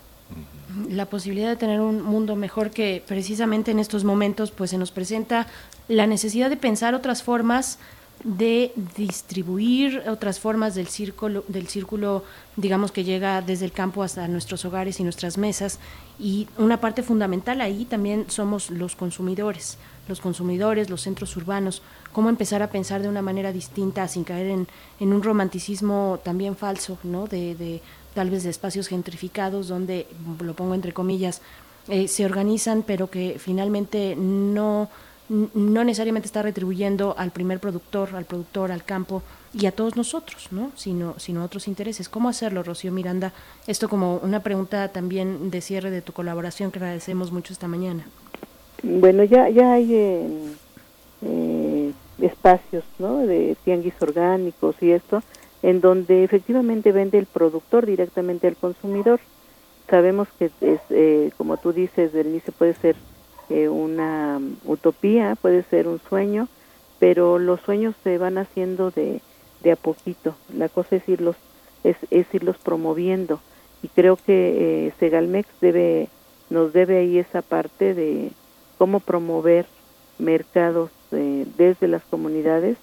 [0.90, 4.90] la posibilidad de tener un mundo mejor que precisamente en estos momentos pues se nos
[4.90, 5.46] presenta
[5.86, 7.78] la necesidad de pensar otras formas
[8.24, 12.24] de distribuir otras formas del círculo del círculo
[12.56, 15.78] digamos que llega desde el campo hasta nuestros hogares y nuestras mesas.
[16.18, 19.78] Y una parte fundamental ahí también somos los consumidores
[20.08, 21.82] los consumidores los centros urbanos
[22.12, 24.68] cómo empezar a pensar de una manera distinta sin caer en,
[25.00, 27.82] en un romanticismo también falso no de, de
[28.14, 30.06] tal vez de espacios gentrificados donde,
[30.40, 31.42] lo pongo entre comillas,
[31.88, 34.88] eh, se organizan, pero que finalmente no,
[35.28, 39.22] no necesariamente está retribuyendo al primer productor, al productor, al campo
[39.52, 40.72] y a todos nosotros, ¿no?
[40.76, 42.08] Sino, sino a otros intereses.
[42.08, 43.32] ¿Cómo hacerlo, Rocío Miranda?
[43.66, 48.06] Esto como una pregunta también de cierre de tu colaboración que agradecemos mucho esta mañana.
[48.86, 50.28] Bueno, ya, ya hay eh,
[51.22, 53.26] eh, espacios ¿no?
[53.26, 55.22] de tianguis orgánicos y esto,
[55.62, 59.20] en donde efectivamente vende el productor directamente al consumidor.
[59.88, 62.96] Sabemos que, es, eh, como tú dices, Bernice, puede ser
[63.48, 66.48] eh, una um, utopía, puede ser un sueño,
[66.98, 69.22] pero los sueños se van haciendo de,
[69.62, 70.34] de a poquito.
[70.54, 71.36] La cosa es irlos,
[71.84, 73.40] es, es irlos promoviendo.
[73.82, 76.08] Y creo que eh, Segalmex debe,
[76.50, 78.30] nos debe ahí esa parte de
[78.78, 79.68] cómo promover
[80.18, 82.78] mercados eh, desde las comunidades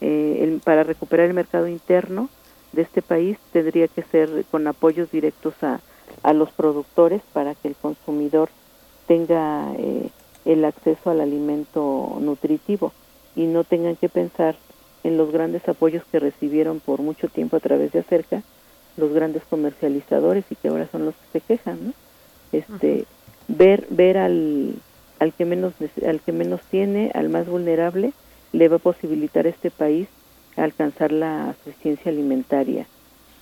[0.00, 2.30] eh, el- para recuperar el mercado interno
[2.72, 5.80] de este país tendría que ser con apoyos directos a,
[6.22, 8.50] a los productores para que el consumidor
[9.06, 10.10] tenga eh,
[10.44, 12.92] el acceso al alimento nutritivo
[13.34, 14.58] y no tengan que pensar
[15.02, 18.42] en los grandes apoyos que recibieron por mucho tiempo a través de Acerca
[18.96, 21.92] los grandes comercializadores y que ahora son los que se quejan, ¿no?
[22.52, 23.06] Este
[23.48, 24.82] ver ver al
[25.18, 25.72] al que menos
[26.06, 28.12] al que menos tiene, al más vulnerable,
[28.52, 30.08] le va a posibilitar a este país
[30.56, 32.86] alcanzar la suficiencia alimentaria.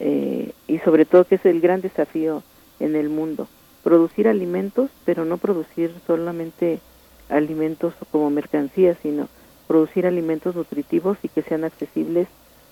[0.01, 2.43] eh, y sobre todo que es el gran desafío
[2.81, 3.47] en el mundo,
[3.85, 6.81] producir alimentos, pero no producir solamente
[7.29, 9.29] alimentos como mercancías, sino
[9.69, 12.29] producir alimentos nutritivos y que sean accesibles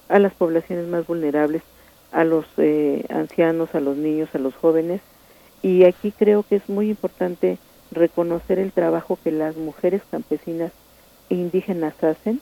[0.08, 1.62] a las poblaciones más vulnerables,
[2.10, 5.00] a los eh, ancianos, a los niños, a los jóvenes.
[5.62, 7.58] Y aquí creo que es muy importante
[7.92, 10.72] reconocer el trabajo que las mujeres campesinas
[11.30, 12.40] e indígenas hacen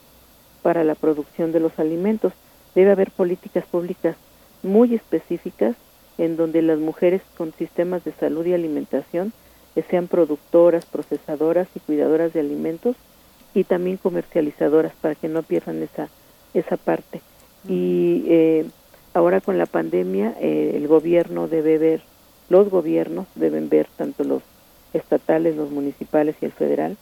[0.63, 2.33] para la producción de los alimentos.
[2.75, 4.17] Debe haber políticas públicas
[4.63, 5.77] muy específicas
[6.19, 9.33] en donde las mujeres con sistemas de salud y alimentación
[9.75, 12.97] que sean productoras, procesadoras y cuidadoras de alimentos
[13.55, 16.09] y también comercializadoras para que no pierdan esa
[16.55, 17.21] esa parte.
[17.69, 18.67] Y eh,
[19.15, 22.03] ahora con la pandemia eh, el gobierno debe ver,
[22.49, 24.43] los gobiernos deben ver, tanto los
[24.93, 26.97] estatales, los municipales y el federal,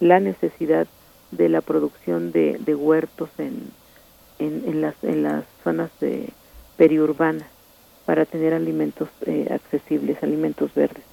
[0.00, 0.86] la necesidad
[1.30, 3.70] de la producción de, de huertos en,
[4.38, 6.28] en, en, las, en las zonas de,
[6.76, 7.46] periurbanas
[8.06, 11.04] para tener alimentos eh, accesibles, alimentos verdes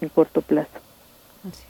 [0.00, 0.80] en corto plazo.
[1.48, 1.62] Así.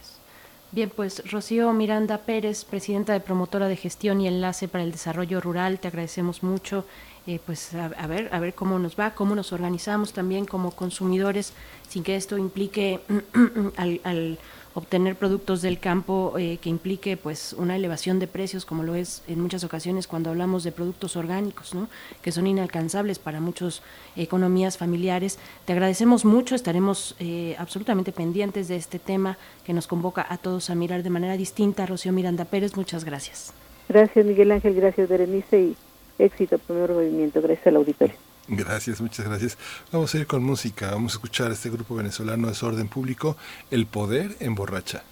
[0.73, 5.41] Bien, pues Rocío Miranda Pérez, presidenta de Promotora de Gestión y Enlace para el Desarrollo
[5.41, 6.85] Rural, te agradecemos mucho.
[7.27, 11.55] Eh, pues a, ver, a ver cómo nos va, cómo nos organizamos también como consumidores,
[11.89, 13.01] sin que esto implique
[13.77, 14.39] al, al
[14.75, 19.23] obtener productos del campo eh, que implique pues una elevación de precios como lo es
[19.27, 21.89] en muchas ocasiones cuando hablamos de productos orgánicos ¿no?
[22.23, 23.83] que son inalcanzables para muchas
[24.17, 25.39] economías familiares.
[25.65, 30.71] Te agradecemos mucho estaremos eh, absolutamente pendientes de este tema que nos convoca a todos
[30.71, 31.87] a mirar de manera distinta.
[31.87, 33.53] Rocío Miranda Pérez muchas gracias.
[33.89, 35.77] Gracias Miguel Ángel gracias Berenice y
[36.19, 37.43] éxito primer movimiento.
[37.43, 39.57] Gracias al auditorio Gracias, muchas gracias.
[39.93, 40.91] Vamos a ir con música.
[40.91, 43.37] Vamos a escuchar a este grupo venezolano de orden público,
[43.71, 45.05] El Poder emborracha.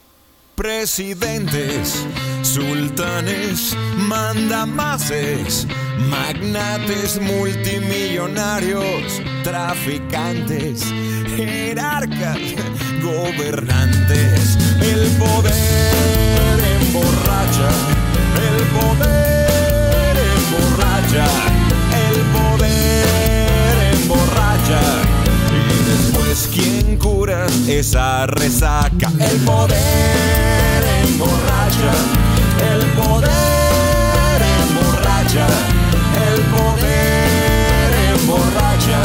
[0.56, 2.04] Presidentes,
[2.42, 3.76] sultanes,
[4.08, 5.68] mandamases,
[6.10, 10.82] magnates multimillonarios, traficantes,
[11.36, 12.40] jerarcas,
[13.00, 14.58] gobernantes.
[14.82, 17.70] El poder emborracha,
[18.48, 21.47] el poder emborracha,
[26.38, 29.10] Después, ¿quién cura esa resaca?
[29.18, 31.92] El poder emborracha,
[32.72, 35.46] el poder emborracha,
[36.30, 39.00] el poder emborracha.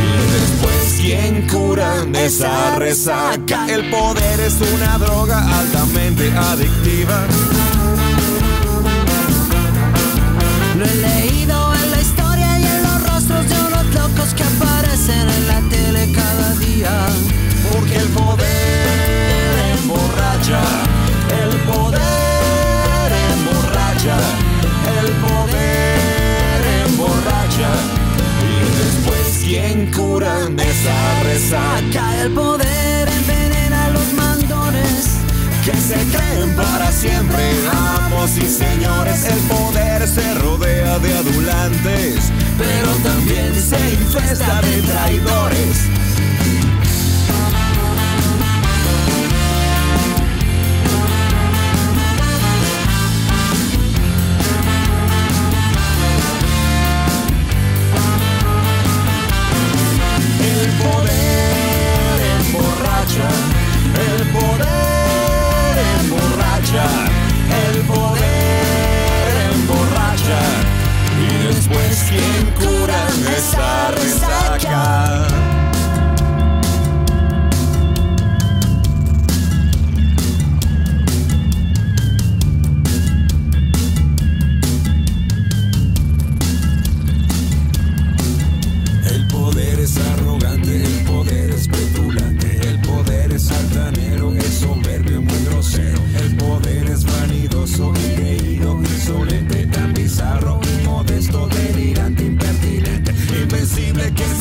[0.00, 3.66] Y después, ¿quién cura esa resaca?
[3.68, 7.26] El poder es una droga altamente adictiva.
[10.78, 11.73] Lo he leído
[14.08, 16.94] locos que aparecen en la tele cada día.
[17.70, 20.60] Porque el poder emborracha,
[21.42, 24.16] el poder emborracha,
[24.98, 27.70] el poder emborracha.
[28.50, 30.34] Y después, ¿quién cura
[30.72, 30.98] esa
[31.30, 32.22] resaca?
[32.22, 33.33] El poder envenena a los mandones.
[35.64, 37.42] Que se creen para siempre
[37.72, 39.24] amos y señores.
[39.24, 45.88] El poder se rodea de adulantes, pero también se infesta de traidores.
[71.54, 73.06] Después, ¿quién cura
[73.36, 75.43] esa resaca?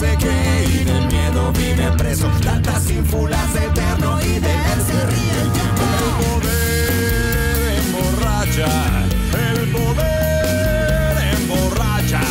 [0.04, 2.28] Se cree y del miedo vive preso.
[2.44, 5.84] Tantas ínfulas eterno y de él se ríe el tiempo.
[6.00, 8.72] El poder emborracha,
[9.50, 12.24] el poder emborracha,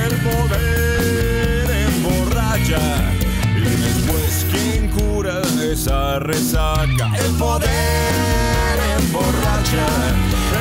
[0.00, 2.82] el poder emborracha.
[3.56, 5.42] Y después, ¿quién cura
[5.72, 7.04] esa resaca?
[7.18, 9.86] El poder emborracha,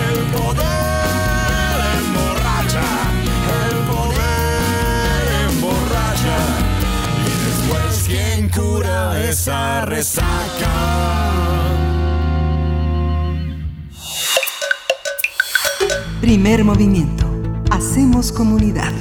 [0.09, 0.80] el poder
[9.31, 10.69] esa resaca?
[16.19, 17.25] Primer movimiento.
[17.71, 18.91] Hacemos comunidad.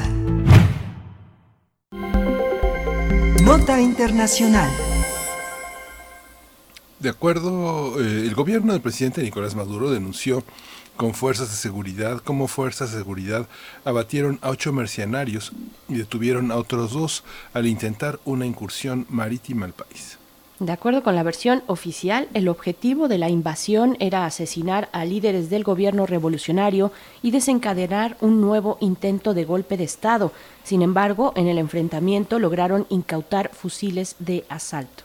[3.43, 4.71] Nota Internacional.
[7.01, 10.45] De acuerdo, eh, el gobierno del presidente Nicolás Maduro denunció
[10.97, 13.49] con fuerzas de seguridad cómo fuerzas de seguridad
[13.85, 15.51] abatieron a ocho mercenarios
[15.89, 20.20] y detuvieron a otros dos al intentar una incursión marítima al país.
[20.61, 25.49] De acuerdo con la versión oficial, el objetivo de la invasión era asesinar a líderes
[25.49, 26.93] del gobierno revolucionario
[27.23, 30.35] y desencadenar un nuevo intento de golpe de Estado.
[30.63, 35.05] Sin embargo, en el enfrentamiento lograron incautar fusiles de asalto.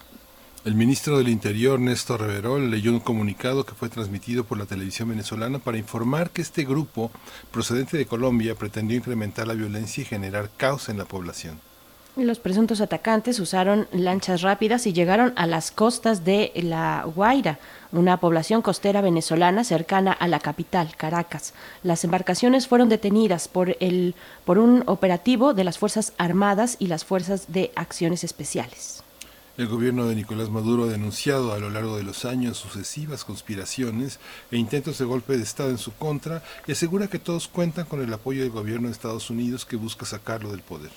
[0.66, 5.08] El ministro del Interior, Néstor Reverol, leyó un comunicado que fue transmitido por la televisión
[5.08, 7.12] venezolana para informar que este grupo,
[7.52, 11.62] procedente de Colombia, pretendió incrementar la violencia y generar caos en la población.
[12.18, 17.60] Los presuntos atacantes usaron lanchas rápidas y llegaron a las costas de La Guaira,
[17.92, 21.54] una población costera venezolana cercana a la capital, Caracas.
[21.84, 24.16] Las embarcaciones fueron detenidas por, el,
[24.46, 29.04] por un operativo de las Fuerzas Armadas y las Fuerzas de Acciones Especiales.
[29.58, 34.20] El gobierno de Nicolás Maduro ha denunciado a lo largo de los años sucesivas conspiraciones
[34.52, 38.02] e intentos de golpe de Estado en su contra y asegura que todos cuentan con
[38.02, 40.92] el apoyo del gobierno de Estados Unidos que busca sacarlo del poder.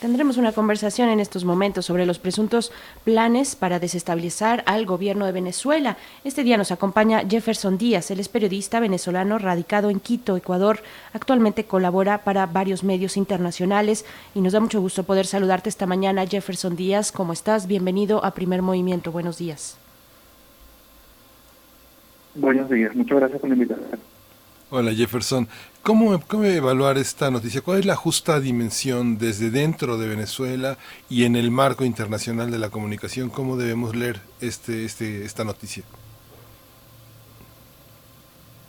[0.00, 2.72] Tendremos una conversación en estos momentos sobre los presuntos
[3.04, 5.98] planes para desestabilizar al gobierno de Venezuela.
[6.24, 10.80] Este día nos acompaña Jefferson Díaz, él es periodista venezolano radicado en Quito, Ecuador.
[11.12, 16.26] Actualmente colabora para varios medios internacionales y nos da mucho gusto poder saludarte esta mañana.
[16.26, 17.66] Jefferson Díaz, ¿cómo estás?
[17.66, 19.12] Bienvenido a Primer Movimiento.
[19.12, 19.76] Buenos días.
[22.34, 24.00] Buenos días, muchas gracias por la invitación.
[24.72, 25.48] Hola Jefferson,
[25.82, 27.62] ¿Cómo, ¿Cómo, evaluar esta noticia?
[27.62, 30.76] ¿Cuál es la justa dimensión desde dentro de Venezuela
[31.08, 33.30] y en el marco internacional de la comunicación?
[33.30, 35.82] ¿Cómo debemos leer este, este, esta noticia?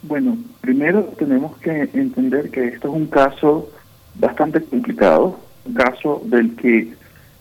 [0.03, 3.69] Bueno, primero tenemos que entender que esto es un caso
[4.15, 6.93] bastante complicado, un caso del que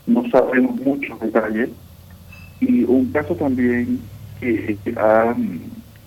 [0.05, 1.69] no sabemos muchos detalles
[2.59, 4.01] y un caso también
[4.41, 5.33] que ha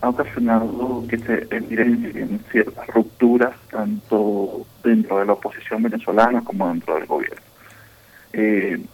[0.05, 6.95] ha ocasionado que se evidencien ciertas rupturas tanto dentro de la oposición venezolana como dentro
[6.95, 7.41] del gobierno.
[8.35, 8.85] Eh,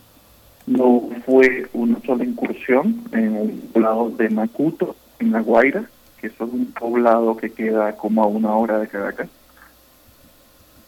[0.66, 5.84] no fue una sola incursión en un poblado de Macuto, en La Guaira,
[6.20, 9.28] que es un poblado que queda como a una hora de Caracas.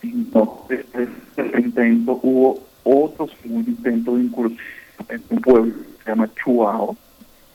[0.02, 4.60] Desde el intento hubo otro segundo intento de incursión
[5.08, 6.96] en un pueblo que se llama Chuao,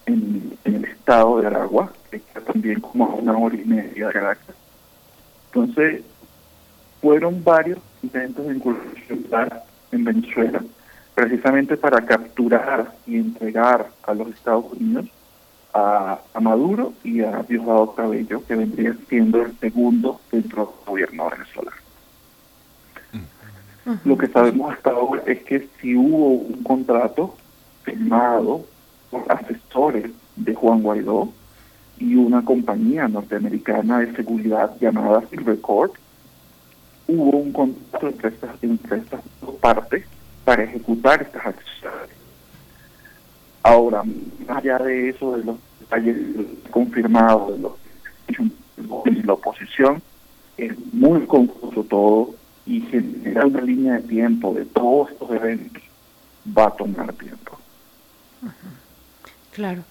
[0.07, 4.13] en, el estado de Aragua, que está también como a una hora y media de
[4.13, 4.55] Caracas.
[5.47, 6.01] Entonces,
[7.01, 10.63] fueron varios intentos de incursionar en Venezuela,
[11.13, 15.05] precisamente para capturar y entregar a los Estados Unidos
[15.73, 21.77] a, Maduro y a Diosdado Cabello, que vendría siendo el segundo dentro del gobierno venezolano.
[24.03, 27.35] Lo que sabemos hasta ahora es que si hubo un contrato
[27.83, 28.65] firmado
[29.29, 31.31] asesores de Juan Guaidó
[31.99, 35.95] y una compañía norteamericana de seguridad llamada Silver Corp,
[37.07, 40.05] hubo un contrato entre estas, entre estas dos partes
[40.45, 42.15] para ejecutar estas acciones.
[43.63, 44.03] Ahora,
[44.47, 46.17] más allá de eso, de los detalles
[46.71, 47.73] confirmados de los
[49.05, 50.01] de la oposición,
[50.57, 52.35] es muy confuso todo
[52.65, 55.83] y generar una línea de tiempo de todos estos eventos
[56.57, 57.57] va a tomar tiempo.
[59.57, 59.83] Claro.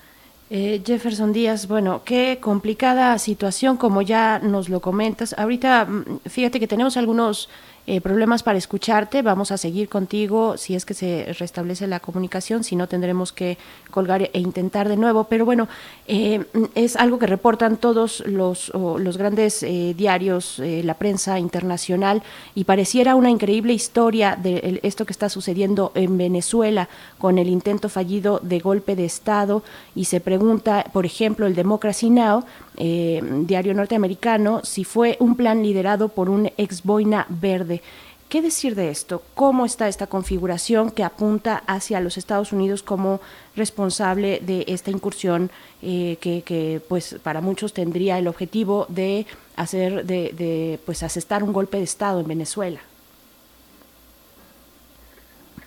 [0.49, 5.35] Eh, Jefferson Díaz, bueno, qué complicada situación, como ya nos lo comentas.
[5.37, 7.49] Ahorita, mm, fíjate que tenemos algunos
[7.89, 9.23] eh, problemas para escucharte.
[9.23, 13.59] Vamos a seguir contigo si es que se restablece la comunicación, si no tendremos que
[13.93, 15.25] colgar e intentar de nuevo.
[15.25, 15.69] Pero bueno,
[16.09, 16.45] eh,
[16.75, 22.23] es algo que reportan todos los, los grandes eh, diarios, la prensa internacional,
[22.57, 26.89] y pareciera una increíble historia de esto que está sucediendo en Venezuela
[27.19, 29.63] con el intento fallido de golpe de Estado.
[29.95, 32.45] Y se pregunta, por ejemplo, el Democracy Now!
[32.79, 37.81] Eh, diario norteamericano, si fue un plan liderado por un ex boina verde.
[38.29, 39.23] ¿Qué decir de esto?
[39.35, 43.21] ¿Cómo está esta configuración que apunta hacia los Estados Unidos como
[43.55, 45.51] responsable de esta incursión
[45.81, 51.77] eh, que, pues, para muchos tendría el objetivo de hacer, de, pues, asestar un golpe
[51.77, 52.81] de Estado en Venezuela?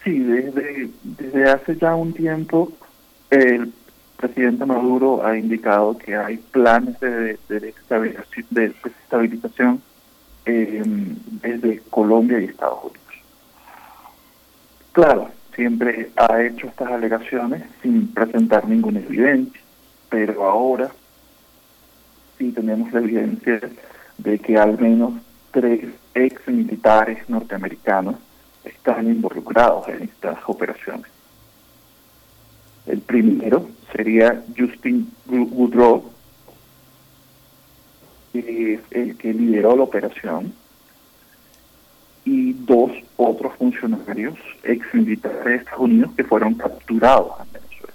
[0.04, 2.72] Sí, desde hace ya un tiempo
[3.30, 3.72] el
[4.20, 7.74] presidente Maduro ha indicado que hay planes de, de,
[8.50, 9.82] desestabilización
[10.46, 10.84] eh,
[11.42, 13.00] desde Colombia y Estados Unidos.
[14.92, 19.62] Claro, siempre ha hecho estas alegaciones sin presentar ninguna evidencia,
[20.10, 20.92] pero ahora
[22.38, 23.62] sí tenemos la evidencia
[24.18, 25.14] de que al menos
[25.52, 28.16] tres ex militares norteamericanos
[28.66, 31.10] están involucrados en estas operaciones.
[32.86, 36.12] El primero sería Justin Woodrow,
[38.34, 40.54] que es el que lideró la operación,
[42.26, 47.94] y dos otros funcionarios ex militares de Estados Unidos que fueron capturados en Venezuela.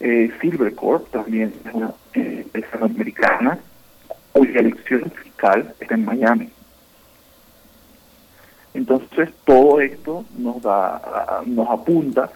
[0.00, 3.58] Eh, Silvercorp también es una empresa americana
[4.32, 6.50] cuya elección fiscal está en Miami.
[8.72, 12.30] Entonces todo esto nos da, nos apunta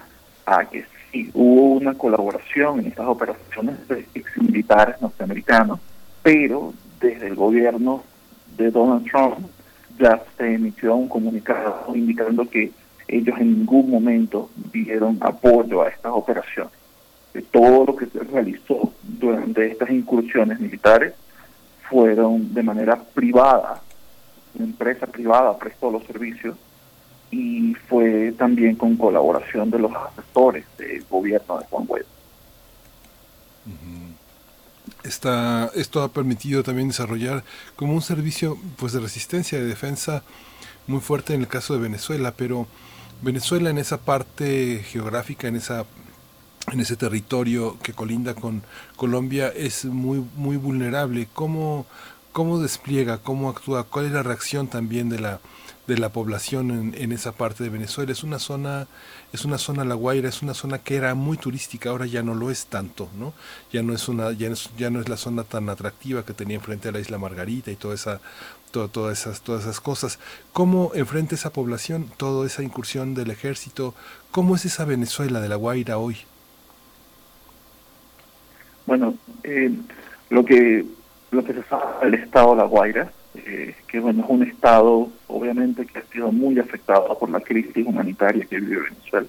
[0.47, 5.81] a que sí hubo una colaboración en estas operaciones de ex militares norteamericanos,
[6.23, 8.03] pero desde el gobierno
[8.57, 9.39] de Donald Trump
[9.99, 12.73] ya se emitió un comunicado indicando que
[13.07, 16.73] ellos en ningún momento dieron apoyo a estas operaciones.
[17.51, 21.15] Todo lo que se realizó durante estas incursiones militares
[21.89, 23.83] fueron de manera privada,
[24.55, 26.57] una empresa privada prestó los servicios
[27.31, 32.07] y fue también con colaboración de los asesores del gobierno de Juan Guaidó.
[35.03, 37.45] Esta, esto ha permitido también desarrollar
[37.77, 40.23] como un servicio pues de resistencia, de defensa
[40.87, 42.67] muy fuerte en el caso de Venezuela, pero
[43.23, 45.85] Venezuela en esa parte geográfica, en esa
[46.73, 48.63] en ese territorio que colinda con
[48.97, 51.29] Colombia es muy muy vulnerable.
[51.35, 51.87] ¿Cómo,
[52.33, 55.41] cómo despliega, cómo actúa, cuál es la reacción también de la
[55.87, 58.11] de la población en, en, esa parte de Venezuela.
[58.13, 58.87] Es una zona,
[59.33, 62.35] es una zona La Guaira, es una zona que era muy turística, ahora ya no
[62.35, 63.35] lo es tanto, ¿no?
[63.73, 66.57] Ya no es una, ya, es, ya no es la zona tan atractiva que tenía
[66.57, 68.21] enfrente a la isla Margarita y toda esa,
[68.71, 70.19] todo, todas esas, todas esas cosas.
[70.53, 73.95] ¿Cómo enfrenta esa población toda esa incursión del ejército?
[74.31, 76.17] ¿Cómo es esa Venezuela de La Guaira hoy?
[78.87, 79.71] Bueno, eh,
[80.31, 80.85] lo que
[81.31, 85.87] lo que se sabe del estado La Guaira eh, que bueno, es un estado obviamente
[85.87, 89.27] que ha sido muy afectado por la crisis humanitaria que vive Venezuela.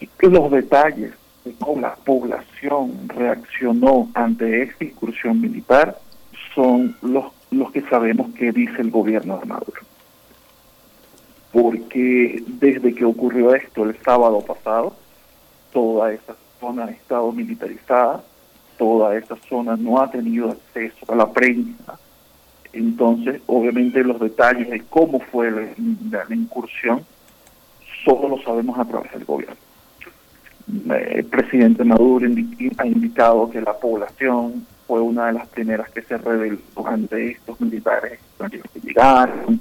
[0.00, 1.12] Y los detalles
[1.44, 5.98] de cómo la población reaccionó ante esta incursión militar
[6.54, 9.80] son los, los que sabemos que dice el gobierno de Maduro.
[11.52, 14.94] Porque desde que ocurrió esto el sábado pasado,
[15.72, 18.22] toda esa zona ha estado militarizada,
[18.78, 21.98] toda esa zona no ha tenido acceso a la prensa,
[22.72, 27.04] entonces, obviamente los detalles de cómo fue la, incursión
[28.04, 29.56] solo lo sabemos a través del gobierno.
[30.90, 32.26] Eh, el presidente Maduro
[32.78, 37.60] ha indicado que la población fue una de las primeras que se rebeló ante estos
[37.60, 38.20] militares
[38.50, 39.60] que llegaron.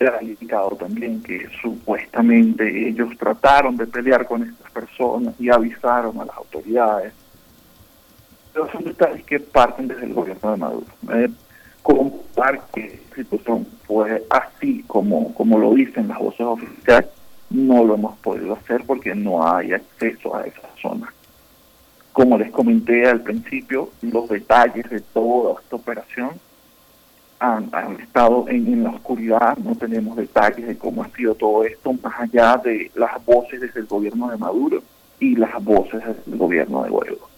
[0.00, 6.24] Ha indicado también que supuestamente ellos trataron de pelear con estas personas y avisaron a
[6.24, 7.12] las autoridades.
[8.52, 10.86] Pero son detalles que parten desde el gobierno de Maduro.
[11.12, 11.28] Eh,
[11.82, 17.10] comprobar que la situación fue así como, como lo dicen las voces oficiales,
[17.50, 21.12] no lo hemos podido hacer porque no hay acceso a esa zona.
[22.12, 26.30] Como les comenté al principio, los detalles de toda esta operación
[27.40, 31.92] han, estado en, en, la oscuridad, no tenemos detalles de cómo ha sido todo esto,
[31.94, 34.82] más allá de las voces desde el gobierno de Maduro
[35.18, 37.28] y las voces del gobierno de Guaidó.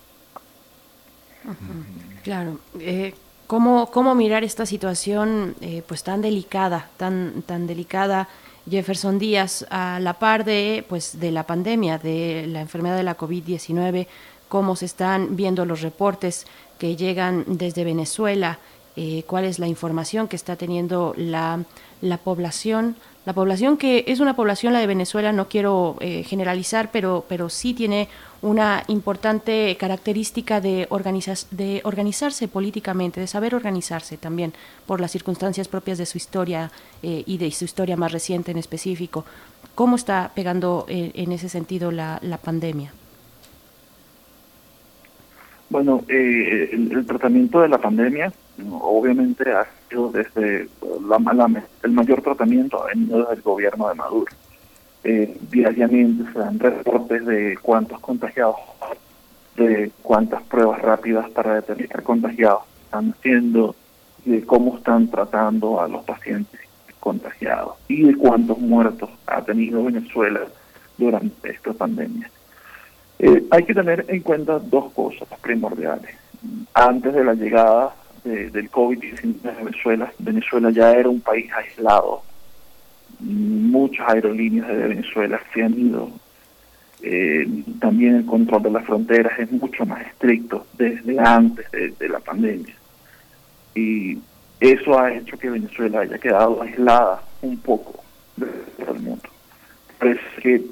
[2.23, 2.59] Claro.
[2.81, 3.15] Eh,
[3.47, 8.29] ¿Cómo, cómo mirar esta situación eh, pues tan delicada, tan, tan delicada,
[8.69, 13.19] Jefferson Díaz, a la par de, pues, de la pandemia, de la enfermedad de la
[13.19, 14.07] COVID-19,
[14.49, 16.47] cómo se están viendo los reportes
[16.79, 18.59] que llegan desde Venezuela,
[18.97, 21.65] eh, cuál es la información que está teniendo la,
[22.01, 22.97] la población
[23.27, 27.49] la población que es una población la de Venezuela no quiero eh, generalizar pero pero
[27.49, 28.09] sí tiene
[28.45, 30.87] una importante característica de,
[31.51, 34.53] de organizarse políticamente, de saber organizarse también
[34.87, 36.71] por las circunstancias propias de su historia
[37.03, 39.25] eh, y de su historia más reciente en específico.
[39.75, 42.93] ¿Cómo está pegando eh, en ese sentido la, la pandemia?
[45.71, 48.31] Bueno, eh, el, tratamiento de la pandemia
[48.71, 50.69] obviamente ha sido desde
[51.07, 54.33] la, el mayor tratamiento ha venido desde el gobierno de Maduro
[55.05, 58.57] eh, diariamente se dan reportes de cuántos contagiados,
[59.55, 63.77] de cuántas pruebas rápidas para determinar contagiados están haciendo,
[64.25, 66.59] de cómo están tratando a los pacientes
[67.01, 70.41] contagiados y de cuántos muertos ha tenido Venezuela
[70.97, 72.31] durante esta pandemia.
[73.19, 76.17] Eh, hay que tener en cuenta dos cosas primordiales.
[76.73, 77.95] Antes de la llegada
[78.25, 82.23] del COVID-19 a Venezuela, Venezuela ya era un país aislado
[83.21, 86.11] muchas aerolíneas de Venezuela se han ido.
[87.03, 87.47] Eh,
[87.81, 92.75] también el control de las fronteras es mucho más estricto desde antes de, la pandemia.
[93.75, 94.19] Y
[94.61, 98.03] eso ha hecho que Venezuela haya quedado aislada un poco
[98.37, 99.29] del mundo.
[99.99, 100.63] parece que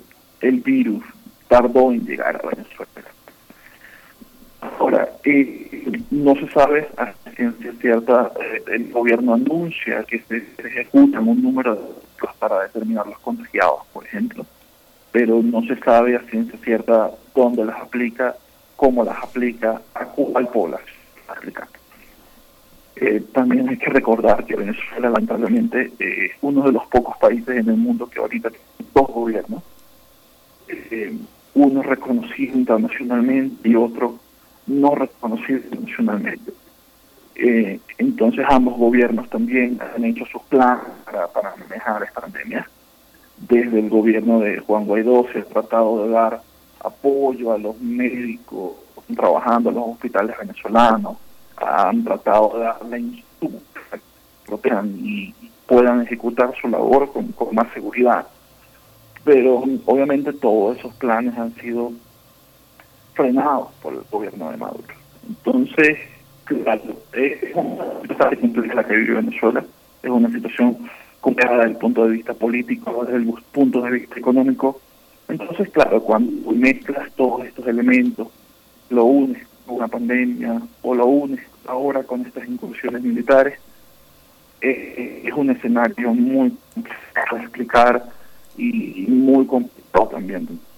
[0.40, 1.04] el virus
[1.48, 3.11] tardó en llegar a Venezuela.
[4.62, 11.28] Ahora, eh, no se sabe a ciencia cierta, eh, el gobierno anuncia que se, ejecutan
[11.28, 11.82] un número de
[12.16, 14.46] pruebas para determinar los contagiados, por ejemplo,
[15.10, 18.36] pero no se sabe a ciencia cierta dónde las aplica,
[18.76, 21.02] cómo las aplica, a cuál población.
[22.96, 27.56] Eh, también hay que recordar que Venezuela, lamentablemente, eh, es uno de los pocos países
[27.56, 28.64] en el mundo que ahorita tiene
[28.94, 29.62] dos gobiernos,
[30.68, 31.12] eh,
[31.54, 34.20] uno reconocido internacionalmente y otro
[34.66, 36.52] no reconocido internacionalmente.
[37.34, 42.68] Eh, entonces ambos gobiernos también han hecho sus planes para, manejar esta pandemia.
[43.48, 46.42] Desde el gobierno de Juan Guaidó se ha tratado de dar
[46.80, 48.72] apoyo a los médicos
[49.16, 51.16] trabajando en los hospitales venezolanos,
[51.56, 54.02] han tratado de para que
[54.46, 55.34] protejan y
[55.66, 58.26] puedan ejecutar su labor con más seguridad.
[59.24, 61.92] Pero obviamente todos esos planes han sido
[63.14, 64.94] frenados por el gobierno de Maduro.
[65.28, 65.98] Entonces,
[66.44, 66.82] claro,
[67.12, 69.64] es situación compleja la que vive Venezuela,
[70.02, 70.78] es una situación
[71.20, 74.80] compleja desde el punto de vista político, desde el punto de vista económico.
[75.28, 78.28] Entonces, claro, cuando mezclas todos estos elementos,
[78.90, 83.58] lo unes con una pandemia o lo unes ahora con estas incursiones militares,
[84.60, 88.04] es un escenario muy complejo de explicar
[88.56, 90.46] y, muy complicado también.
[90.46, 90.72] de entender.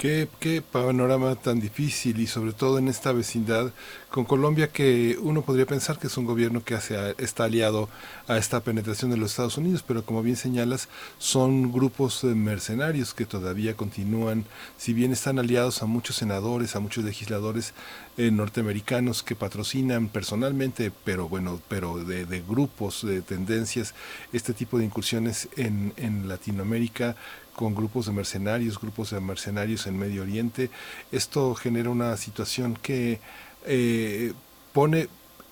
[0.00, 3.70] Qué, qué panorama tan difícil y sobre todo en esta vecindad
[4.10, 7.90] con Colombia que uno podría pensar que es un gobierno que hace, está aliado
[8.26, 13.12] a esta penetración de los Estados Unidos, pero como bien señalas, son grupos eh, mercenarios
[13.12, 14.46] que todavía continúan,
[14.78, 17.74] si bien están aliados a muchos senadores, a muchos legisladores
[18.16, 23.94] eh, norteamericanos que patrocinan personalmente, pero bueno, pero de, de grupos, de tendencias,
[24.32, 27.16] este tipo de incursiones en, en Latinoamérica
[27.60, 30.70] con grupos de mercenarios, grupos de mercenarios en Medio Oriente.
[31.12, 33.20] Esto genera una situación que
[33.66, 34.32] eh,
[34.72, 35.08] pone,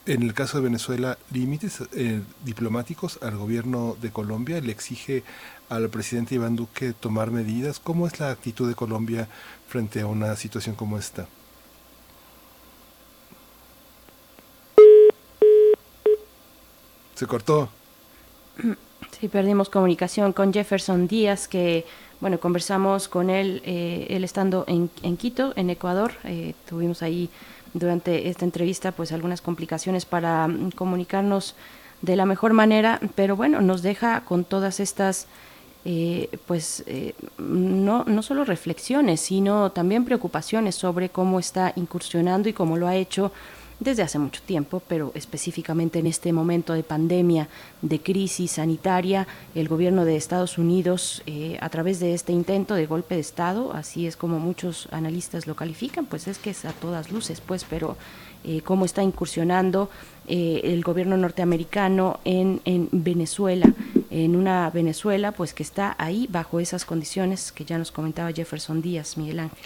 [0.06, 5.22] en el caso de Venezuela, límites eh, diplomáticos al gobierno de Colombia, le exige
[5.68, 7.78] al presidente Iván Duque tomar medidas.
[7.78, 9.28] ¿Cómo es la actitud de Colombia
[9.68, 11.28] frente a una situación como esta?
[17.16, 17.68] Se cortó.
[19.18, 21.84] Sí, perdimos comunicación con Jefferson Díaz, que,
[22.20, 26.12] bueno, conversamos con él, eh, él estando en, en, Quito, en Ecuador.
[26.24, 27.28] Eh, tuvimos ahí
[27.74, 31.54] durante esta entrevista, pues, algunas complicaciones para mm, comunicarnos
[32.02, 35.26] de la mejor manera, pero bueno, nos deja con todas estas,
[35.84, 42.52] eh, pues, eh, no, no solo reflexiones, sino también preocupaciones sobre cómo está incursionando y
[42.52, 43.32] cómo lo ha hecho
[43.80, 47.48] desde hace mucho tiempo, pero específicamente en este momento de pandemia,
[47.80, 52.86] de crisis sanitaria, el gobierno de Estados Unidos, eh, a través de este intento de
[52.86, 56.72] golpe de Estado, así es como muchos analistas lo califican, pues es que es a
[56.72, 57.96] todas luces, pues, pero
[58.44, 59.90] eh, cómo está incursionando
[60.26, 63.72] eh, el gobierno norteamericano en, en Venezuela,
[64.10, 68.82] en una Venezuela, pues que está ahí bajo esas condiciones que ya nos comentaba Jefferson
[68.82, 69.58] Díaz, Miguel Ángel.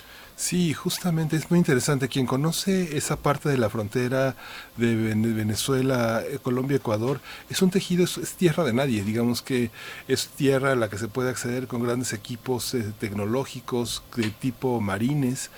[0.43, 2.09] Sí, justamente es muy interesante.
[2.09, 4.35] Quien conoce esa parte de la frontera
[4.77, 9.05] de Venezuela, eh, Colombia, Ecuador, es un tejido, es, es, tierra de nadie.
[9.05, 9.71] Digamos que
[10.09, 14.81] es tierra a la que se puede acceder con grandes equipos eh, tecnológicos de tipo
[14.81, 15.51] marines.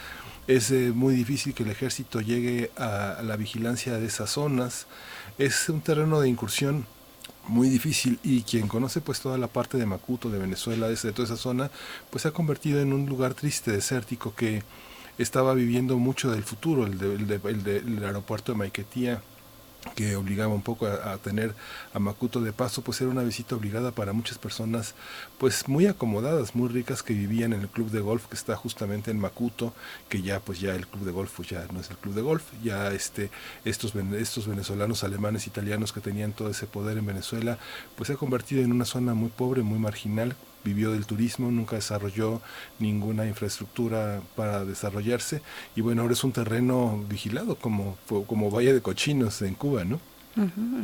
[0.48, 4.86] Es eh, muy difícil que el ejército llegue a, a la vigilancia de esas zonas.
[5.38, 6.86] Es un terreno de incursión
[7.46, 11.24] muy difícil y quien conoce pues toda la parte de Macuto, de Venezuela, de toda
[11.24, 11.70] esa zona,
[12.10, 14.62] pues se ha convertido en un lugar triste, desértico, que
[15.18, 19.22] estaba viviendo mucho del futuro, el, de, el, de, el, de, el aeropuerto de Maiquetía,
[19.94, 21.54] que obligaba un poco a, tener
[21.92, 24.94] a Macuto de paso, pues era una visita obligada para muchas personas
[25.38, 29.10] pues muy acomodadas, muy ricas que vivían en el club de golf que está justamente
[29.10, 29.74] en Macuto,
[30.08, 32.22] que ya pues ya el club de golf pues ya no es el club de
[32.22, 33.30] golf, ya este
[33.64, 37.58] estos estos venezolanos, alemanes, italianos que tenían todo ese poder en Venezuela,
[37.96, 40.34] pues se ha convertido en una zona muy pobre, muy marginal,
[40.64, 42.40] vivió del turismo, nunca desarrolló
[42.78, 45.42] ninguna infraestructura para desarrollarse
[45.76, 47.96] y bueno, ahora es un terreno vigilado como,
[48.26, 50.00] como Valle de Cochinos en Cuba, ¿no?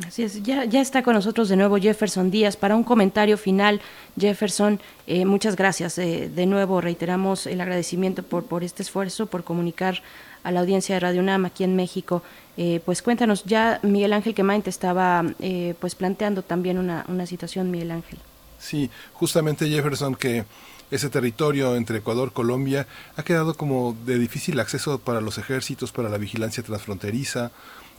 [0.06, 3.80] Así es, ya, ya está con nosotros de nuevo Jefferson Díaz para un comentario final.
[4.16, 5.98] Jefferson, eh, muchas gracias.
[5.98, 10.02] Eh, de nuevo reiteramos el agradecimiento por, por este esfuerzo, por comunicar
[10.44, 12.22] a la audiencia de Radio UNAM aquí en México.
[12.56, 17.26] Eh, pues cuéntanos, ya Miguel Ángel Quemain te estaba eh, pues planteando también una, una
[17.26, 18.18] situación, Miguel Ángel.
[18.60, 20.44] Sí, justamente Jefferson, que
[20.92, 25.90] ese territorio entre Ecuador y Colombia ha quedado como de difícil acceso para los ejércitos,
[25.90, 27.50] para la vigilancia transfronteriza.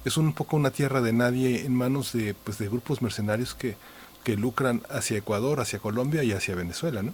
[0.06, 3.76] Es un poco una tierra de nadie en manos de, pues, de grupos mercenarios que
[4.24, 7.14] que lucran hacia Ecuador, hacia Colombia y hacia Venezuela, ¿no?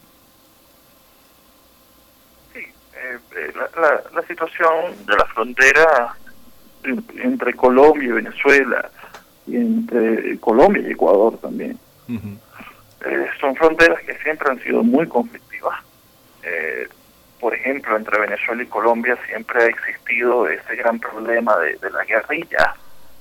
[2.53, 6.15] Sí, eh, eh, la, la, situación de la frontera
[6.83, 8.89] entre Colombia y Venezuela
[9.45, 11.79] y entre Colombia y Ecuador también.
[13.05, 15.79] Eh, son fronteras que siempre han sido muy conflictivas.
[17.39, 22.73] por ejemplo, entre Venezuela y Colombia siempre ha existido ese gran problema de, la guerrilla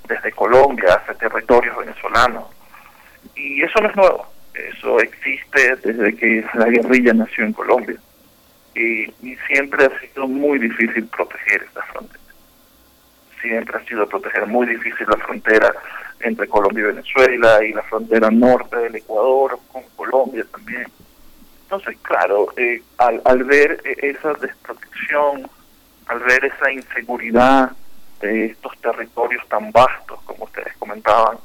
[0.09, 2.45] desde Colombia hacia territorios venezolanos.
[3.35, 7.97] Y eso no es nuevo, eso existe desde que la guerrilla nació en Colombia.
[8.75, 9.13] Y,
[9.49, 12.21] siempre ha sido muy difícil proteger esta frontera.
[13.41, 15.73] Siempre ha sido proteger muy difícil la frontera
[16.21, 20.87] entre Colombia y Venezuela y la frontera norte del Ecuador con Colombia también.
[21.63, 25.49] Entonces, claro, eh, al, al ver esa desprotección,
[26.07, 27.73] al ver esa inseguridad,
[28.21, 31.39] de estos territorios tan vastos, como ustedes comentaban,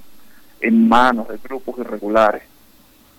[0.59, 2.43] en manos de grupos irregulares,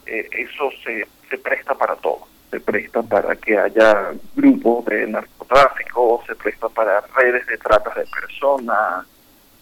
[0.07, 2.27] eh, eso se, se presta para todo.
[2.53, 8.07] Se presta para que haya grupos de narcotráfico, se presta para redes de trata de
[8.07, 9.07] personas,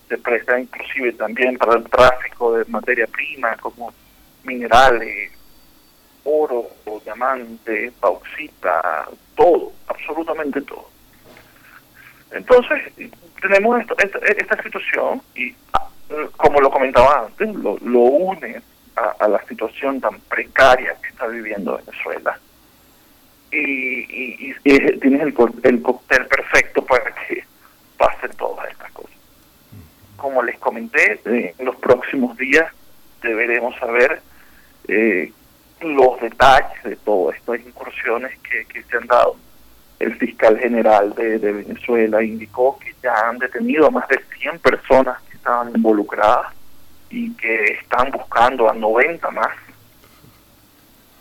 [0.08, 3.94] se presta inclusive también para el tráfico de materia prima como
[4.42, 5.30] minerales,
[6.24, 6.66] oro,
[7.04, 10.88] diamantes, bauxita, todo, absolutamente todo.
[12.32, 12.92] Entonces,
[13.40, 15.54] tenemos esta, situación y,
[16.36, 18.60] como lo comentaba antes, lo, une
[18.96, 22.38] a, la situación tan precaria que está viviendo Venezuela.
[23.52, 27.44] Y, tienes el, el cóctel perfecto para que
[27.96, 29.16] pasen todas estas cosas.
[30.16, 32.72] Como les comenté, eh, en los próximos días
[33.22, 34.20] deberemos saber
[34.88, 35.32] eh,
[35.80, 39.36] los detalles de todas estas incursiones que, que se han dado
[40.00, 45.22] el fiscal general de, Venezuela indicó que ya han detenido a más de 100 personas
[45.24, 46.54] que estaban involucradas
[47.10, 49.50] y que están buscando a 90 más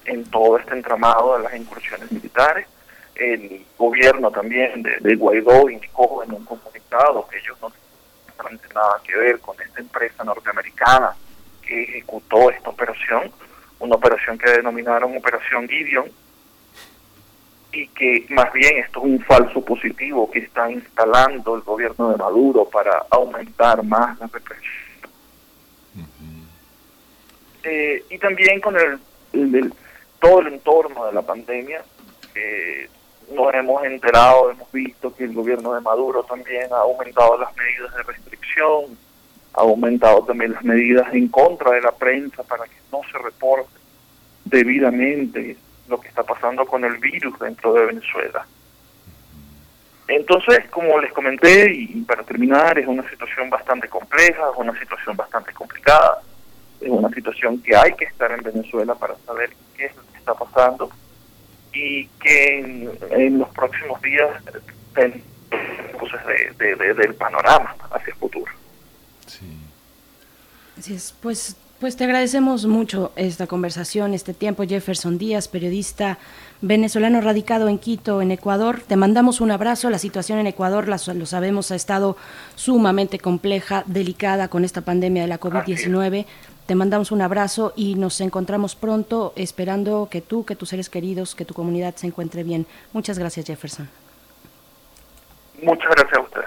[0.09, 2.67] en todo este entramado de las incursiones militares.
[3.15, 9.17] El gobierno también de, Guaidó indicó en un comunicado que ellos no tienen nada que
[9.17, 11.15] ver con esta empresa norteamericana
[11.61, 13.31] que ejecutó esta operación,
[13.79, 16.09] una operación que denominaron Operación Gideon,
[17.71, 22.17] y que más bien esto es un falso positivo que está instalando el gobierno de
[22.17, 24.79] Maduro para aumentar más la represión.
[27.63, 29.73] Eh, y también con el,
[30.19, 31.83] todo el entorno de la pandemia,
[32.35, 32.89] eh,
[33.31, 37.93] nos hemos enterado, hemos visto que el gobierno de Maduro también ha aumentado las medidas
[37.95, 38.97] de restricción,
[39.53, 43.71] ha aumentado también las medidas en contra de la prensa para que no se reporte
[44.45, 48.45] debidamente lo que está pasando con el virus dentro de Venezuela.
[50.07, 55.15] Entonces, como les comenté, y para terminar, es una situación bastante compleja, es una situación
[55.15, 56.21] bastante complicada,
[56.81, 60.17] es una situación que hay que estar en Venezuela para saber qué es lo que
[60.17, 60.89] está pasando
[61.73, 62.59] y que
[63.11, 64.29] en, los próximos días
[64.93, 65.23] ten
[65.99, 66.25] cosas
[66.57, 68.51] de, del panorama hacia el futuro.
[69.27, 69.45] Sí.
[70.77, 74.63] Así es, pues pues te agradecemos mucho esta conversación, este tiempo.
[74.63, 76.17] Jefferson Díaz, periodista
[76.59, 78.81] venezolano radicado en Quito, en Ecuador.
[78.85, 79.89] Te mandamos un abrazo.
[79.89, 82.17] La situación en Ecuador, lo sabemos, ha estado
[82.55, 86.25] sumamente compleja, delicada con esta pandemia de la COVID-19.
[86.69, 91.33] Te mandamos un abrazo y nos encontramos pronto esperando que tú, que tus seres queridos,
[91.33, 92.67] que tu comunidad se encuentre bien.
[92.93, 93.89] Muchas gracias, Jefferson.
[95.63, 96.41] Muchas gracias a usted.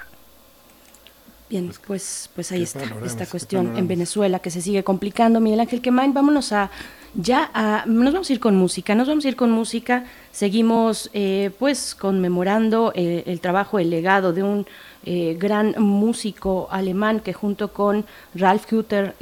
[1.51, 5.41] Bien, pues, pues ahí está esta cuestión en Venezuela que se sigue complicando.
[5.41, 6.71] Miguel Ángel Quemain, vámonos a
[7.15, 11.11] ya a, nos vamos a ir con música, nos vamos a ir con música, seguimos
[11.15, 14.67] eh, pues conmemorando eh, el trabajo, el legado de un
[15.05, 18.05] eh, gran músico alemán que junto con
[18.35, 19.15] Ralf Hutter,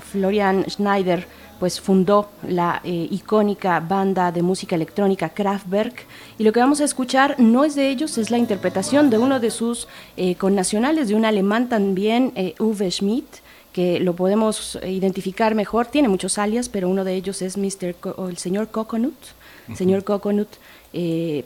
[0.00, 1.26] Florian Schneider,
[1.62, 6.08] pues fundó la eh, icónica banda de música electrónica Kraftwerk.
[6.36, 9.38] Y lo que vamos a escuchar no es de ellos, es la interpretación de uno
[9.38, 9.86] de sus
[10.16, 13.28] eh, connacionales, de un alemán también, eh, Uwe Schmidt,
[13.72, 17.94] que lo podemos identificar mejor, tiene muchos alias, pero uno de ellos es Mr.
[18.28, 19.14] el señor Coconut,
[19.76, 20.48] señor Coconut,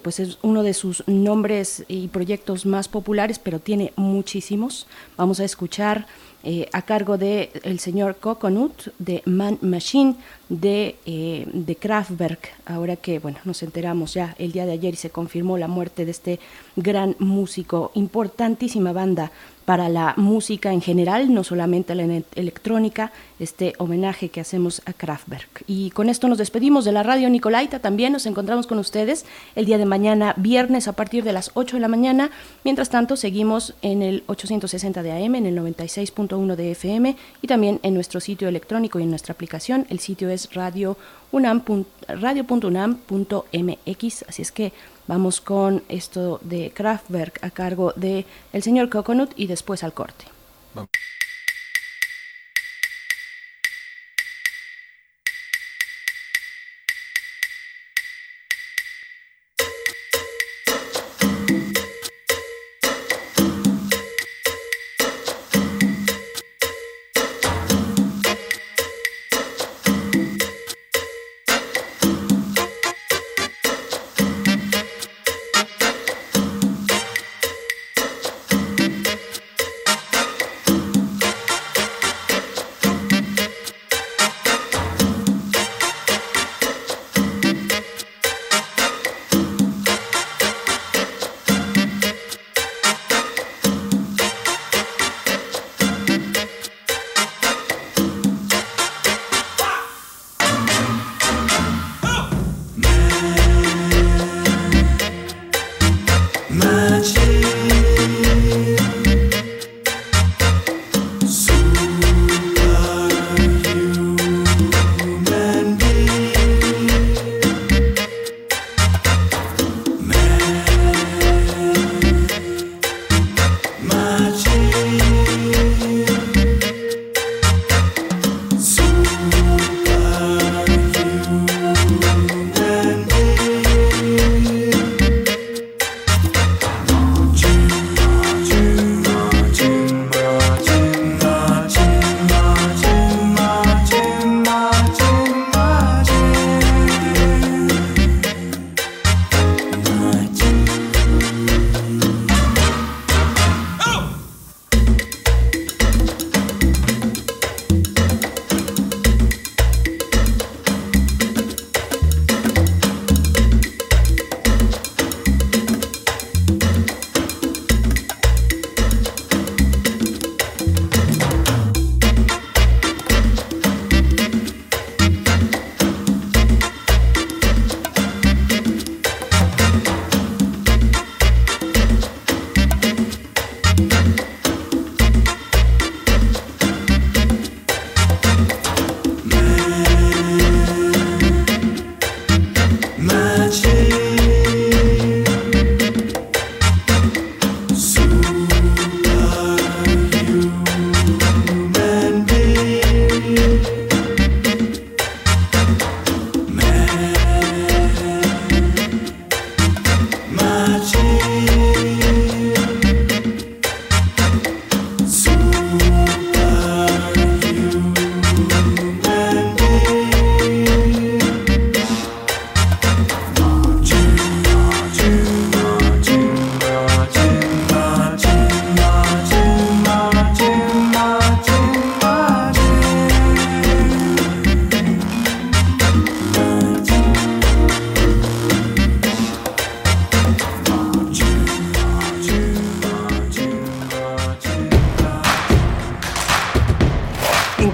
[0.03, 4.87] pues es uno de sus nombres y proyectos más populares, pero tiene muchísimos.
[5.17, 6.07] Vamos a escuchar
[6.49, 10.15] eh, a cargo de el señor Coconut, de Man Machine,
[10.49, 14.97] de, eh, de Kraftwerk, ahora que bueno, nos enteramos ya el día de ayer y
[14.97, 16.39] se confirmó la muerte de este
[16.77, 19.33] gran músico, importantísima banda
[19.67, 22.05] para la música en general, no solamente la
[22.37, 23.11] electrónica,
[23.41, 25.65] este homenaje que hacemos a Kraftwerk.
[25.67, 29.27] Y con esto nos despedimos de la radio Nicolaita, también nos encontramos con ustedes
[29.57, 32.31] el día de mañana, viernes a partir de las 8 de la mañana.
[32.63, 37.81] Mientras tanto, seguimos en el 860 de AM, en el 96.1 de FM y también
[37.83, 39.85] en nuestro sitio electrónico y en nuestra aplicación.
[39.91, 40.97] El sitio es radio
[41.33, 44.73] radio.unam.mx, así es que
[45.07, 50.25] Vamos con esto de Kraftwerk a cargo de el señor Coconut y después al corte.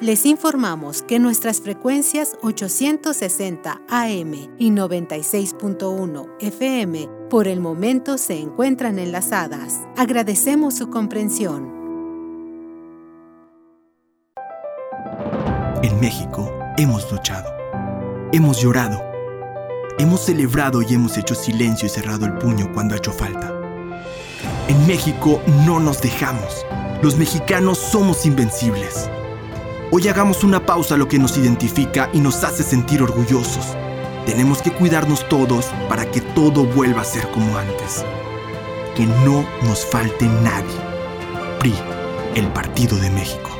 [0.00, 8.98] Les informamos que nuestras frecuencias 860 AM y 96.1 FM por el momento se encuentran
[8.98, 9.82] enlazadas.
[9.98, 11.70] Agradecemos su comprensión.
[15.82, 17.50] En México hemos luchado,
[18.32, 19.02] hemos llorado,
[19.98, 23.54] hemos celebrado y hemos hecho silencio y cerrado el puño cuando ha hecho falta.
[24.66, 26.64] En México no nos dejamos.
[27.02, 29.10] Los mexicanos somos invencibles.
[29.92, 33.76] Hoy hagamos una pausa a lo que nos identifica y nos hace sentir orgullosos.
[34.24, 38.04] Tenemos que cuidarnos todos para que todo vuelva a ser como antes.
[38.94, 40.76] Que no nos falte nadie.
[41.58, 41.74] PRI,
[42.36, 43.59] el Partido de México.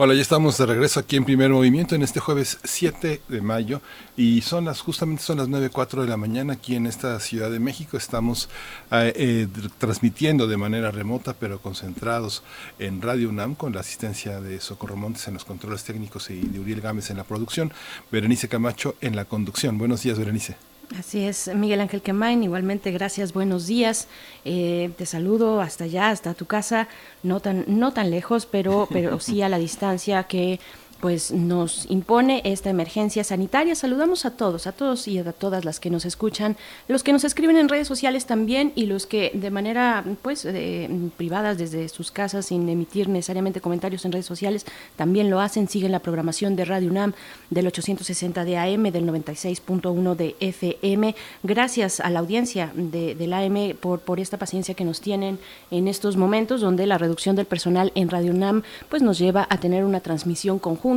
[0.00, 3.80] Hola, ya estamos de regreso aquí en Primer Movimiento en este jueves 7 de mayo
[4.16, 7.58] y son las justamente son las 9.04 de la mañana aquí en esta Ciudad de
[7.58, 7.96] México.
[7.96, 8.48] Estamos
[8.92, 9.48] eh, eh,
[9.78, 12.44] transmitiendo de manera remota pero concentrados
[12.78, 16.60] en Radio UNAM con la asistencia de Socorro Montes en los controles técnicos y de
[16.60, 17.72] Uriel Gámez en la producción,
[18.12, 19.78] Berenice Camacho en la conducción.
[19.78, 20.77] Buenos días, Berenice.
[20.96, 24.08] Así es, Miguel Ángel Quemain, igualmente gracias, buenos días.
[24.46, 26.88] Eh, te saludo hasta allá, hasta tu casa,
[27.22, 30.60] no tan, no tan lejos, pero, pero sí a la distancia que
[31.00, 33.74] pues nos impone esta emergencia sanitaria.
[33.74, 36.56] Saludamos a todos, a todos y a todas las que nos escuchan,
[36.88, 40.88] los que nos escriben en redes sociales también y los que de manera pues eh,
[41.16, 44.66] privadas desde sus casas sin emitir necesariamente comentarios en redes sociales
[44.96, 47.12] también lo hacen, siguen la programación de Radio UNAM
[47.50, 51.14] del 860 de AM, del 96.1 de FM.
[51.44, 55.38] Gracias a la audiencia de, del AM por, por esta paciencia que nos tienen
[55.70, 59.60] en estos momentos donde la reducción del personal en Radio UNAM pues nos lleva a
[59.60, 60.87] tener una transmisión conjunta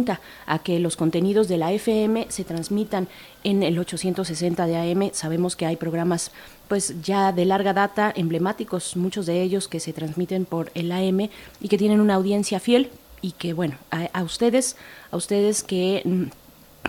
[0.46, 3.08] a que los contenidos de la FM se transmitan
[3.44, 5.10] en el 860 de AM.
[5.14, 6.32] Sabemos que hay programas
[6.68, 11.30] pues ya de larga data, emblemáticos, muchos de ellos que se transmiten por el AM
[11.60, 12.90] y que tienen una audiencia fiel
[13.22, 14.78] y que bueno, a, a ustedes,
[15.12, 16.24] a ustedes que mm,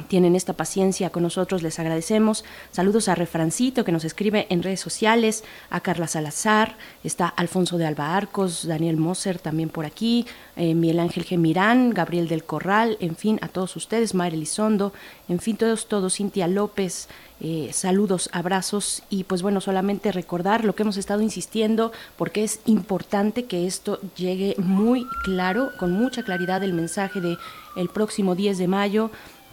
[0.08, 2.44] tienen esta paciencia con nosotros, les agradecemos.
[2.70, 7.86] Saludos a Refrancito que nos escribe en redes sociales, a Carla Salazar, está Alfonso de
[7.86, 10.26] Alba Arcos, Daniel Moser también por aquí,
[10.56, 14.92] eh, Miguel Ángel Gemirán, Gabriel del Corral, en fin, a todos ustedes, Mayra Elizondo,
[15.28, 17.08] en fin, todos, todos, Cintia López,
[17.44, 22.60] eh, saludos, abrazos y pues bueno, solamente recordar lo que hemos estado insistiendo porque es
[22.66, 27.36] importante que esto llegue muy claro, con mucha claridad el mensaje de
[27.74, 29.10] el próximo 10 de mayo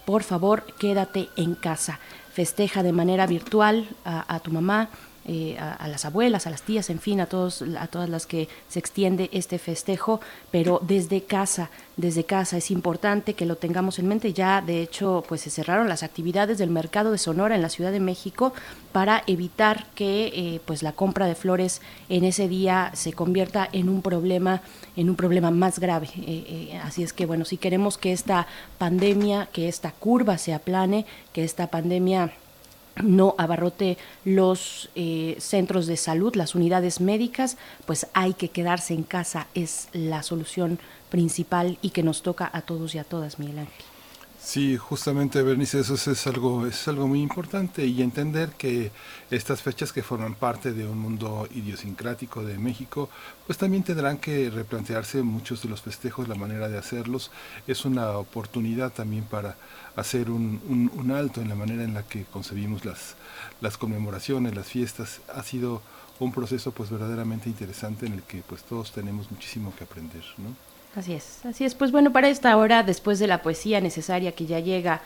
[0.09, 1.99] por favor quédate en casa.
[2.33, 4.89] Festeja de manera virtual a, tu mamá,
[5.31, 8.49] eh, a, las abuelas, a las tías, en fin, a, todos, a todas las que
[8.67, 14.07] se extiende este festejo, pero desde casa, desde casa es importante que lo tengamos en
[14.07, 14.33] mente.
[14.33, 17.91] Ya, de hecho, pues se cerraron las actividades del mercado de Sonora en la Ciudad
[17.91, 18.53] de México
[18.91, 21.79] para evitar que eh, pues la compra de flores
[22.09, 24.63] en ese día se convierta en un problema,
[24.95, 26.09] en un problema más grave.
[26.15, 28.47] Eh, así es que, bueno, si queremos que esta
[28.79, 32.33] pandemia, que esta curva se aplane, que esta pandemia
[33.03, 39.03] no abarrote los eh, centros de salud, las unidades médicas, pues hay que quedarse en
[39.03, 43.59] casa, es la solución principal y que nos toca a todos y a todas, Miguel
[43.59, 43.85] Ángel.
[44.41, 48.93] Sí, justamente, Bernice, eso es algo, es algo muy importante y entender que
[49.29, 53.09] estas fechas que forman parte de un mundo idiosincrático de México,
[53.45, 57.31] pues también tendrán que replantearse muchos de los festejos, la manera de hacerlos.
[57.67, 59.57] Es una oportunidad también para
[59.97, 63.17] hacer un, un, un alto en la manera en la que concebimos las,
[63.59, 65.19] las conmemoraciones, las fiestas.
[65.27, 65.83] Ha sido
[66.17, 70.68] un proceso pues verdaderamente interesante en el que pues todos tenemos muchísimo que aprender, ¿no?
[70.95, 71.75] Así es, así es.
[71.75, 75.01] Pues bueno, para esta hora, después de la poesía necesaria que ya llega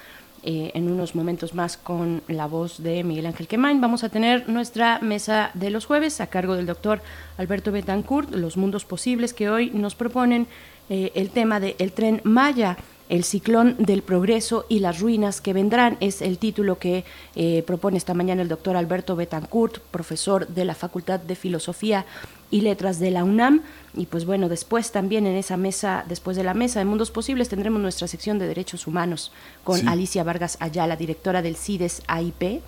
[0.45, 3.79] eh, en unos momentos más con la voz de Miguel Ángel Quemain.
[3.79, 7.01] Vamos a tener nuestra mesa de los jueves a cargo del doctor
[7.37, 10.47] Alberto Betancourt, los mundos posibles que hoy nos proponen
[10.89, 12.77] eh, el tema del tren Maya.
[13.09, 17.03] El ciclón del progreso y las ruinas que vendrán es el título que
[17.35, 22.05] eh, propone esta mañana el doctor Alberto Betancourt, profesor de la Facultad de Filosofía
[22.49, 23.61] y Letras de la UNAM.
[23.93, 27.49] Y pues bueno, después también en esa mesa, después de la mesa de Mundos Posibles,
[27.49, 29.31] tendremos nuestra sección de Derechos Humanos
[29.63, 32.61] con Alicia Vargas Ayala, directora del CIDES AIP.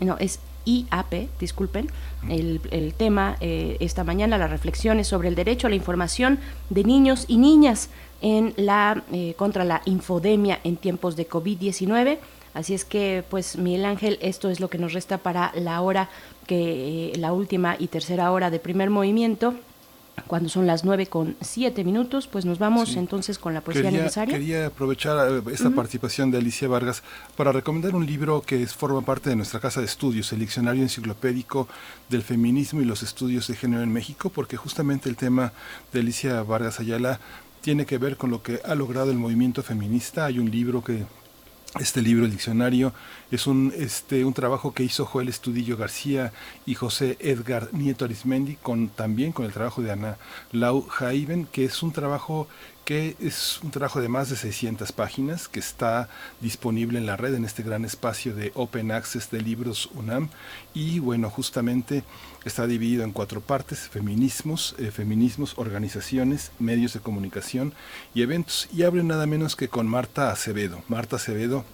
[0.00, 1.90] No, es IAP, disculpen,
[2.28, 6.38] el, el tema eh, esta mañana, las reflexiones sobre el derecho a la información
[6.70, 7.88] de niños y niñas
[8.22, 12.18] en la, eh, contra la infodemia en tiempos de COVID-19.
[12.54, 16.08] Así es que, pues, Miguel Ángel, esto es lo que nos resta para la hora
[16.46, 19.54] que, eh, la última y tercera hora de primer movimiento.
[20.26, 23.98] Cuando son las nueve con siete minutos, pues nos vamos entonces con la poesía quería,
[24.02, 24.34] necesaria.
[24.34, 27.02] Quería aprovechar eh, esta participación de Alicia Vargas
[27.34, 31.66] para recomendar un libro que forma parte de nuestra casa de estudios, el Diccionario Enciclopédico
[32.10, 35.54] del Feminismo y los Estudios de Género en México, porque justamente el tema
[35.94, 37.18] de Alicia Vargas Ayala
[37.62, 40.26] tiene que ver con lo que ha logrado el movimiento feminista.
[40.26, 41.04] Hay un libro que
[41.80, 42.92] este libro, el diccionario,
[43.30, 46.32] es un, este, un trabajo que hizo Joel Estudillo García
[46.66, 50.18] y José Edgar Nieto Arismendi, con, también con el trabajo de Ana
[50.50, 52.46] Lau Jaiben, que es un trabajo
[52.84, 56.08] que es un trabajo de más de 600 páginas que está
[56.40, 60.30] disponible en la red en este gran espacio de Open Access de libros UNAM
[60.74, 62.02] y bueno justamente
[62.44, 67.74] está dividido en cuatro partes feminismos eh, feminismos organizaciones medios de comunicación
[68.14, 68.68] y eventos.
[68.72, 70.82] Y abre nada menos que con Marta Acevedo.
[70.88, 71.64] Marta Acevedo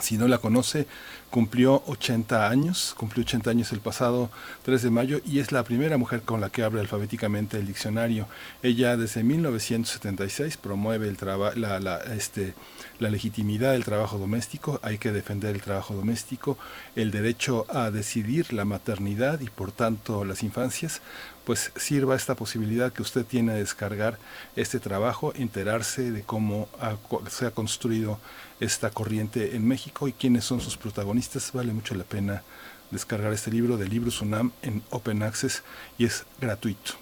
[0.00, 0.86] si no la conoce,
[1.30, 4.30] cumplió 80 años, cumplió 80 años el pasado
[4.64, 8.26] 3 de mayo y es la primera mujer con la que abre alfabéticamente el diccionario.
[8.62, 11.18] Ella desde 1976 promueve el
[11.56, 12.54] la, la, este,
[12.98, 16.58] la legitimidad del trabajo doméstico, hay que defender el trabajo doméstico,
[16.96, 21.00] el derecho a decidir la maternidad y por tanto las infancias,
[21.44, 24.18] pues sirva esta posibilidad que usted tiene de descargar
[24.54, 26.96] este trabajo, enterarse de cómo ha
[27.30, 28.20] se ha construido
[28.62, 31.52] esta corriente en México y quiénes son sus protagonistas.
[31.52, 32.42] Vale mucho la pena
[32.90, 35.62] descargar este libro de Libros UNAM en Open Access
[35.98, 36.92] y es gratuito.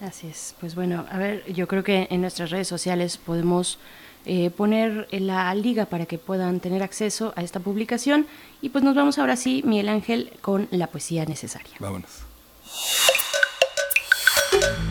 [0.00, 0.54] Así es.
[0.60, 3.78] Pues bueno, a ver, yo creo que en nuestras redes sociales podemos
[4.26, 8.26] eh, poner la liga para que puedan tener acceso a esta publicación.
[8.60, 11.74] Y pues nos vamos ahora sí, Miguel Ángel, con la poesía necesaria.
[11.78, 12.10] Vámonos.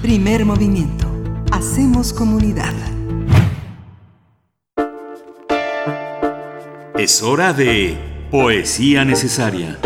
[0.01, 1.07] Primer movimiento.
[1.51, 2.73] Hacemos comunidad.
[6.97, 7.97] Es hora de
[8.29, 9.79] Poesía Necesaria.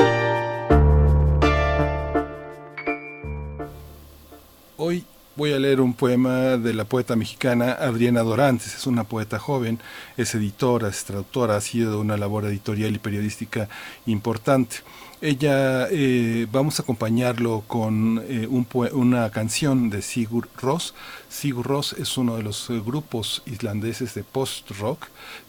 [4.76, 5.06] Hoy
[5.38, 8.76] voy a leer un poema de la poeta mexicana Adriana Dorantes.
[8.76, 9.80] Es una poeta joven,
[10.18, 13.70] es editora, es traductora, ha sido una labor editorial y periodística
[14.06, 14.78] importante.
[15.22, 20.94] Ella, eh, vamos a acompañarlo con eh, una canción de Sigur Rós.
[21.30, 25.08] Sigur Rós es uno de los eh, grupos islandeses de post-rock,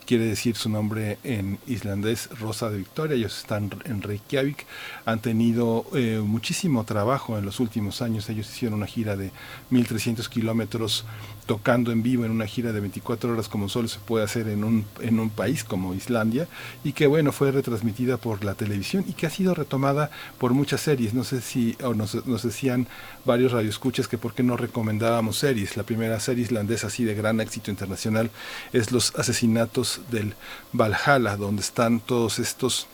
[0.08, 3.14] quiere decir su nombre en islandés Rosa de Victoria.
[3.14, 4.66] Ellos están en Reykjavik,
[5.04, 8.28] han tenido eh, muchísimo trabajo en los últimos años.
[8.30, 9.30] Ellos hicieron una gira de
[9.70, 11.04] 1.300 kilómetros
[11.44, 14.64] tocando en vivo en una gira de 24 horas como solo se puede hacer en
[14.64, 16.48] un, en un país como Islandia
[16.84, 20.80] y que bueno fue retransmitida por la televisión y que ha sido retomada por muchas
[20.80, 21.12] series.
[21.12, 22.86] No sé si o nos, nos decían
[23.28, 25.76] varios radioescuchas que por qué no recomendábamos series.
[25.76, 28.30] La primera serie islandesa así de gran éxito internacional
[28.72, 30.34] es Los asesinatos del
[30.72, 32.88] Valhalla, donde están todos estos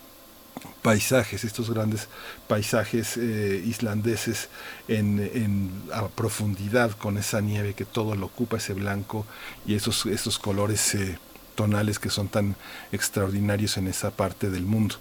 [0.83, 2.09] paisajes, estos grandes
[2.49, 4.49] paisajes eh, islandeses
[4.89, 9.25] en, en- a profundidad con esa nieve que todo lo ocupa, ese blanco
[9.67, 11.19] y esos, esos colores eh,
[11.55, 12.57] tonales que son tan
[12.93, 14.97] extraordinarios en esa parte del mundo.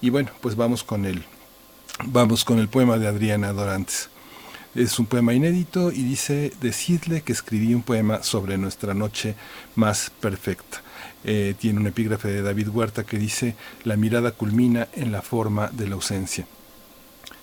[0.00, 1.24] Y bueno, pues vamos con el,
[2.04, 4.08] vamos con el poema de Adriana Dorantes.
[4.76, 9.34] Es un poema inédito y dice, decidle que escribí un poema sobre nuestra noche
[9.74, 10.82] más perfecta.
[11.24, 15.68] Eh, tiene un epígrafe de David Huerta que dice, la mirada culmina en la forma
[15.68, 16.46] de la ausencia.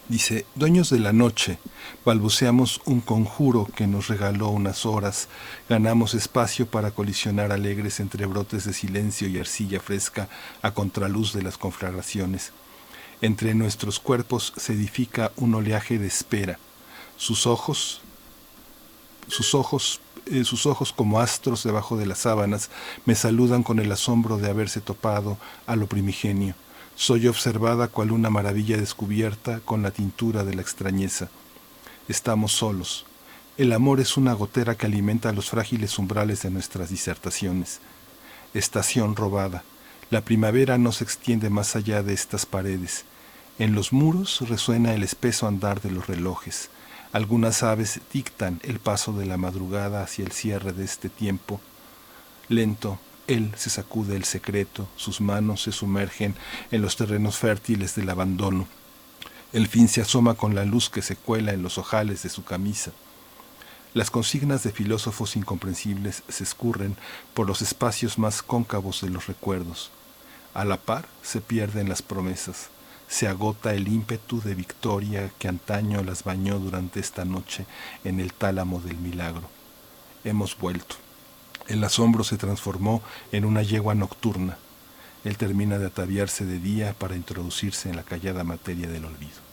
[0.09, 1.57] Dice, dueños de la noche,
[2.05, 5.27] balbuceamos un conjuro que nos regaló unas horas,
[5.67, 10.29] ganamos espacio para colisionar alegres entre brotes de silencio y arcilla fresca
[10.61, 12.51] a contraluz de las conflagraciones.
[13.21, 16.59] Entre nuestros cuerpos se edifica un oleaje de espera.
[17.17, 18.01] Sus ojos,
[19.27, 22.69] sus ojos, eh, sus ojos como astros debajo de las sábanas
[23.05, 25.37] me saludan con el asombro de haberse topado
[25.67, 26.55] a lo primigenio.
[26.95, 31.29] Soy observada cual una maravilla descubierta con la tintura de la extrañeza.
[32.07, 33.05] Estamos solos.
[33.57, 37.79] El amor es una gotera que alimenta los frágiles umbrales de nuestras disertaciones.
[38.53, 39.63] Estación robada.
[40.09, 43.05] La primavera no se extiende más allá de estas paredes.
[43.59, 46.69] En los muros resuena el espeso andar de los relojes.
[47.13, 51.61] Algunas aves dictan el paso de la madrugada hacia el cierre de este tiempo.
[52.49, 56.33] Lento, él se sacude el secreto, sus manos se sumergen
[56.71, 58.67] en los terrenos fértiles del abandono.
[59.53, 62.43] El fin se asoma con la luz que se cuela en los ojales de su
[62.43, 62.91] camisa.
[63.93, 66.97] Las consignas de filósofos incomprensibles se escurren
[67.35, 69.91] por los espacios más cóncavos de los recuerdos.
[70.55, 72.69] A la par se pierden las promesas,
[73.07, 77.65] se agota el ímpetu de victoria que antaño las bañó durante esta noche
[78.03, 79.49] en el tálamo del milagro.
[80.23, 80.95] Hemos vuelto.
[81.67, 83.01] El asombro se transformó
[83.31, 84.57] en una yegua nocturna.
[85.23, 89.52] Él termina de ataviarse de día para introducirse en la callada materia del olvido.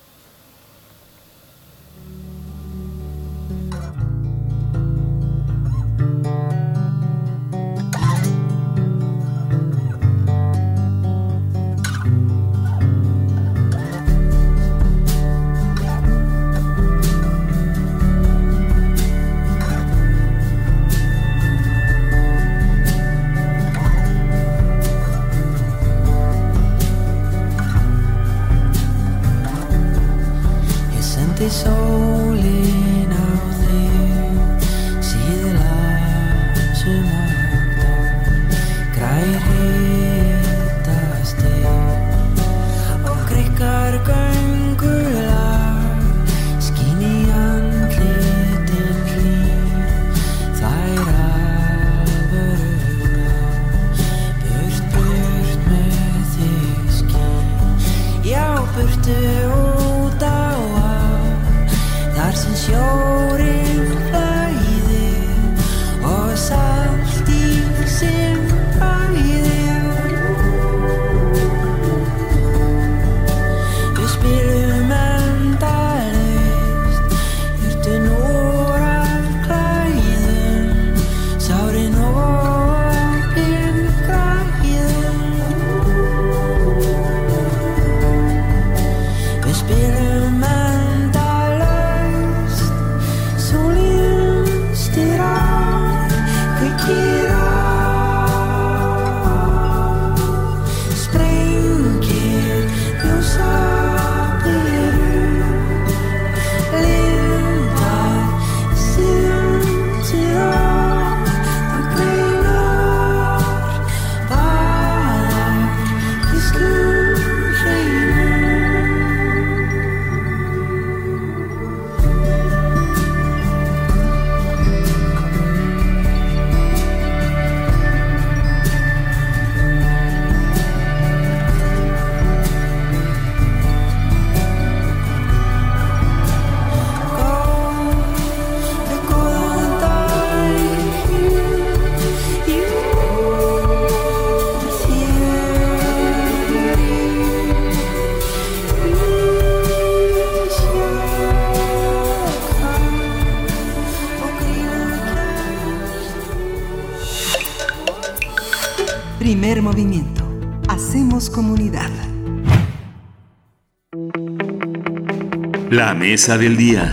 [166.11, 166.91] Mesa del día.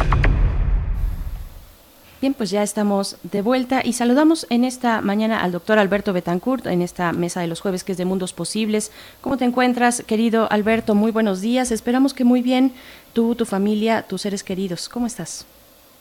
[2.21, 6.67] Bien, pues ya estamos de vuelta y saludamos en esta mañana al doctor Alberto Betancourt
[6.67, 8.91] en esta mesa de los jueves que es de Mundos Posibles.
[9.21, 10.93] ¿Cómo te encuentras, querido Alberto?
[10.93, 11.71] Muy buenos días.
[11.71, 12.73] Esperamos que muy bien
[13.13, 14.87] tú, tu familia, tus seres queridos.
[14.87, 15.47] ¿Cómo estás?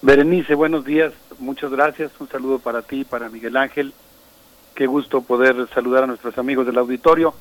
[0.03, 1.11] Berenice, buenos días.
[1.39, 2.11] Muchas gracias.
[2.19, 3.95] Un saludo para ti, para Miguel Ángel.
[4.75, 7.33] Qué gusto poder saludar a nuestros amigos del auditorio.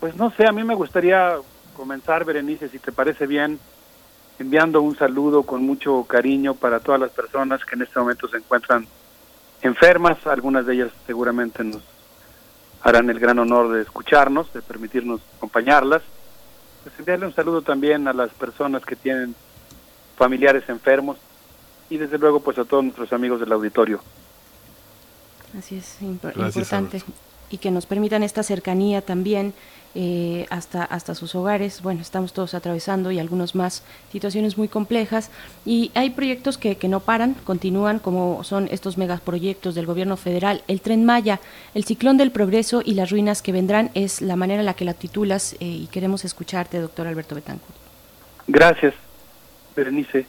[0.00, 1.36] Pues no sé, a mí me gustaría
[1.74, 3.58] comenzar, Berenice, si te parece bien,
[4.38, 8.38] enviando un saludo con mucho cariño para todas las personas que en este momento se
[8.38, 8.86] encuentran
[9.62, 11.82] enfermas, algunas de ellas seguramente nos
[12.82, 16.02] harán el gran honor de escucharnos, de permitirnos acompañarlas.
[16.82, 19.36] Pues enviarle un saludo también a las personas que tienen
[20.16, 21.16] familiares enfermos
[21.88, 24.00] y desde luego pues a todos nuestros amigos del auditorio.
[25.56, 27.02] Así es, importante.
[27.50, 29.52] Y que nos permitan esta cercanía también
[29.94, 31.82] eh, hasta, hasta sus hogares.
[31.82, 35.30] Bueno, estamos todos atravesando y algunos más situaciones muy complejas.
[35.66, 40.62] Y hay proyectos que, que no paran, continúan, como son estos megaproyectos del gobierno federal.
[40.68, 41.40] El tren Maya,
[41.74, 44.84] el ciclón del progreso y las ruinas que vendrán es la manera en la que
[44.84, 47.74] la titulas eh, y queremos escucharte, doctor Alberto Betancourt.
[48.46, 48.94] Gracias,
[49.74, 50.26] Berenice.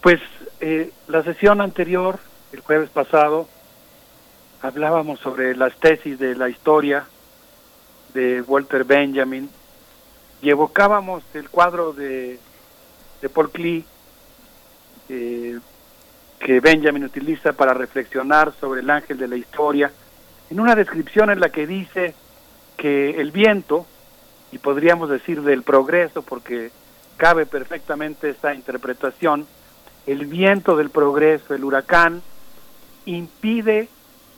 [0.00, 0.20] Pues
[0.60, 2.18] eh, la sesión anterior,
[2.52, 3.48] el jueves pasado,
[4.62, 7.04] hablábamos sobre las tesis de la historia
[8.14, 9.48] de Walter Benjamin
[10.42, 12.38] y evocábamos el cuadro de,
[13.20, 13.84] de Paul Klee
[15.08, 15.58] eh,
[16.38, 19.92] que Benjamin utiliza para reflexionar sobre el ángel de la historia,
[20.48, 22.14] en una descripción en la que dice
[22.76, 23.86] que el viento,
[24.50, 26.70] y podríamos decir del progreso, porque
[27.18, 29.46] cabe perfectamente esta interpretación,
[30.06, 32.22] el viento del progreso, el huracán,
[33.04, 33.88] impide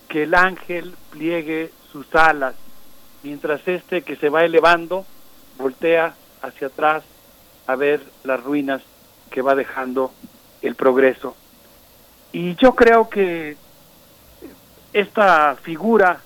[0.08, 2.56] que el ángel pliegue sus alas,
[3.22, 5.04] mientras este que se va elevando
[5.58, 7.04] voltea hacia atrás
[7.66, 8.82] a ver las ruinas
[9.30, 10.12] que va dejando
[10.60, 11.36] el progreso.
[12.32, 13.56] Y yo creo que
[14.92, 16.20] esta figura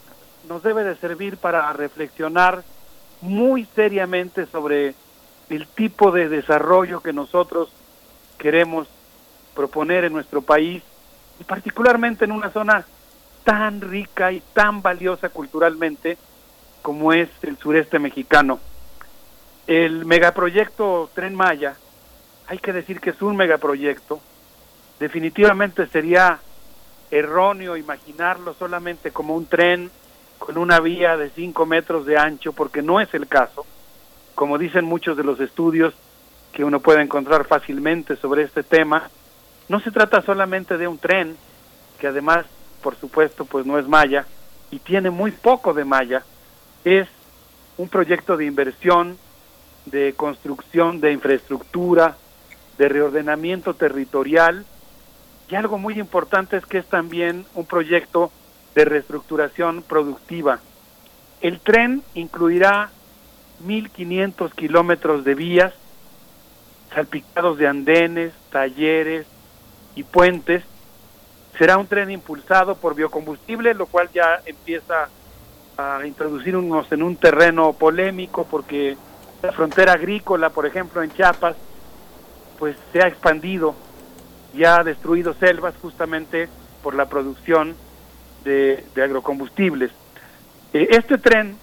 [0.49, 2.63] nos debe de servir para reflexionar
[3.21, 4.95] muy seriamente sobre
[5.49, 7.69] el tipo de desarrollo que nosotros
[8.39, 8.89] queremos
[9.55, 10.83] proponer en nuestro país
[11.41, 12.85] y particularmente en una zona
[13.45, 16.19] tan rica y tan valiosa culturalmente
[16.87, 18.61] como es el sureste mexicano.
[19.67, 21.75] El megaproyecto Tren Maya,
[22.47, 24.21] hay que decir que es un megaproyecto,
[25.01, 26.39] definitivamente sería
[27.11, 29.91] erróneo imaginarlo solamente como un tren
[30.39, 33.67] con una vía de 5 metros de ancho, porque no es el caso.
[34.37, 35.93] Como dicen muchos de los estudios
[36.53, 39.11] que uno puede encontrar fácilmente sobre este tema,
[39.69, 41.37] no se trata solamente de un tren,
[41.99, 42.47] que además,
[42.81, 44.25] por supuesto, pues no es malla,
[44.71, 46.23] y tiene muy poco de malla,
[46.87, 47.09] es
[47.79, 49.19] un proyecto de inversión,
[49.87, 52.17] de construcción de infraestructura,
[52.79, 54.65] de reordenamiento territorial,
[55.51, 58.31] y algo muy importante es que es también un proyecto
[58.77, 60.61] de reestructuración productiva.
[61.41, 62.91] El tren incluirá
[63.67, 65.75] 1.500 kilómetros de vías,
[66.95, 69.27] salpicados de andenes, talleres
[69.97, 70.63] y puentes.
[71.59, 75.09] Será un tren impulsado por biocombustible, lo cual ya empieza a
[76.05, 78.97] introducirnos en un terreno polémico porque
[79.43, 81.57] la frontera agrícola, por ejemplo, en Chiapas,
[82.59, 83.75] pues se ha expandido
[84.55, 86.49] y ha destruido selvas justamente
[86.83, 87.75] por la producción
[88.45, 89.91] de, agrocombustibles.
[90.73, 91.57] Eh, este tren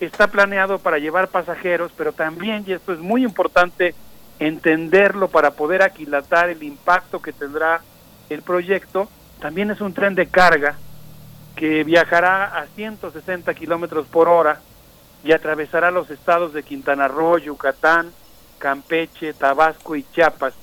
[0.00, 3.94] está planeado para llevar pasajeros, pero también, y esto es muy importante
[4.38, 7.80] entenderlo para poder aquilatar el impacto que tendrá
[8.28, 9.08] el proyecto,
[9.40, 10.76] también es un tren de carga
[11.60, 14.62] que viajará a 160 kilómetros por hora
[15.22, 18.12] y atravesará los estados de Quintana Roo, Yucatán,
[18.56, 20.54] Campeche, Tabasco y Chiapas.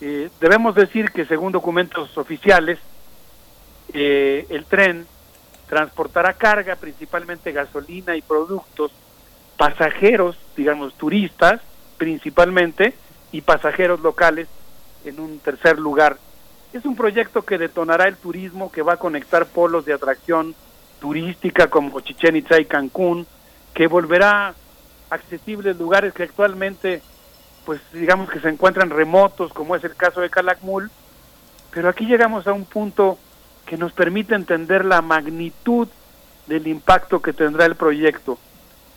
[0.00, 2.78] Eh, debemos decir que según documentos oficiales,
[3.92, 5.06] eh, el tren
[5.68, 8.92] transportará carga, principalmente gasolina y productos,
[9.58, 11.60] pasajeros, digamos turistas
[11.98, 12.94] principalmente,
[13.32, 14.48] y pasajeros locales
[15.04, 16.16] en un tercer lugar.
[16.72, 20.54] Es un proyecto que detonará el turismo, que va a conectar polos de atracción
[21.00, 23.26] turística como Chichen Itza y Cancún,
[23.74, 24.54] que volverá
[25.10, 27.02] accesibles lugares que actualmente,
[27.64, 30.90] pues digamos que se encuentran remotos, como es el caso de Calakmul,
[31.72, 33.18] pero aquí llegamos a un punto
[33.66, 35.88] que nos permite entender la magnitud
[36.46, 38.38] del impacto que tendrá el proyecto.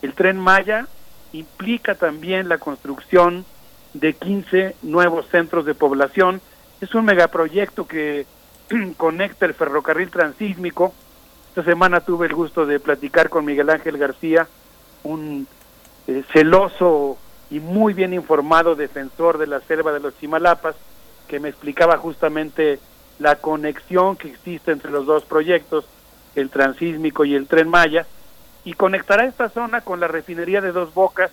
[0.01, 0.87] El tren Maya
[1.31, 3.45] implica también la construcción
[3.93, 6.41] de 15 nuevos centros de población.
[6.83, 8.25] Es un megaproyecto que
[8.97, 10.93] conecta el ferrocarril transísmico.
[11.47, 14.49] Esta semana tuve el gusto de platicar con Miguel Ángel García,
[15.03, 15.47] un
[16.07, 17.17] eh, celoso
[17.49, 20.75] y muy bien informado defensor de la selva de los Chimalapas,
[21.29, 22.79] que me explicaba justamente
[23.17, 25.85] la conexión que existe entre los dos proyectos,
[26.35, 28.05] el transísmico y el tren Maya,
[28.65, 31.31] y conectará esta zona con la refinería de Dos Bocas,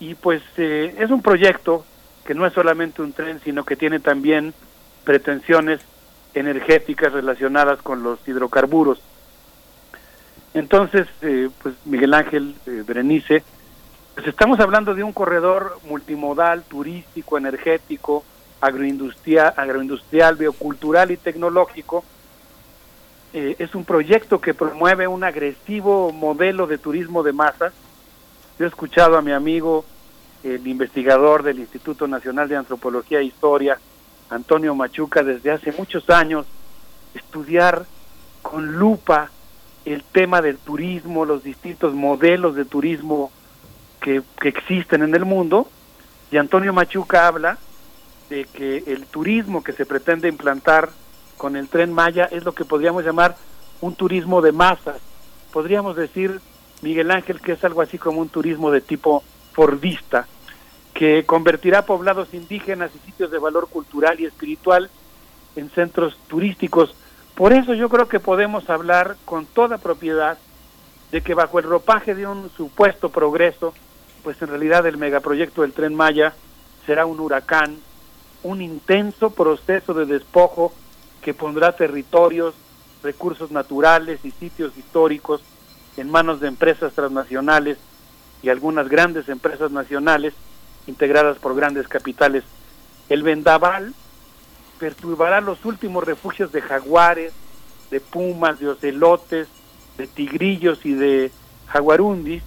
[0.00, 1.84] y pues eh, es un proyecto
[2.24, 4.52] que no es solamente un tren, sino que tiene también
[5.04, 5.80] pretensiones
[6.34, 9.00] energéticas relacionadas con los hidrocarburos.
[10.54, 13.42] Entonces, eh, pues Miguel Ángel eh, Berenice,
[14.14, 18.24] pues estamos hablando de un corredor multimodal, turístico, energético,
[18.60, 22.04] agroindustrial, agroindustrial biocultural y tecnológico.
[23.32, 27.72] Eh, es un proyecto que promueve un agresivo modelo de turismo de masas.
[28.58, 29.86] Yo he escuchado a mi amigo,
[30.44, 33.78] el investigador del Instituto Nacional de Antropología e Historia,
[34.32, 36.46] Antonio Machuca, desde hace muchos años,
[37.14, 37.84] estudiar
[38.40, 39.30] con lupa
[39.84, 43.30] el tema del turismo, los distintos modelos de turismo
[44.00, 45.68] que, que existen en el mundo.
[46.30, 47.58] Y Antonio Machuca habla
[48.30, 50.90] de que el turismo que se pretende implantar
[51.36, 53.36] con el tren Maya es lo que podríamos llamar
[53.82, 54.96] un turismo de masas.
[55.52, 56.40] Podríamos decir,
[56.80, 60.26] Miguel Ángel, que es algo así como un turismo de tipo fordista,
[60.94, 64.90] que convertirá poblados indígenas y sitios de valor cultural y espiritual
[65.56, 66.94] en centros turísticos.
[67.34, 70.38] Por eso yo creo que podemos hablar con toda propiedad
[71.10, 73.74] de que bajo el ropaje de un supuesto progreso,
[74.22, 76.34] pues en realidad el megaproyecto del tren Maya
[76.86, 77.78] será un huracán,
[78.42, 80.72] un intenso proceso de despojo
[81.22, 82.54] que pondrá territorios,
[83.02, 85.42] recursos naturales y sitios históricos
[85.96, 87.78] en manos de empresas transnacionales
[88.42, 90.34] y algunas grandes empresas nacionales
[90.86, 92.44] integradas por grandes capitales.
[93.08, 93.94] El vendaval
[94.78, 97.32] perturbará los últimos refugios de jaguares,
[97.90, 99.48] de pumas, de ocelotes,
[99.96, 101.30] de tigrillos y de
[101.68, 102.42] jaguarundis,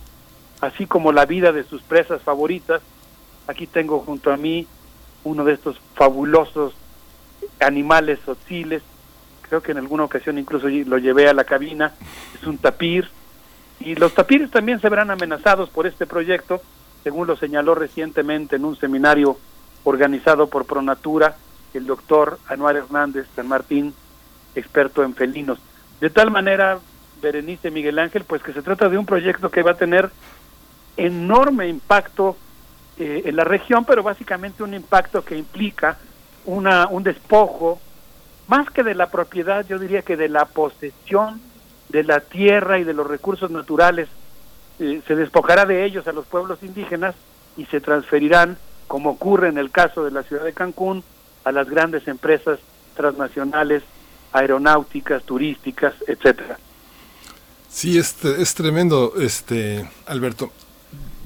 [0.62, 2.82] así como la vida de sus presas favoritas.
[3.48, 4.68] Aquí tengo junto a mí
[5.24, 6.74] uno de estos fabulosos
[7.60, 8.82] animales sotziles,
[9.42, 11.94] creo que en alguna ocasión incluso lo llevé a la cabina,
[12.40, 13.10] es un tapir,
[13.80, 16.62] y los tapires también se verán amenazados por este proyecto,
[17.06, 19.38] según lo señaló recientemente en un seminario
[19.84, 21.36] organizado por Pronatura
[21.76, 23.94] el doctor Anuar Hernández San Martín,
[24.56, 25.60] experto en felinos.
[26.02, 26.80] De tal manera,
[27.22, 30.10] Berenice Miguel Ángel, pues que se trata de un proyecto que va a tener
[30.98, 32.38] enorme impacto
[32.98, 36.00] eh, en la región, pero básicamente un impacto que implica
[36.46, 37.80] una, un despojo,
[38.48, 41.40] más que de la propiedad, yo diría que de la posesión
[41.90, 44.10] de la tierra y de los recursos naturales,
[44.80, 47.16] eh, se despojará de ellos a los pueblos indígenas
[47.58, 51.04] y se transferirán, como ocurre en el caso de la ciudad de Cancún,
[51.44, 52.60] a las grandes empresas
[52.96, 53.84] transnacionales,
[54.32, 56.58] aeronáuticas, turísticas, etcétera.
[57.70, 60.52] Sí, es, es tremendo, este Alberto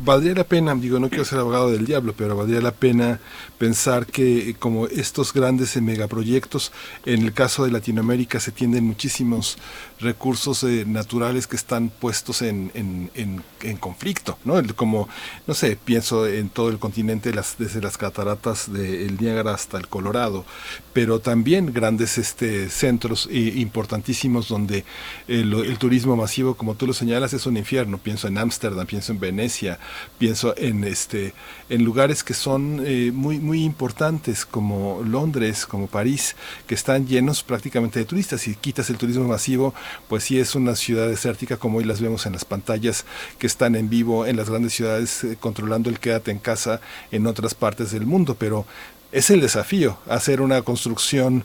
[0.04, 3.20] valdría la pena, digo, no quiero ser abogado del diablo, pero valdría la pena
[3.58, 6.72] pensar que como estos grandes megaproyectos,
[7.06, 9.58] en el caso de Latinoamérica se tienden muchísimos
[10.00, 14.62] recursos eh, naturales que están puestos en, en, en, conflicto, ¿no?
[14.76, 15.10] Como,
[15.46, 19.88] no sé, pienso en todo el continente, las, desde las cataratas del Niágara hasta el
[19.88, 20.46] Colorado,
[20.94, 24.86] pero también grandes este, centros eh, importantísimos donde
[25.28, 27.98] el, el turismo masivo, como tú lo señalas, es un infierno.
[27.98, 29.80] Pienso en Ámsterdam, pienso en Venecia,
[30.18, 31.34] pienso en este
[31.70, 36.36] en lugares que son eh, muy muy importantes como Londres como París
[36.68, 39.74] que están llenos prácticamente de turistas si quitas el turismo masivo
[40.08, 43.06] pues sí es una ciudad desértica como hoy las vemos en las pantallas
[43.38, 47.28] que están en vivo en las grandes ciudades eh, controlando el quédate en casa en
[47.28, 48.66] otras partes del mundo pero
[49.12, 51.44] es el desafío, hacer una construcción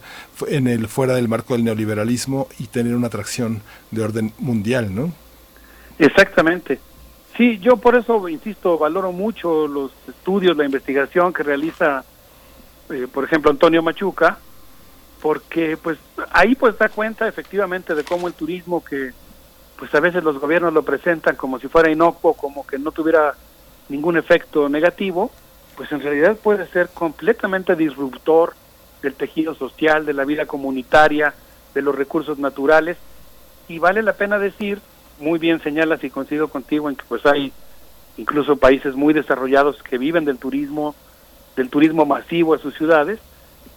[0.49, 5.13] en el fuera del marco del neoliberalismo y tener una atracción de orden mundial, ¿no?
[5.99, 6.79] Exactamente.
[7.37, 12.05] Sí, yo por eso, insisto, valoro mucho los estudios, la investigación que realiza,
[12.91, 14.39] eh, por ejemplo, Antonio Machuca,
[15.21, 15.99] porque pues
[16.33, 19.13] ahí pues da cuenta efectivamente de cómo el turismo que
[19.79, 23.35] pues a veces los gobiernos lo presentan como si fuera inocuo, como que no tuviera
[23.89, 25.33] ningún efecto negativo,
[25.77, 28.55] pues en realidad puede ser completamente disruptor
[29.03, 31.35] del tejido social, de la vida comunitaria,
[31.75, 32.97] de los recursos naturales,
[33.67, 34.81] y vale la pena decir
[35.19, 37.53] muy bien señalas y coincido contigo en que pues hay
[38.17, 40.95] incluso países muy desarrollados que viven del turismo,
[41.57, 43.19] del turismo masivo a sus ciudades,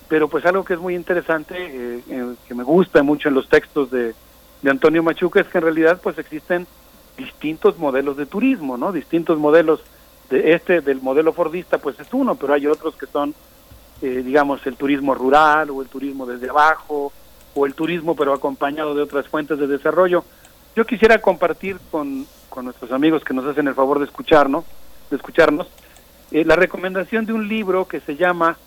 [0.08, 3.92] pero pues algo que es muy interesante, eh, que me gusta mucho en los textos
[3.92, 4.14] de,
[4.62, 6.68] de Antonio Machuca es que en realidad pues existen
[7.18, 8.92] distintos modelos de turismo, ¿no?
[8.92, 9.82] Distintos modelos
[10.30, 13.34] de este del modelo fordista pues es uno, pero hay otros que son
[14.02, 17.12] eh, digamos el turismo rural o el turismo desde abajo
[17.56, 20.24] o el turismo pero acompañado de otras fuentes de desarrollo.
[20.78, 22.28] Yo quisiera compartir con,
[22.62, 24.64] nuestros amigos que nos hacen el favor de escucharnos,
[25.10, 25.66] de escucharnos,
[26.30, 28.60] eh, la recomendación de un libro que se llama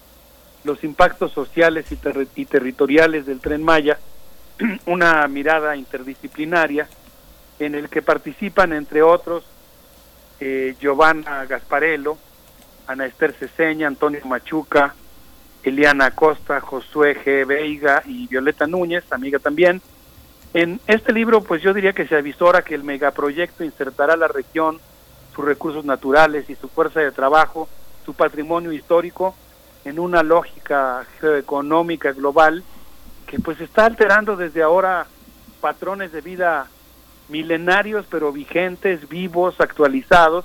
[0.65, 3.97] Los impactos sociales y, territoriales del tren Maya,
[4.87, 6.89] una mirada interdisciplinaria
[7.61, 9.45] en el que participan entre otros
[10.41, 12.19] eh, Giovanna Gasparello,
[12.89, 14.97] Ana Esther Ceseña, Antonio Machuca,
[15.63, 17.47] Eliana Costa, Josué G.
[17.47, 19.81] Veiga y Violeta Núñez, amiga también,
[20.53, 24.81] en este libro, pues yo diría que se avisora que el megaproyecto insertará la región
[25.35, 27.69] sus recursos naturales y su fuerza de trabajo,
[28.05, 29.35] su patrimonio histórico,
[29.85, 32.65] en una lógica geoeconómica global
[33.27, 35.07] que pues está alterando desde ahora
[35.61, 36.69] patrones de vida
[37.29, 40.45] milenarios pero vigentes, vivos, actualizados,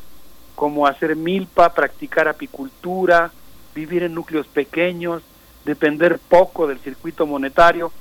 [0.53, 3.31] como hacer milpa, practicar apicultura,
[3.73, 5.23] vivir en núcleos pequeños,
[5.65, 7.91] depender poco del circuito monetario,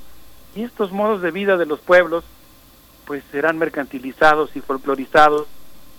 [0.55, 2.23] y estos modos de vida de los pueblos
[3.05, 5.47] pues serán mercantilizados y folclorizados,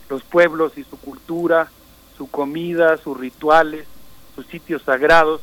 [0.09, 1.71] los pueblos y su cultura,
[2.17, 3.87] su comida, sus rituales,
[4.35, 5.41] sus sitios sagrados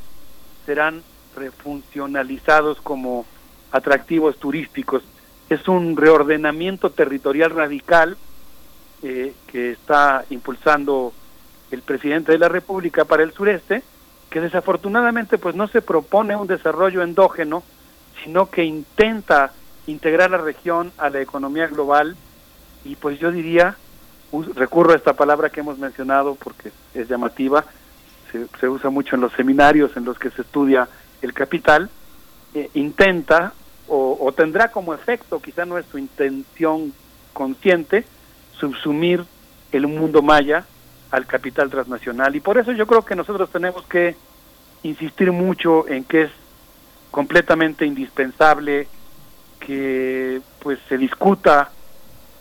[0.66, 1.04] serán
[1.36, 3.26] refuncionalizados como
[3.72, 5.04] atractivos turísticos.
[5.50, 8.18] Es un reordenamiento territorial radical
[9.04, 11.14] eh, que está impulsando
[11.72, 13.84] el presidente de la República para el sureste,
[14.30, 17.64] que desafortunadamente pues no se propone un desarrollo endógeno,
[18.24, 19.52] sino que intenta
[19.88, 22.16] integrar la región a la economía global
[22.86, 23.78] y pues yo diría,
[24.56, 27.66] recurro a esta palabra que hemos mencionado porque es llamativa,
[28.32, 30.88] se, se usa mucho en los seminarios en los que se estudia
[31.22, 31.90] el capital,
[32.54, 33.54] eh, intenta
[33.88, 36.94] o, o tendrá como efecto, quizá no es su intención
[37.34, 38.06] consciente,
[38.60, 39.26] subsumir
[39.72, 40.66] el mundo maya
[41.12, 42.36] al capital transnacional.
[42.36, 44.16] Y por eso yo creo que nosotros tenemos que
[44.84, 46.32] insistir mucho en que es
[47.14, 48.88] completamente indispensable
[49.60, 51.70] que pues se discuta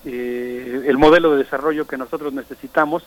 [0.03, 3.03] eh, el modelo de desarrollo que nosotros necesitamos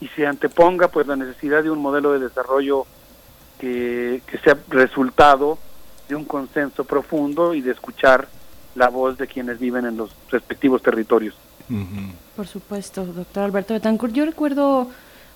[0.00, 2.86] y se anteponga pues la necesidad de un modelo de desarrollo
[3.60, 5.58] que, que sea resultado
[6.08, 8.26] de un consenso profundo y de escuchar
[8.74, 11.34] la voz de quienes viven en los respectivos territorios.
[12.34, 14.14] Por supuesto, doctor Alberto Betancourt.
[14.14, 14.88] Yo recuerdo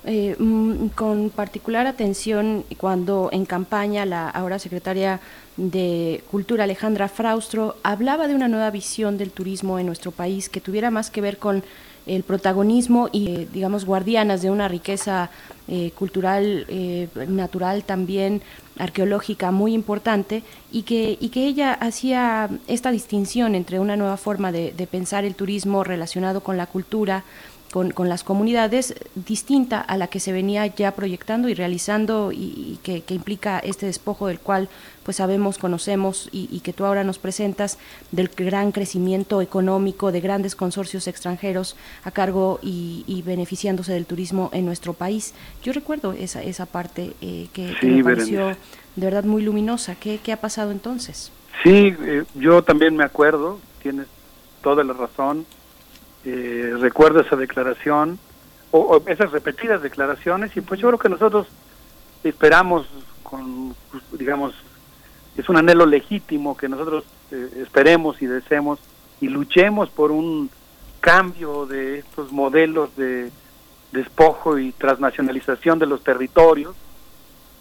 [0.05, 5.21] eh, mm, con particular atención cuando en campaña la ahora secretaria
[5.57, 10.61] de Cultura Alejandra Fraustro hablaba de una nueva visión del turismo en nuestro país que
[10.61, 11.63] tuviera más que ver con
[12.07, 15.31] el protagonismo y, eh, digamos, guardianas de una riqueza
[15.67, 18.43] eh, cultural, eh, natural también,
[18.79, 24.53] arqueológica muy importante y que, y que ella hacía esta distinción entre una nueva forma
[24.53, 27.25] de, de pensar el turismo relacionado con la cultura,
[27.73, 32.37] con, con, las comunidades distinta a la que se venía ya proyectando y realizando y,
[32.37, 34.69] y que, que, implica este despojo del cual
[35.03, 37.79] pues sabemos, conocemos y, y, que tú ahora nos presentas
[38.11, 44.51] del gran crecimiento económico de grandes consorcios extranjeros a cargo y, y beneficiándose del turismo
[44.53, 45.35] en nuestro país.
[45.63, 48.61] Yo recuerdo esa, esa parte eh, que, Sí, que me pareció Berenice.
[48.97, 49.95] de verdad muy luminosa.
[49.95, 51.31] ¿Qué, qué ha pasado entonces?
[51.63, 54.07] Sí, eh, yo también me acuerdo, tienes
[54.63, 55.47] toda la razón.
[56.27, 58.19] Eh, recuerdo esa declaración,
[58.73, 61.47] o, o esas repetidas declaraciones, y pues yo creo que nosotros
[62.25, 62.87] esperamos,
[63.23, 64.53] con, pues, digamos,
[65.37, 68.79] es un anhelo legítimo que nosotros eh, esperemos y deseemos
[69.21, 70.51] y luchemos por un
[71.01, 73.31] cambio de estos modelos de
[73.93, 76.75] despojo y transnacionalización de los territorios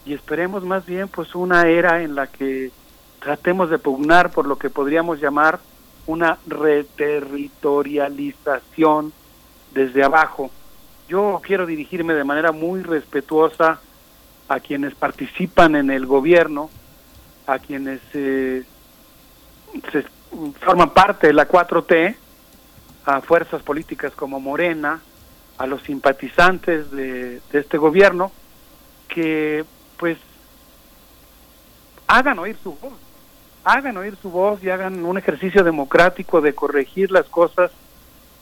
[0.06, 2.72] y esperemos más bien pues una era en la que
[3.20, 5.60] tratemos de pugnar por lo que podríamos llamar
[6.08, 9.14] una reterritorialización
[9.74, 10.52] desde abajo.
[11.08, 13.80] Yo quiero dirigirme de manera muy respetuosa
[14.48, 16.70] a quienes participan en el gobierno,
[17.48, 18.64] a quienes eh,
[19.92, 20.06] se,
[20.60, 22.16] forman parte de la 4T,
[23.06, 25.02] a fuerzas políticas como Morena,
[25.58, 28.32] a los simpatizantes de, de este gobierno,
[29.08, 29.64] que
[29.98, 30.18] pues
[32.08, 32.94] hagan oír su voz,
[33.66, 37.72] hagan oír su voz y hagan un ejercicio democrático de corregir las cosas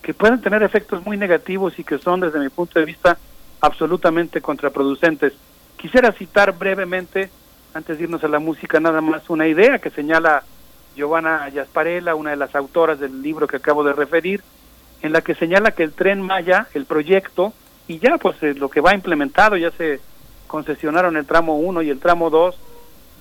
[0.02, 3.18] que pueden tener efectos muy negativos y que son desde mi punto de vista
[3.61, 5.32] absolutamente contraproducentes.
[5.77, 7.30] Quisiera citar brevemente,
[7.74, 10.43] antes de irnos a la música, nada más una idea que señala
[10.95, 14.43] Giovanna Yasparela, una de las autoras del libro que acabo de referir,
[15.02, 17.53] en la que señala que el tren Maya, el proyecto,
[17.88, 20.02] y ya pues eh, lo que va implementado, ya se
[20.48, 22.56] concesionaron el tramo 1 y el tramo 2,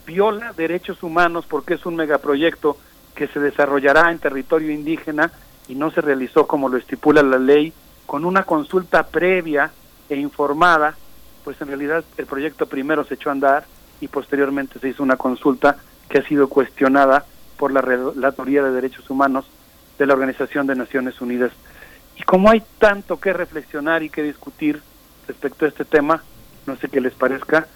[0.06, 2.76] viola derechos humanos porque es un megaproyecto
[3.14, 5.30] que se desarrollará en territorio indígena
[5.68, 7.72] y no se realizó como lo estipula la ley,
[8.06, 9.70] con una consulta previa
[10.08, 10.96] e informada,
[11.44, 13.64] pues en realidad el proyecto primero se echó a andar
[14.00, 15.76] y posteriormente se hizo una consulta
[16.08, 17.24] que ha sido cuestionada
[17.56, 19.46] por la Relatoría de Derechos Humanos
[19.98, 21.52] de la Organización de Naciones Unidas.
[22.16, 24.82] Y como hay tanto que reflexionar y que discutir
[25.28, 26.22] respecto a este tema,
[26.66, 27.68] no sé qué les parezca,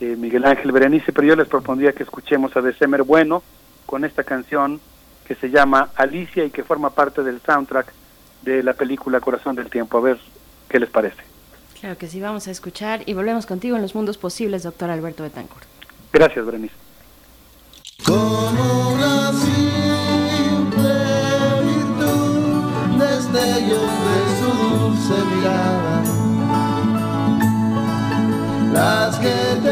[0.00, 3.42] eh, Miguel Ángel Berenice, pero yo les propondría que escuchemos a December Bueno
[3.86, 4.80] con esta canción
[5.26, 7.92] que se llama Alicia y que forma parte del soundtrack
[8.42, 9.98] de la película Corazón del Tiempo.
[9.98, 10.18] A ver
[10.68, 11.22] qué les parece.
[11.78, 15.22] Claro que sí, vamos a escuchar y volvemos contigo en los mundos posibles, doctor Alberto
[15.22, 15.64] Betancourt.
[16.12, 16.74] Gracias, Berenice.
[18.04, 20.92] Como una simple
[21.62, 26.02] virtud, destellos de su dulce mirada,
[28.72, 29.69] las que te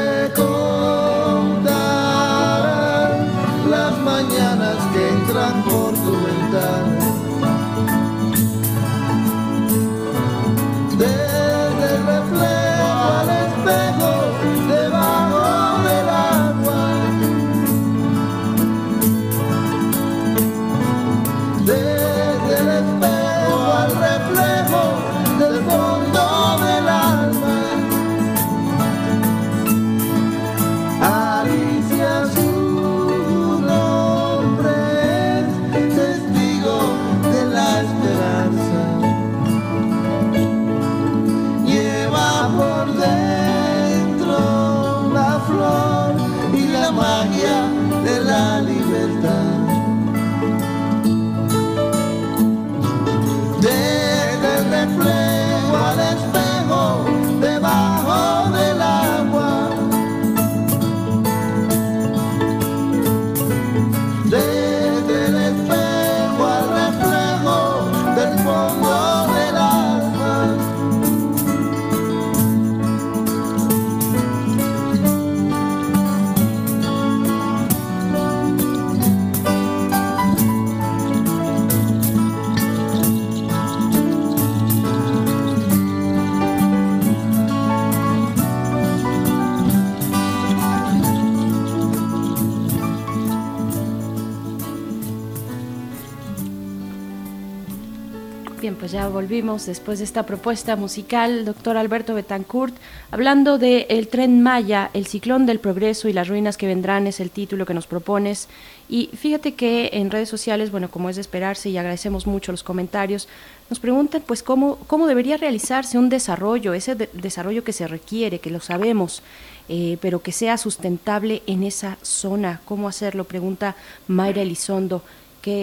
[98.89, 102.75] pues ya volvimos después de esta propuesta musical, doctor Alberto Betancourt,
[103.11, 107.21] hablando de El tren Maya, el ciclón del progreso y las ruinas que vendrán es
[107.21, 108.49] el título que nos propones.
[108.89, 112.63] Y fíjate que en redes sociales, bueno, como es de esperarse y agradecemos mucho los
[112.63, 113.29] comentarios,
[113.69, 118.49] nos preguntan pues cómo, cómo debería realizarse un desarrollo, ese desarrollo que se requiere, que
[118.49, 119.23] lo sabemos,
[119.69, 122.63] eh, pero que sea sustentable en esa zona.
[122.65, 123.25] ¿Cómo hacerlo?
[123.25, 123.77] Pregunta
[124.07, 125.03] Mayra Elizondo.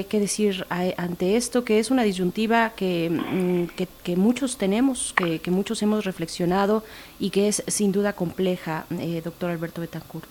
[0.10, 1.64] ¿Qué, decir ante esto?
[1.64, 3.66] Que es una disyuntiva que, mm,
[4.04, 6.84] que, muchos tenemos, que, muchos hemos reflexionado
[7.20, 10.26] y que es sin duda compleja, eh, doctor Alberto Betancourt.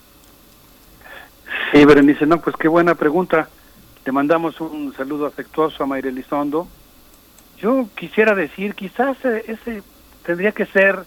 [1.72, 3.48] Sí, Berenice, no, pues qué buena pregunta.
[4.04, 6.66] Le mandamos un saludo afectuoso a Mayra Elizondo.
[7.58, 9.84] Yo quisiera decir, quizás ese
[10.26, 11.04] tendría que ser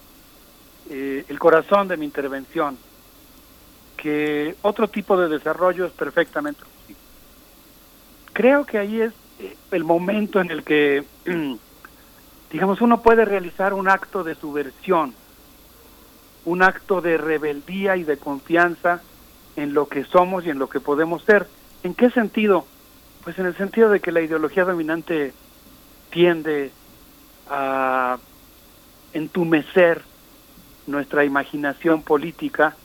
[0.90, 2.78] eh, el corazón de mi intervención,
[3.98, 6.62] que otro tipo de desarrollo es perfectamente
[8.38, 11.04] creo que ahí es eh, el momento en el que,
[12.52, 15.16] digamos, uno puede realizar un acto de subversión,
[16.46, 19.02] un acto de rebeldía y de confianza
[19.56, 21.48] en lo que somos y en lo que podemos ser.
[21.82, 22.68] ¿En qué sentido?
[23.24, 25.34] Pues en el sentido de que la ideología dominante
[26.12, 26.72] tiende
[27.50, 28.20] a
[29.14, 30.04] entumecer
[30.86, 32.76] nuestra imaginación política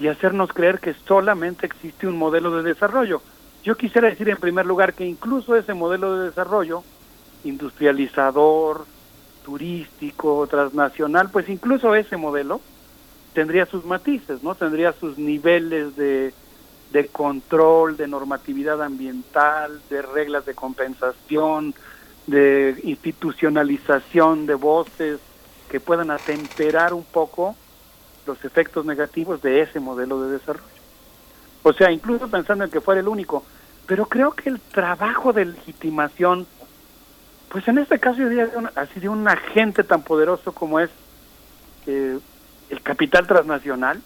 [0.00, 3.22] y hacernos creer que solamente existe un modelo de desarrollo.
[3.66, 6.84] Yo quisiera decir en primer lugar que incluso ese modelo de desarrollo
[7.42, 8.86] industrializador,
[9.44, 12.60] turístico, transnacional, pues incluso ese modelo
[13.34, 14.54] tendría sus matices, ¿no?
[14.54, 16.32] Tendría sus niveles de,
[16.92, 21.74] de control, de normatividad ambiental, de reglas de compensación,
[22.28, 25.18] de institucionalización de voces
[25.68, 27.56] que puedan atemperar un poco
[28.26, 30.76] los efectos negativos de ese modelo de desarrollo.
[31.64, 33.42] O sea, incluso pensando en que fuera el único,
[33.86, 36.46] pero creo que el trabajo de legitimación,
[37.48, 40.90] pues en este caso yo diría así de un agente tan poderoso como es
[41.86, 42.18] eh,
[42.68, 44.02] el capital transnacional,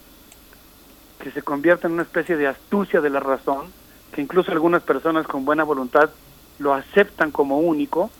[1.18, 3.72] que se convierte en una especie de astucia de la razón,
[4.12, 6.10] que incluso algunas personas con buena voluntad
[6.58, 8.10] lo aceptan como único,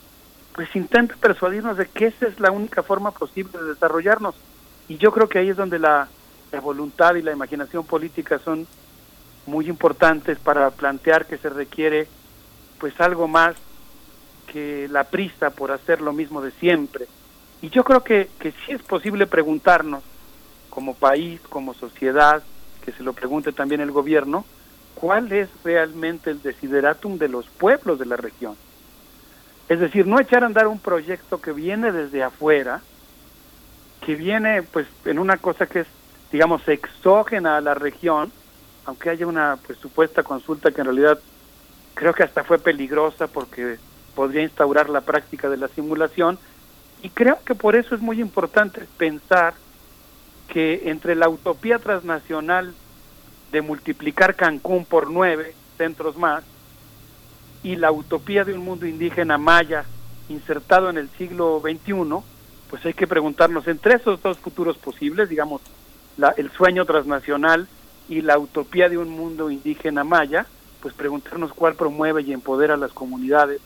[0.53, 4.35] pues intenta persuadirnos de que esa es la única forma posible de desarrollarnos.
[4.87, 6.07] Y yo creo que ahí es donde la,
[6.51, 8.67] la voluntad y la imaginación política son
[9.45, 12.07] muy importantes para plantear que se requiere
[12.79, 13.55] pues algo más
[14.47, 17.07] que la prisa por hacer lo mismo de siempre.
[17.61, 20.03] Y yo creo que, que sí es posible preguntarnos,
[20.69, 22.41] como país, como sociedad,
[22.83, 24.45] que se lo pregunte también el gobierno,
[24.95, 28.55] cuál es realmente el desideratum de los pueblos de la región.
[29.69, 32.81] Es decir, no echar a andar un proyecto que viene desde afuera,
[34.05, 35.87] que viene pues en una cosa que es,
[36.31, 38.31] digamos, exógena a la región,
[38.85, 41.19] aunque haya una pues, supuesta consulta que en realidad
[41.93, 43.77] creo que hasta fue peligrosa porque
[44.15, 46.37] podría instaurar la práctica de la simulación,
[47.03, 49.53] y creo que por eso es muy importante pensar
[50.47, 52.73] que entre la utopía transnacional
[53.51, 56.43] de multiplicar Cancún por nueve centros más
[57.63, 59.85] y la utopía de un mundo indígena maya
[60.29, 62.23] insertado en el siglo XXI,
[62.69, 65.61] pues hay que preguntarnos entre esos dos futuros posibles, digamos,
[66.17, 67.67] la, el sueño transnacional
[68.11, 70.45] y la utopía de un mundo indígena maya,
[70.81, 73.61] pues preguntarnos cuál promueve y empodera a las comunidades,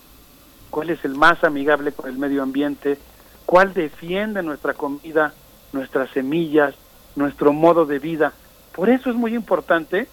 [0.69, 2.99] cuál es el más amigable con el medio ambiente,
[3.47, 5.33] cuál defiende nuestra comida,
[5.73, 6.75] nuestras semillas,
[7.15, 8.33] nuestro modo de vida.
[8.71, 10.07] Por eso es muy importante,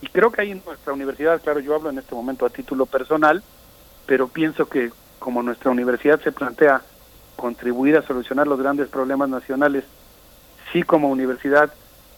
[0.00, 2.86] y creo que ahí en nuestra universidad, claro, yo hablo en este momento a título
[2.86, 3.42] personal,
[4.06, 6.80] pero pienso que como nuestra universidad se plantea
[7.36, 9.84] contribuir a solucionar los grandes problemas nacionales,
[10.72, 11.74] sí como universidad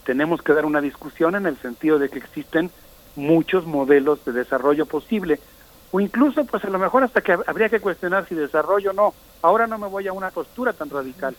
[0.09, 2.71] tenemos que dar una discusión en el sentido de que existen
[3.15, 5.39] muchos modelos de desarrollo posible
[5.91, 9.15] o incluso pues a lo mejor hasta que habría que cuestionar si desarrollo o no.
[9.43, 11.37] Ahora no me voy a una postura tan radical.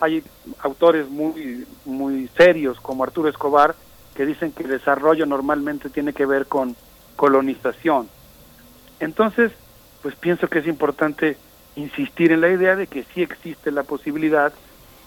[0.00, 0.24] Hay
[0.60, 3.74] autores muy muy serios como Arturo Escobar
[4.14, 6.74] que dicen que desarrollo normalmente tiene que ver con
[7.16, 8.08] colonización.
[8.98, 9.52] Entonces,
[10.00, 11.36] pues pienso que es importante
[11.74, 14.54] insistir en la idea de que sí existe la posibilidad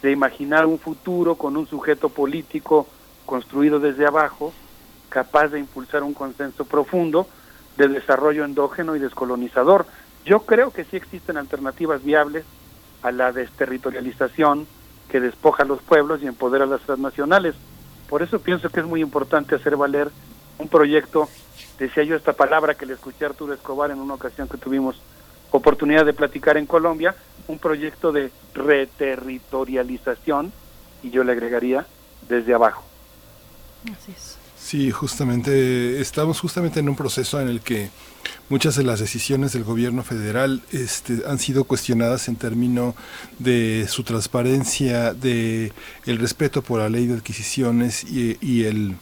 [0.04, 2.86] de imaginar un futuro con un sujeto político
[3.30, 4.52] construido desde abajo,
[5.10, 7.28] capaz de impulsar un consenso profundo
[7.78, 9.86] de desarrollo endógeno y descolonizador.
[10.26, 12.44] Yo creo que sí existen alternativas viables
[13.04, 14.66] a la desterritorialización
[15.10, 17.54] que despoja a los pueblos y empodera a las transnacionales.
[18.10, 20.10] Por eso pienso que es muy importante hacer valer
[20.58, 21.30] un proyecto,
[21.78, 25.00] decía yo esta palabra que le escuché a Arturo Escobar en una ocasión que tuvimos
[25.52, 27.14] oportunidad de platicar en Colombia,
[27.48, 30.52] un proyecto de reterritorialización,
[31.04, 31.86] y yo le agregaría
[32.28, 32.89] desde abajo.
[34.58, 37.90] Sí, justamente estamos justamente en un proceso en el que
[38.50, 42.94] muchas de las decisiones del gobierno federal este, han sido cuestionadas en términos
[43.40, 45.72] de su transparencia, de
[46.06, 48.96] el respeto por la ley de adquisiciones y, y el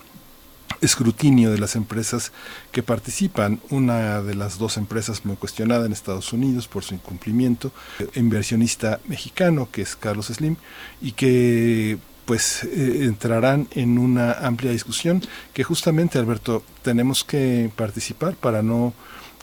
[0.81, 2.31] escrutinio de las empresas
[2.71, 3.59] que participan.
[3.69, 7.71] Una de las dos empresas muy cuestionada en Estados Unidos por su incumplimiento,
[8.15, 10.55] inversionista mexicano que es Carlos Slim
[11.01, 11.97] y que
[12.27, 15.23] pues eh, entrarán en una amplia discusión
[15.53, 18.93] que justamente Alberto tenemos que participar para no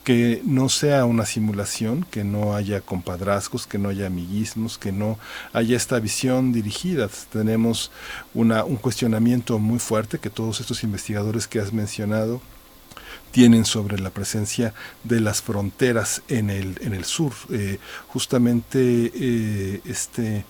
[0.05, 5.19] que no sea una simulación, que no haya compadrazgos, que no haya amiguismos, que no
[5.55, 7.09] haya esta visión dirigida.
[7.33, 7.91] Tenemos
[8.35, 12.43] una, un cuestionamiento muy fuerte que todos estos investigadores que has mencionado
[13.31, 17.33] tienen sobre la presencia de las fronteras en el, en el sur.
[17.51, 20.45] Eh, justamente eh, este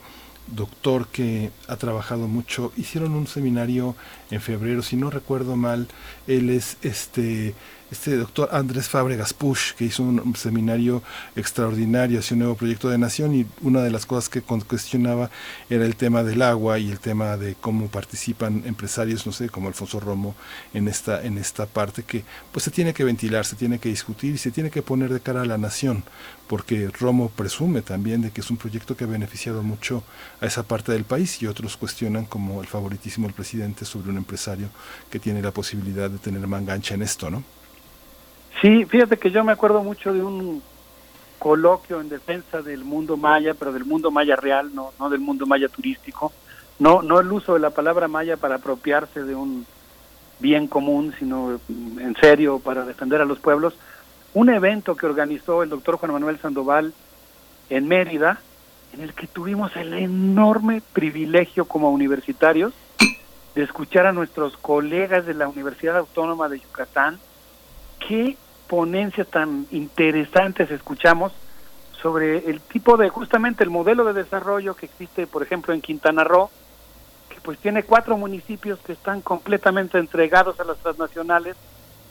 [0.47, 3.95] doctor que ha trabajado mucho, hicieron un seminario
[4.35, 5.89] en febrero, si no recuerdo mal,
[6.27, 7.55] él es este
[7.95, 11.03] este doctor Andrés Fábregas Push, que hizo un, seminario
[11.37, 15.31] extraordinario hacia un nuevo proyecto de nación y una de las cosas que cuestionaba
[15.71, 19.69] era el tema del agua y el tema de cómo participan empresarios, no sé, como
[19.69, 20.35] Alfonso Romo
[20.73, 24.35] en esta, en esta parte que pues se tiene que ventilar, se tiene que discutir
[24.35, 26.03] y se tiene que poner de cara a la nación,
[26.49, 30.03] porque Romo presume también de que es un proyecto que ha beneficiado mucho
[30.41, 34.19] a esa parte del país y otros cuestionan como el favoritísimo del presidente sobre un
[34.25, 34.69] empresario
[35.11, 37.45] que tiene la posibilidad de tener mangancha en esto, ¿no?
[38.61, 40.63] Sí, fíjate que yo me acuerdo mucho de un
[41.39, 45.47] coloquio en defensa del mundo maya, pero del mundo maya real, no, no del mundo
[45.47, 46.33] maya turístico.
[46.79, 49.67] No, no el uso de la palabra maya para apropiarse de un
[50.41, 53.75] bien común, sino en serio para defender a los pueblos.
[54.33, 56.93] Un evento que organizó el doctor Juan Manuel Sandoval
[57.71, 58.41] en Mérida,
[58.95, 62.73] en el que tuvimos el enorme privilegio como universitarios
[63.55, 67.19] de escuchar a nuestros colegas de la Universidad Autónoma de Yucatán,
[68.07, 68.37] qué
[68.69, 71.33] ponencias tan interesantes escuchamos
[72.03, 76.25] sobre el tipo de, justamente el modelo de desarrollo que existe, por ejemplo, en Quintana
[76.25, 76.51] Roo,
[77.29, 81.57] que pues tiene cuatro municipios que están completamente entregados a las transnacionales,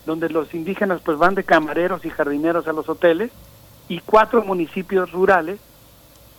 [0.06, 3.32] donde los indígenas pues van de camareros y jardineros a los hoteles,
[3.88, 5.60] y cuatro municipios rurales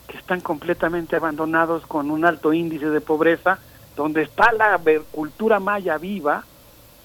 [0.08, 3.58] que están completamente abandonados con un alto índice de pobreza,
[3.96, 6.44] donde está la cultura maya viva,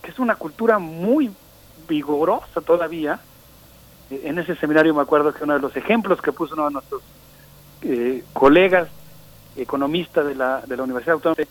[0.01, 1.31] que es una cultura muy
[1.87, 3.19] vigorosa todavía.
[4.09, 7.01] En ese seminario me acuerdo que uno de los ejemplos que puso uno de nuestros
[7.83, 8.89] eh, colegas
[9.55, 11.43] economistas de la, de la Universidad Autónoma,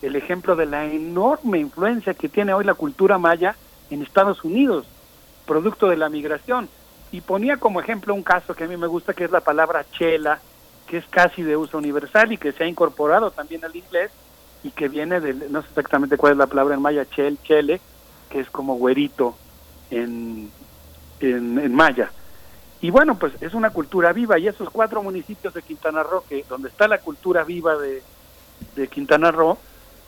[0.00, 3.56] el ejemplo de la enorme influencia que tiene hoy la cultura maya
[3.90, 4.86] en Estados Unidos,
[5.46, 6.68] producto de la migración.
[7.10, 9.84] Y ponía como ejemplo un caso que a mí me gusta, que es la palabra
[9.92, 10.40] chela,
[10.86, 14.10] que es casi de uso universal y que se ha incorporado también al inglés
[14.62, 17.80] y que viene de, no sé exactamente cuál es la palabra en maya, chel, chele,
[18.28, 19.36] que es como güerito
[19.90, 20.50] en,
[21.20, 22.10] en, Maya.
[22.80, 26.44] Y bueno, pues es una cultura viva y esos cuatro municipios de Quintana Roo, que,
[26.48, 28.02] donde está la cultura viva de,
[28.76, 29.58] de Quintana Roo,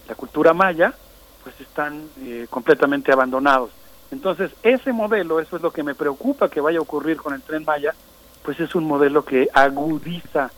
[0.08, 0.94] la cultura maya,
[1.42, 3.70] pues están eh, completamente abandonados.
[4.10, 7.42] Entonces, ese modelo, eso es lo que me preocupa que vaya a ocurrir con el
[7.42, 7.94] tren Maya,
[8.42, 10.50] pues es un modelo que agudiza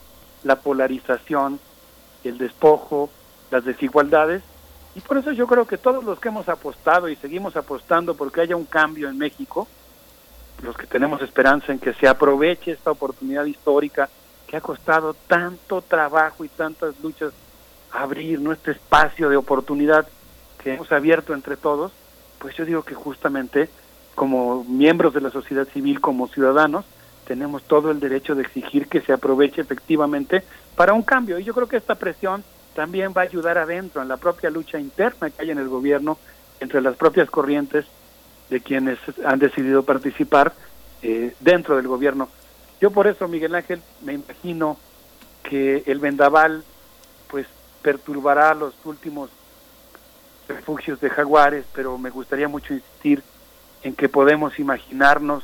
[0.43, 1.59] la polarización,
[2.23, 3.09] el despojo,
[3.53, 4.41] las desigualdades
[4.95, 8.41] y por eso yo creo que todos los que hemos apostado y seguimos apostando porque
[8.41, 9.67] haya un cambio en México,
[10.63, 14.09] los que tenemos esperanza en que se aproveche esta oportunidad histórica
[14.47, 17.31] que ha costado tanto trabajo y tantas luchas
[17.91, 20.07] abrir nuestro espacio de oportunidad
[20.61, 21.91] que hemos abierto entre todos,
[22.39, 23.69] pues yo digo que justamente
[24.15, 26.85] como miembros de la sociedad civil, como ciudadanos,
[27.27, 30.43] tenemos todo el derecho de exigir que se aproveche efectivamente
[30.75, 31.39] para un cambio.
[31.39, 32.43] Y yo creo que esta presión
[32.75, 36.17] también va a ayudar adentro, en la propia lucha interna que hay en el gobierno,
[36.59, 37.85] entre las propias corrientes
[38.49, 40.53] de quienes han decidido participar
[41.01, 42.29] eh, dentro del gobierno.
[42.79, 44.77] Yo por eso, Miguel Ángel, me imagino
[45.43, 46.63] que el vendaval
[47.27, 47.47] pues
[47.81, 49.29] perturbará los últimos
[50.47, 53.23] refugios de jaguares, pero me gustaría mucho insistir
[53.83, 55.43] en que podemos imaginarnos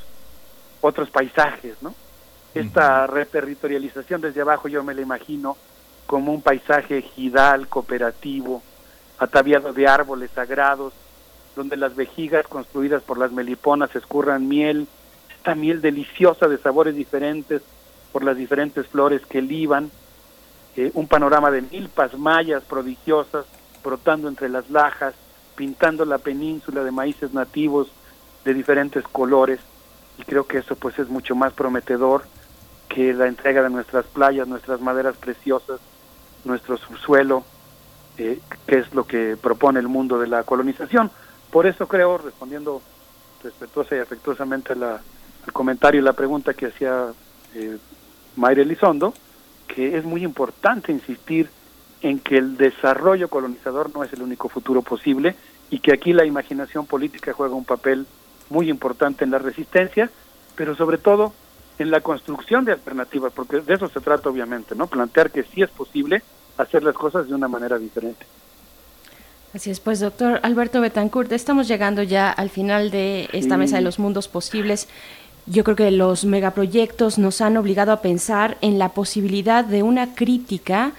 [0.82, 1.94] otros paisajes, ¿no?
[2.54, 5.56] Esta reterritorialización desde abajo yo me la imagino
[6.10, 8.64] como un paisaje ejidal, cooperativo,
[9.20, 10.92] ataviado de árboles sagrados,
[11.56, 14.88] donde las vejigas construidas por las meliponas escurran miel,
[15.38, 17.62] esta miel deliciosa de sabores diferentes
[18.12, 19.92] por las diferentes flores que liban,
[20.78, 23.46] eh, un panorama de milpas mayas prodigiosas
[23.84, 25.14] brotando entre las lajas,
[25.56, 27.92] pintando la península de maíces nativos
[28.46, 29.60] de diferentes colores,
[30.18, 32.24] y creo que eso pues es mucho más prometedor
[32.88, 35.80] que la entrega de nuestras playas, nuestras maderas preciosas,
[36.46, 37.44] nuestro subsuelo,
[38.18, 41.12] eh, que es lo que propone el mundo de la colonización.
[41.52, 42.82] Por eso creo, respondiendo
[43.44, 45.02] respetuosa y afectuosamente la,
[45.46, 47.08] al comentario y la pregunta que hacía
[47.56, 47.78] eh,
[48.36, 49.14] Mayra Elizondo,
[49.68, 51.50] que es muy importante insistir
[52.02, 55.36] en que el desarrollo colonizador no es el único futuro posible
[55.70, 58.06] y que aquí la imaginación política juega un papel
[58.50, 60.10] muy importante en la resistencia,
[60.56, 61.34] pero sobre todo
[61.80, 64.88] en la construcción de alternativas, porque de eso se trata obviamente, ¿no?
[64.88, 66.22] Plantear que sí es posible
[66.58, 68.26] hacer las cosas de una manera diferente.
[69.54, 73.82] Así es, pues doctor Alberto Betancourt, estamos llegando ya al final de esta mesa de
[73.82, 74.88] los mundos posibles.
[75.48, 80.14] Yo creo que los megaproyectos nos han obligado a pensar en la posibilidad de una
[80.14, 80.92] crítica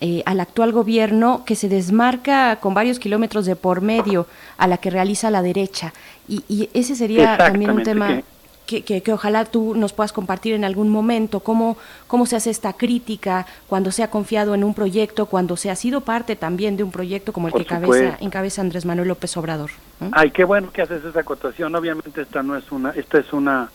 [0.00, 4.26] eh, al actual gobierno que se desmarca con varios kilómetros de por medio
[4.56, 5.92] a la que realiza la derecha.
[6.28, 8.24] Y, ese sería también un tema que,
[8.68, 13.46] que, ojalá tú nos puedas compartir en algún momento, cómo, cómo se hace esta crítica
[13.66, 16.92] cuando se ha confiado en un proyecto, cuando se ha sido parte también de un
[16.92, 19.70] proyecto como el que cabeza, encabeza Andrés Manuel López Obrador.
[20.12, 21.74] Ay, qué bueno que haces esa acotación.
[21.74, 23.70] Obviamente esta no es una, esta es una,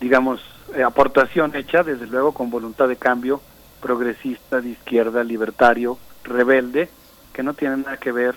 [0.00, 0.42] digamos,
[0.76, 3.40] eh, aportación hecha desde luego con voluntad de cambio,
[3.80, 6.90] progresista, de izquierda, libertario, rebelde,
[7.32, 8.34] que no tiene nada que ver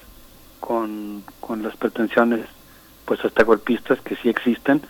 [0.61, 2.45] con, con las pretensiones
[3.03, 4.81] pues hasta golpistas que sí existen,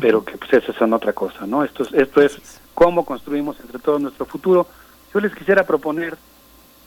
[0.00, 1.64] pero que pues esas son otra cosa, ¿no?
[1.64, 4.66] Esto es, esto es cómo construimos entre todos nuestro futuro.
[5.12, 6.16] Yo les quisiera proponer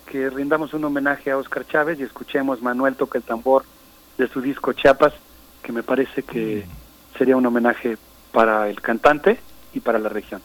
[0.06, 3.64] que rindamos un homenaje a Oscar Chávez y escuchemos Manuel toca el tambor
[4.18, 5.14] de su disco Chiapas,
[5.64, 6.66] que me parece que
[7.18, 7.98] sería un homenaje
[8.32, 9.40] para el cantante
[9.74, 10.42] y para la región.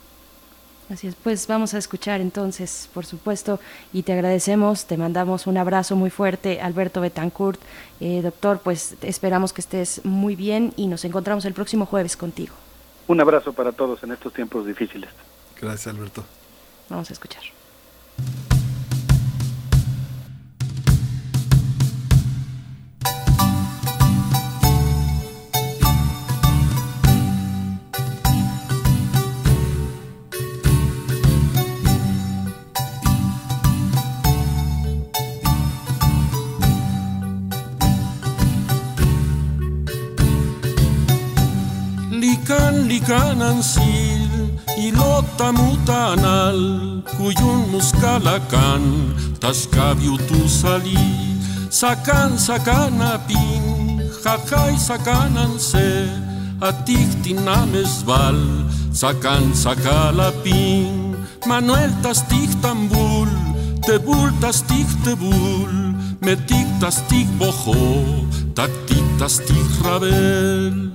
[0.91, 3.59] Así es, pues vamos a escuchar entonces, por supuesto,
[3.93, 7.61] y te agradecemos, te mandamos un abrazo muy fuerte, Alberto Betancourt.
[8.01, 12.55] Eh, doctor, pues esperamos que estés muy bien y nos encontramos el próximo jueves contigo.
[13.07, 15.11] Un abrazo para todos en estos tiempos difíciles.
[15.61, 16.25] Gracias, Alberto.
[16.91, 17.43] Vamos a escuchar.
[42.85, 44.33] likan sil
[44.77, 46.59] ilota mutanal
[47.17, 51.41] cuyun muscalacan tascabiu tu salí
[51.73, 53.65] sacanapin jajai apin
[54.25, 56.13] jajay sacan anse
[56.61, 58.37] atictinamesval
[58.93, 61.17] sacan sacalapin
[61.49, 63.29] manuel tastic tambul
[63.89, 65.73] tebul tastic tebul
[66.21, 68.05] metic tastic bojo
[68.53, 70.93] tactic tastic rabel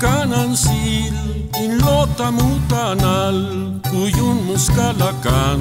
[0.00, 1.16] canansil
[1.58, 3.38] inlota mutanal
[3.90, 5.60] cuyun muscalacan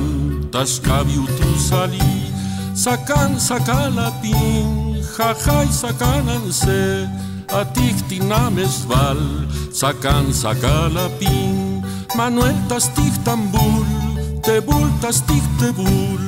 [0.53, 2.33] tashkabiutusali
[2.73, 7.05] sacan sacalapin jajay sacananse
[7.53, 9.21] atictinamesval
[9.69, 11.81] sacan sacalapin
[12.17, 13.85] manuel tastictambul
[14.41, 16.21] tebul tastictebul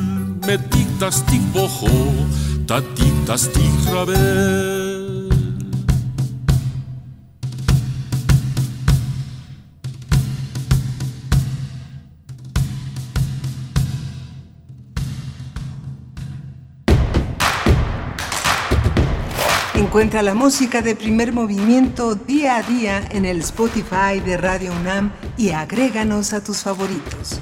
[0.45, 1.97] metic tastic bojo
[2.69, 4.84] tatic tastic rabel
[19.95, 25.13] Encuentra la música de primer movimiento día a día en el Spotify de Radio UNAM
[25.37, 27.39] y agréganos a tus favoritos.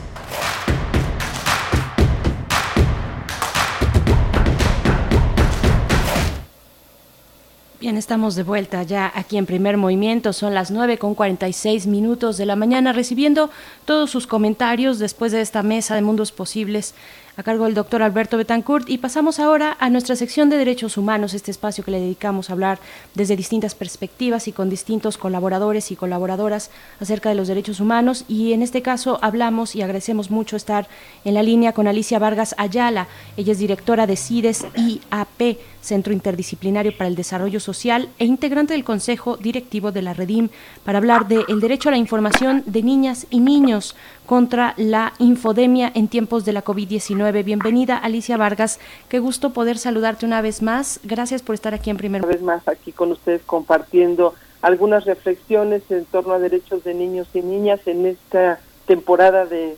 [7.79, 10.31] Bien, estamos de vuelta ya aquí en primer movimiento.
[10.31, 13.49] Son las 9 con 46 minutos de la mañana, recibiendo
[13.85, 16.93] todos sus comentarios después de esta mesa de mundos posibles
[17.35, 18.89] a cargo del doctor Alberto Betancourt.
[18.89, 22.53] Y pasamos ahora a nuestra sección de derechos humanos, este espacio que le dedicamos a
[22.53, 22.79] hablar
[23.15, 28.25] desde distintas perspectivas y con distintos colaboradores y colaboradoras acerca de los derechos humanos.
[28.27, 30.87] Y en este caso hablamos y agradecemos mucho estar
[31.25, 33.07] en la línea con Alicia Vargas Ayala.
[33.37, 38.83] Ella es directora de CIDES IAP, Centro Interdisciplinario para el Desarrollo Social, e integrante del
[38.83, 40.49] Consejo Directivo de la Redim,
[40.85, 43.95] para hablar del derecho a la información de niñas y niños
[44.25, 47.43] contra la infodemia en tiempos de la COVID-19.
[47.43, 48.79] Bienvenida, Alicia Vargas.
[49.09, 50.99] Qué gusto poder saludarte una vez más.
[51.03, 55.83] Gracias por estar aquí en primer Una vez más aquí con ustedes compartiendo algunas reflexiones
[55.89, 59.77] en torno a derechos de niños y niñas en esta temporada de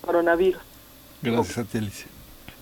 [0.00, 0.60] coronavirus.
[1.22, 2.06] Gracias a ti, Alicia.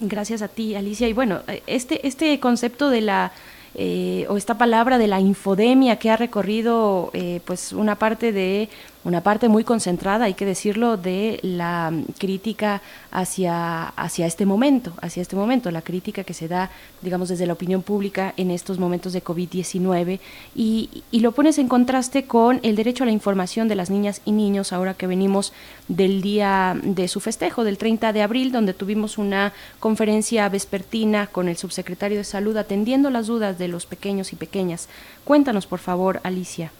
[0.00, 1.08] Gracias a ti, Alicia.
[1.08, 3.32] Y bueno, este, este concepto de la
[3.74, 8.68] eh, o esta palabra de la infodemia que ha recorrido eh, pues una parte de
[9.04, 15.22] una parte muy concentrada, hay que decirlo, de la crítica hacia, hacia este momento, hacia
[15.22, 19.12] este momento, la crítica que se da, digamos, desde la opinión pública en estos momentos
[19.12, 20.20] de COVID-19
[20.54, 24.22] y, y, lo pones en contraste con el derecho a la información de las niñas
[24.24, 25.52] y niños, ahora que venimos
[25.88, 31.48] del día de su festejo, del 30 de abril, donde tuvimos una conferencia vespertina con
[31.48, 34.88] el subsecretario de Salud atendiendo las dudas de los pequeños y pequeñas.
[35.24, 36.70] Cuéntanos, por favor, Alicia.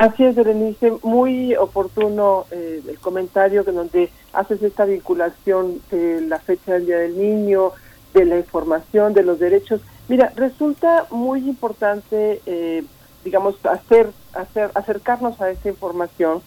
[0.00, 6.38] Así es, Berenice, muy oportuno eh, el comentario que donde haces esta vinculación de la
[6.38, 7.72] fecha del Día del Niño,
[8.14, 9.82] de la información, de los derechos.
[10.08, 12.82] Mira, resulta muy importante, eh,
[13.26, 16.40] digamos, hacer, hacer, acercarnos a esta información.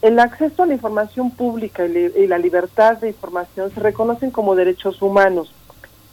[0.00, 5.02] El acceso a la información pública y la libertad de información se reconocen como derechos
[5.02, 5.52] humanos.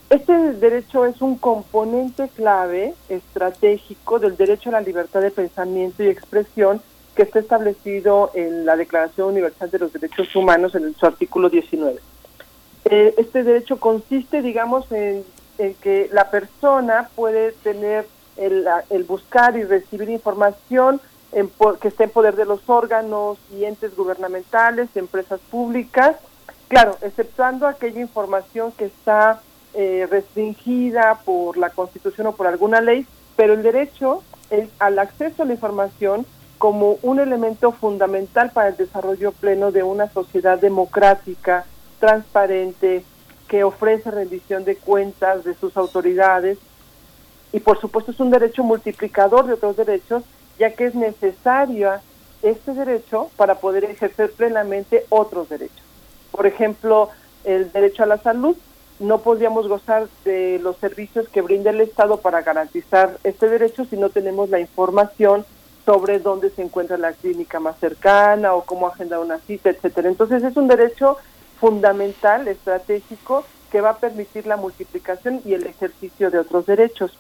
[0.10, 6.08] Este derecho es un componente clave, estratégico, del derecho a la libertad de pensamiento y
[6.08, 6.82] expresión
[7.16, 12.00] que está establecido en la Declaración Universal de los Derechos Humanos en su artículo 19.
[12.86, 15.24] Eh, este derecho consiste, digamos, en,
[15.82, 18.08] que la persona puede tener
[18.38, 21.00] el, buscar y recibir información
[21.34, 26.16] en, que esté en poder de los órganos y entes gubernamentales, empresas públicas,
[26.68, 29.42] claro, exceptuando aquella información que está
[29.74, 34.24] eh, restringida por la Constitución o por alguna ley, pero el derecho
[34.80, 36.26] al acceso a la información
[36.58, 41.66] como un elemento fundamental para el desarrollo pleno de una sociedad democrática,
[42.00, 43.04] transparente,
[43.48, 46.58] que ofrece rendición de cuentas de sus autoridades
[47.52, 50.24] y por supuesto es un derecho multiplicador de otros derechos,
[50.60, 51.92] ya que es necesario
[52.42, 55.84] este derecho para poder ejercer plenamente otros derechos.
[56.32, 57.10] Por ejemplo,
[57.44, 58.56] el derecho a la salud
[59.00, 63.98] no podríamos gozar de los servicios que brinda el Estado para garantizar este derecho si
[63.98, 65.46] no tenemos la información
[65.86, 70.10] sobre dónde se encuentra la clínica más cercana o cómo agendar una cita, etcétera.
[70.10, 71.18] Entonces es un derecho
[71.60, 77.18] fundamental, estratégico, que va a permitir la multiplicación y el ejercicio de otros derechos.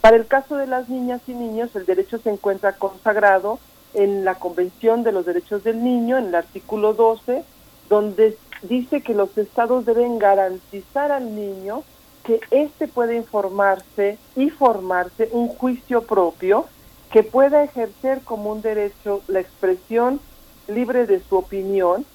[0.00, 3.58] Para el caso de las niñas y niños, el derecho se encuentra consagrado
[3.94, 7.44] en la Convención de los Derechos del Niño, en el artículo 12,
[7.88, 11.82] donde dice que los estados deben garantizar al niño
[12.24, 16.66] que éste puede informarse y formarse un juicio propio
[17.10, 20.20] que pueda ejercer como un derecho la expresión
[20.68, 22.06] libre de su opinión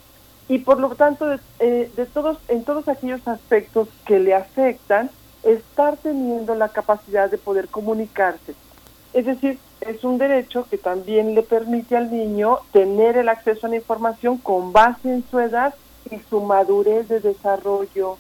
[0.48, 5.10] y por lo tanto de, eh, de, todos en todos aquellos aspectos que le afectan
[5.44, 8.56] estar teniendo la capacidad de poder comunicarse.
[9.14, 13.70] Es decir es un derecho que también le permite al niño tener el acceso a
[13.70, 15.76] la información con base en su edad
[16.12, 18.18] y su madurez de desarrollo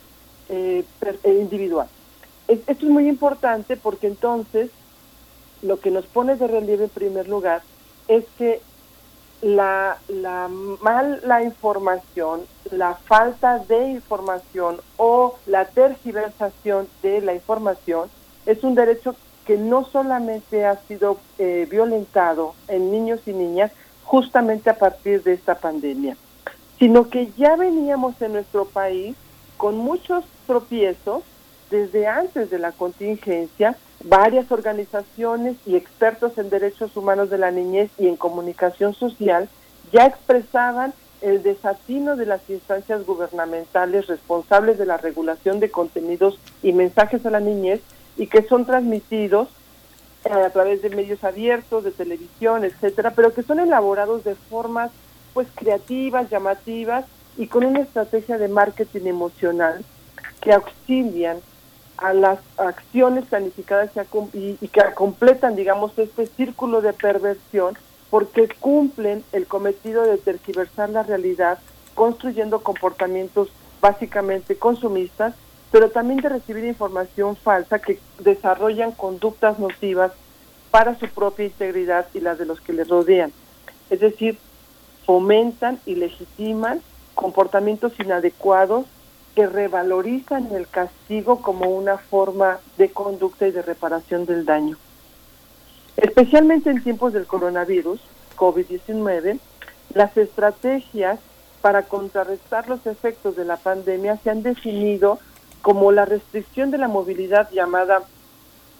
[0.49, 1.87] eh, eh, individual.
[2.47, 4.71] Esto es muy importante porque entonces
[5.61, 7.61] lo que nos pone de relieve en primer lugar
[8.07, 8.61] es que
[9.41, 12.41] la, la mala información,
[12.71, 18.09] la falta de información o la tergiversación de la información
[18.45, 23.71] es un derecho que no solamente ha sido eh, violentado en niños y niñas
[24.03, 26.17] justamente a partir de esta pandemia,
[26.79, 29.15] sino que ya veníamos en nuestro país
[29.57, 31.23] con muchos tropiezos
[31.69, 37.89] desde antes de la contingencia, varias organizaciones y expertos en derechos humanos de la niñez
[37.97, 39.49] y en comunicación social
[39.91, 46.73] ya expresaban el desatino de las instancias gubernamentales responsables de la regulación de contenidos y
[46.73, 47.81] mensajes a la niñez
[48.17, 49.49] y que son transmitidos
[50.25, 54.91] eh, a través de medios abiertos, de televisión, etcétera, pero que son elaborados de formas
[55.37, 57.05] pues creativas, llamativas
[57.37, 59.85] y con una estrategia de marketing emocional
[60.41, 61.37] que auxilian
[61.97, 63.91] a las acciones planificadas
[64.33, 67.77] y, que completan, digamos, este círculo de perversión
[68.09, 71.59] porque cumplen el cometido de tergiversar la realidad,
[71.93, 73.49] construyendo comportamientos
[73.79, 75.35] básicamente consumistas,
[75.71, 80.13] pero también de recibir información falsa que desarrollan conductas nocivas
[80.71, 83.31] para su propia integridad y la de los que les rodean.
[83.91, 84.39] Es decir,
[85.07, 86.81] fomentan y legitiman
[87.15, 88.85] comportamientos inadecuados
[89.35, 94.77] que revalorizan el castigo como una forma de conducta y de reparación del daño.
[95.95, 98.01] Especialmente en tiempos del coronavirus,
[98.35, 99.39] COVID-19,
[99.93, 101.19] las estrategias
[101.61, 105.19] para contrarrestar los efectos de la pandemia se han definido
[105.61, 108.03] como la restricción de la movilidad llamada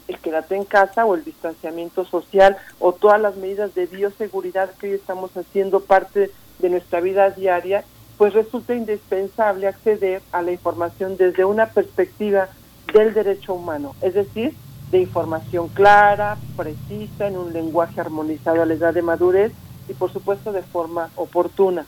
[0.08, 4.88] el quédate en casa o el distanciamiento social o todas las medidas de bioseguridad que
[4.88, 7.84] hoy estamos haciendo parte de nuestra vida diaria
[8.18, 12.48] pues resulta indispensable acceder a la información desde una perspectiva
[12.92, 14.54] del derecho humano, es decir,
[14.90, 19.52] de información clara, precisa, en un lenguaje armonizado a la edad de madurez
[19.88, 21.86] y por supuesto de forma oportuna.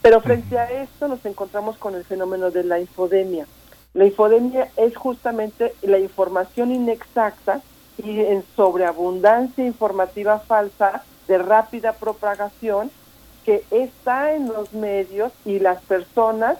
[0.00, 3.46] Pero frente a esto nos encontramos con el fenómeno de la infodemia.
[3.94, 7.60] La infodemia es justamente la información inexacta
[7.96, 12.90] y en sobreabundancia informativa falsa de rápida propagación
[13.44, 16.58] que está en los medios y las personas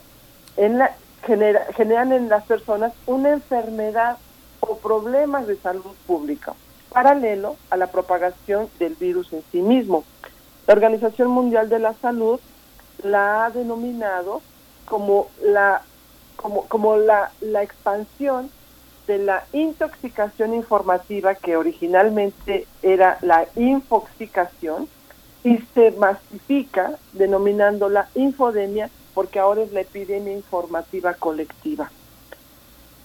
[0.56, 0.94] en la,
[1.26, 4.16] genera, generan en las personas una enfermedad
[4.60, 6.54] o problemas de salud pública,
[6.90, 10.04] paralelo a la propagación del virus en sí mismo.
[10.68, 12.38] La Organización Mundial de la Salud
[13.02, 14.40] la ha denominado
[14.86, 15.82] como la
[16.44, 18.50] como, como la, la expansión
[19.06, 24.86] de la intoxicación informativa que originalmente era la infoxicación
[25.42, 31.90] y se masifica denominándola infodemia porque ahora es la epidemia informativa colectiva.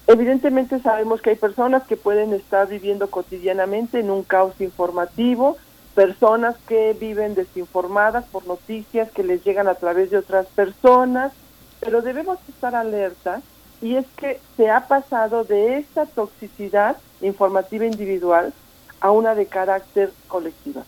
[0.07, 5.55] Evidentemente sabemos que hay personas que pueden estar viviendo cotidianamente en un caos informativo,
[5.95, 11.31] personas que viven desinformadas por noticias que les llegan a través de otras personas,
[11.79, 13.41] pero debemos estar alerta
[13.81, 18.53] y es que se ha pasado de esta toxicidad informativa individual
[18.99, 20.83] a una de carácter colectiva.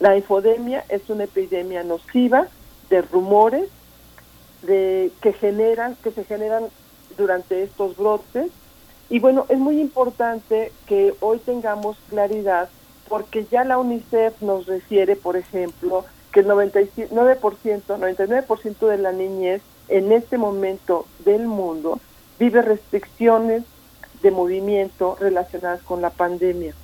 [0.00, 2.48] La infodemia es una epidemia nociva
[2.90, 3.68] de rumores
[4.62, 6.64] de que generan que se generan
[7.16, 8.50] durante estos brotes
[9.08, 12.68] y bueno, es muy importante que hoy tengamos claridad
[13.08, 16.04] porque ya la UNICEF nos refiere, por ejemplo,
[16.34, 22.00] que el 99%, 99% de la niñez en este momento del mundo
[22.40, 23.62] vive restricciones
[24.20, 26.74] de movimiento relacionadas con la pandemia.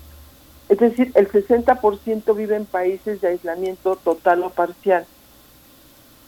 [0.69, 5.05] Es decir, el 60% vive en países de aislamiento total o parcial.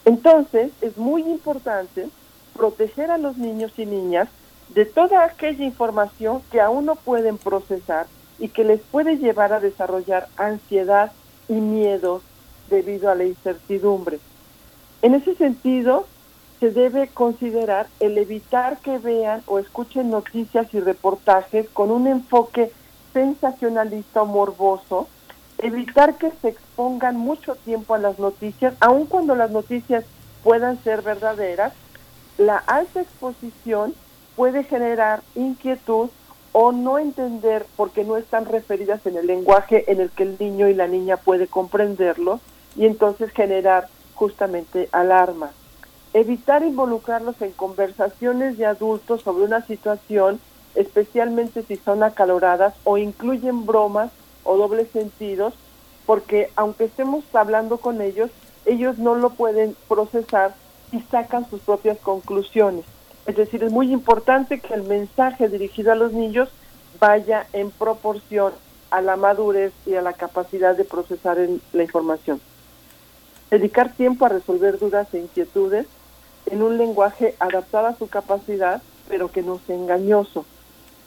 [0.05, 2.09] Entonces, es muy importante
[2.57, 4.29] proteger a los niños y niñas
[4.75, 8.07] de toda aquella información que aún no pueden procesar
[8.41, 11.13] y que les puede llevar a desarrollar ansiedad
[11.49, 12.23] y miedos
[12.69, 14.19] debido a la incertidumbre.
[15.03, 16.07] En ese sentido,
[16.61, 22.71] se debe considerar el evitar que vean o escuchen noticias y reportajes con un enfoque
[23.13, 25.09] sensacionalista o morboso,
[25.59, 30.05] evitar que se expongan mucho tiempo a las noticias, aun cuando las noticias
[30.45, 31.73] puedan ser verdaderas,
[32.39, 33.95] la alta exposición
[34.37, 36.11] puede generar inquietud
[36.53, 40.69] o no entender porque no están referidas en el lenguaje en el que el niño
[40.69, 42.41] y la niña puede comprenderlo
[42.77, 45.51] y entonces generar justamente alarma.
[46.15, 50.41] Evitar involucrarlos en conversaciones de adultos sobre una situación
[50.75, 54.11] especialmente si son acaloradas o incluyen bromas
[54.45, 55.55] o dobles sentidos,
[56.07, 58.31] porque aunque estemos hablando con ellos,
[58.65, 60.55] ellos no lo pueden procesar
[60.91, 62.85] y sacan sus propias conclusiones.
[63.27, 66.49] Es decir, es muy importante que el mensaje dirigido a los niños
[66.99, 68.53] vaya en proporción
[68.91, 71.39] a la madurez y a la capacidad de procesar
[71.73, 72.41] la información.
[73.51, 75.87] Dedicar tiempo a resolver dudas e inquietudes
[76.47, 80.45] en un lenguaje adaptado a su capacidad, pero que no sea engañoso.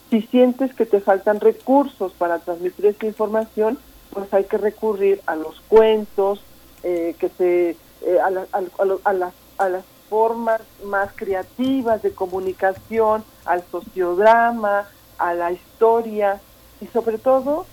[0.09, 3.77] Si sientes que te faltan recursos para transmitir esta información,
[4.11, 6.41] pues hay que recurrir a los cuentos,
[6.83, 13.63] eh, que se, eh, a, a, las, a las formas más creativas de comunicación, al
[13.71, 16.39] sociodrama, a la historia
[16.81, 17.65] y sobre todo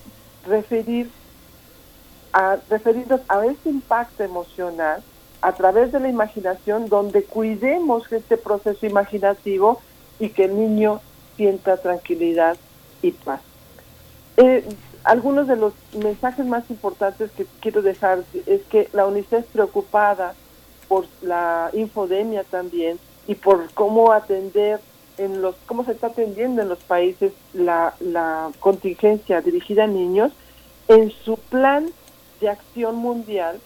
[0.47, 1.11] referir
[2.33, 5.03] a, referirnos a ese impacto emocional
[5.41, 9.81] a través de la imaginación donde cuidemos este proceso imaginativo
[10.19, 11.01] y que el niño
[11.37, 12.57] sienta tranquilidad
[13.03, 13.41] y paz.
[14.37, 14.65] Eh,
[15.05, 20.35] algunos de los mensajes más importantes que quiero dejar es que la UNICEF preocupada
[20.93, 24.79] por la infodemia también y por cómo atender
[25.17, 27.95] en los cómo se está atendiendo en los países la,
[28.61, 30.33] contingencia dirigida a niños
[30.89, 31.89] en su plan
[32.43, 33.59] de acción mundial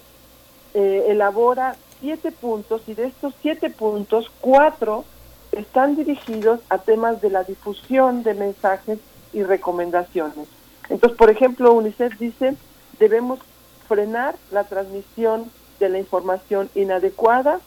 [0.74, 5.04] eh, elabora siete puntos y de estos siete puntos cuatro
[5.50, 9.00] están dirigidos a temas de la difusión de mensajes
[9.32, 10.46] y recomendaciones.
[10.88, 12.54] Entonces, por ejemplo, UNICEF dice,
[13.00, 13.40] debemos
[13.88, 17.60] frenar la transmisión de la información inadecuada,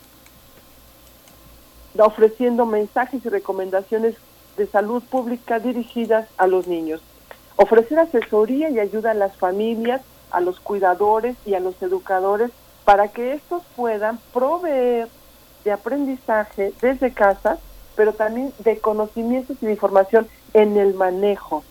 [1.97, 4.15] ofreciendo mensajes y recomendaciones
[4.57, 7.01] de salud pública dirigidas a los niños.
[7.55, 12.51] Ofrecer asesoría y ayuda a las familias, a los cuidadores y a los educadores
[12.85, 15.07] para que estos puedan proveer
[15.63, 17.59] de aprendizaje desde casa
[17.99, 21.65] pero también de conocimientos y de información en el manejo.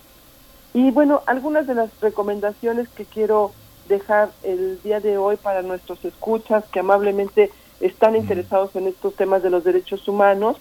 [0.74, 3.52] Y bueno, algunas de las recomendaciones que quiero
[3.88, 7.50] dejar el día de hoy para nuestros escuchas que amablemente
[7.80, 10.56] están interesados en estos temas de los derechos humanos,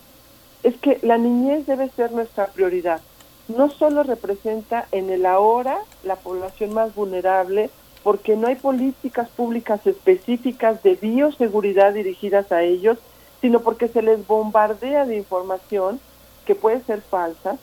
[0.64, 3.02] es que la niñez debe ser nuestra prioridad.
[3.48, 7.70] No solo representa en el ahora la población más vulnerable,
[8.04, 12.98] porque no hay políticas públicas específicas de bioseguridad dirigidas a ellos,
[13.42, 16.00] sino porque se les bombardea de información
[16.46, 17.58] que puede ser falsa,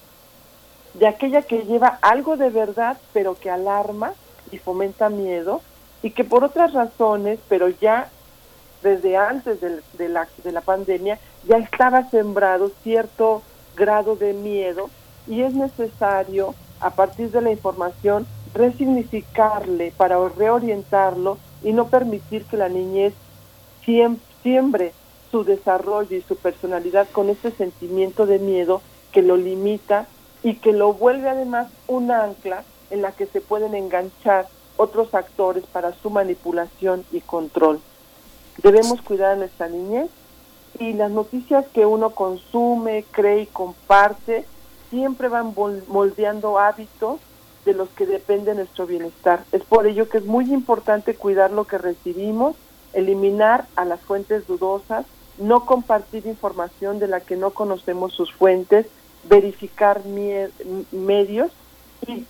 [0.95, 4.13] de aquella que lleva algo de verdad, pero que alarma
[4.55, 5.61] y fomenta miedo,
[6.03, 8.09] y que por otras razones, pero ya
[8.83, 11.19] desde antes de, la, de la pandemia,
[11.49, 13.43] ya estaba sembrado cierto
[13.77, 14.91] grado de miedo
[15.27, 22.59] y es necesario, a partir de la información, resignificarle para reorientarlo y no permitir que
[22.59, 23.15] la niñez
[24.43, 24.93] siembre
[25.31, 30.07] su desarrollo y su personalidad con este sentimiento de miedo que lo limita
[30.43, 35.65] y que lo vuelve además un ancla en la que se pueden enganchar otros actores
[35.67, 37.81] para su manipulación y control.
[38.63, 40.11] Debemos cuidar a nuestra niñez
[40.79, 44.45] y las noticias que uno consume, cree y comparte
[44.91, 45.55] siempre van
[45.89, 47.21] moldeando hábitos
[47.65, 49.45] de los que depende nuestro bienestar.
[49.53, 52.57] Es por ello que es muy importante cuidar lo que recibimos,
[52.93, 55.07] eliminar a las fuentes dudosas,
[55.39, 58.87] no compartir información de la que no conocemos sus fuentes,
[59.25, 60.03] verificar
[60.93, 61.51] medios
[62.07, 62.25] y,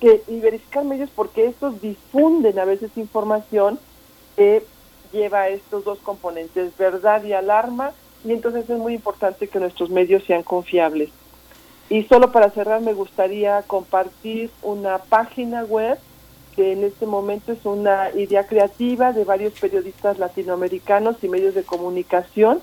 [0.00, 3.78] que, y verificar medios porque estos difunden a veces información
[4.36, 4.62] que
[5.12, 7.92] lleva estos dos componentes, verdad y alarma,
[8.24, 11.10] y entonces es muy importante que nuestros medios sean confiables.
[11.88, 15.98] Y solo para cerrar me gustaría compartir una página web
[16.56, 21.62] que en este momento es una idea creativa de varios periodistas latinoamericanos y medios de
[21.62, 22.60] comunicación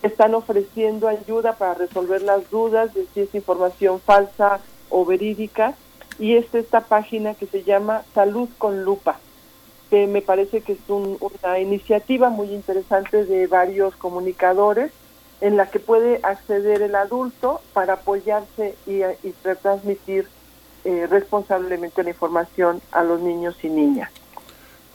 [0.00, 5.74] que están ofreciendo ayuda para resolver las dudas de si es información falsa o verídica
[6.18, 9.18] y es esta página que se llama Salud con Lupa
[9.90, 14.92] que me parece que es una iniciativa muy interesante de varios comunicadores
[15.40, 20.26] en la que puede acceder el adulto para apoyarse y, y retransmitir
[20.84, 24.10] eh, responsablemente la información a los niños y niñas.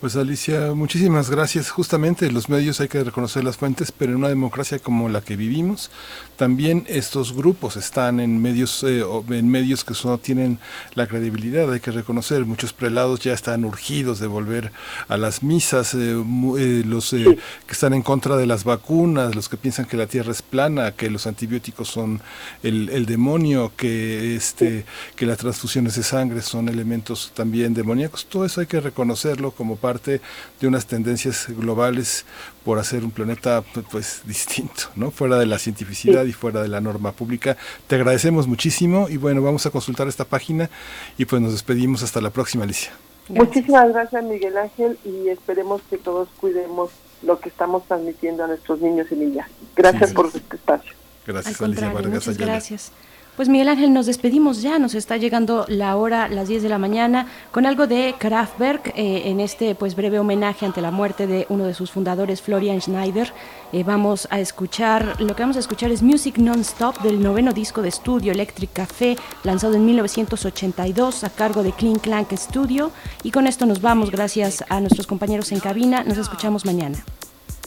[0.03, 1.69] Pues Alicia, muchísimas gracias.
[1.69, 5.37] Justamente los medios hay que reconocer las fuentes, pero en una democracia como la que
[5.37, 5.91] vivimos,
[6.35, 10.59] también estos grupos están en medios eh, en medios que no tienen
[10.95, 11.71] la credibilidad.
[11.71, 14.73] Hay que reconocer muchos prelados ya están urgidos de volver
[15.07, 16.21] a las misas, eh,
[16.57, 17.37] eh, los que
[17.71, 21.09] están en contra de las vacunas, los que piensan que la tierra es plana, que
[21.09, 22.19] los antibióticos son
[22.61, 24.83] el, el demonio, que este
[25.15, 28.25] que las transfusiones de sangre son elementos también demoníacos.
[28.25, 32.25] Todo eso hay que reconocerlo como parte de unas tendencias globales
[32.63, 35.11] por hacer un planeta pues distinto, ¿no?
[35.11, 37.57] Fuera de la cientificidad y fuera de la norma pública.
[37.87, 40.69] Te agradecemos muchísimo y bueno, vamos a consultar esta página
[41.17, 42.91] y pues nos despedimos hasta la próxima, Alicia.
[43.29, 46.91] Muchísimas gracias, Miguel Ángel, y esperemos que todos cuidemos
[47.21, 49.49] lo que estamos transmitiendo a nuestros niños y niñas.
[49.75, 50.93] Gracias por este espacio.
[51.25, 52.91] Gracias, Alicia Vargas Muchas gracias.
[53.35, 56.77] Pues Miguel Ángel, nos despedimos ya, nos está llegando la hora, las 10 de la
[56.77, 61.47] mañana, con algo de Kraftwerk, eh, en este pues breve homenaje ante la muerte de
[61.49, 63.33] uno de sus fundadores, Florian Schneider.
[63.71, 67.81] Eh, vamos a escuchar, lo que vamos a escuchar es Music Non-Stop del noveno disco
[67.81, 72.91] de estudio Electric Café, lanzado en 1982 a cargo de Clean Clank Studio.
[73.23, 77.03] Y con esto nos vamos, gracias a nuestros compañeros en cabina, nos escuchamos mañana.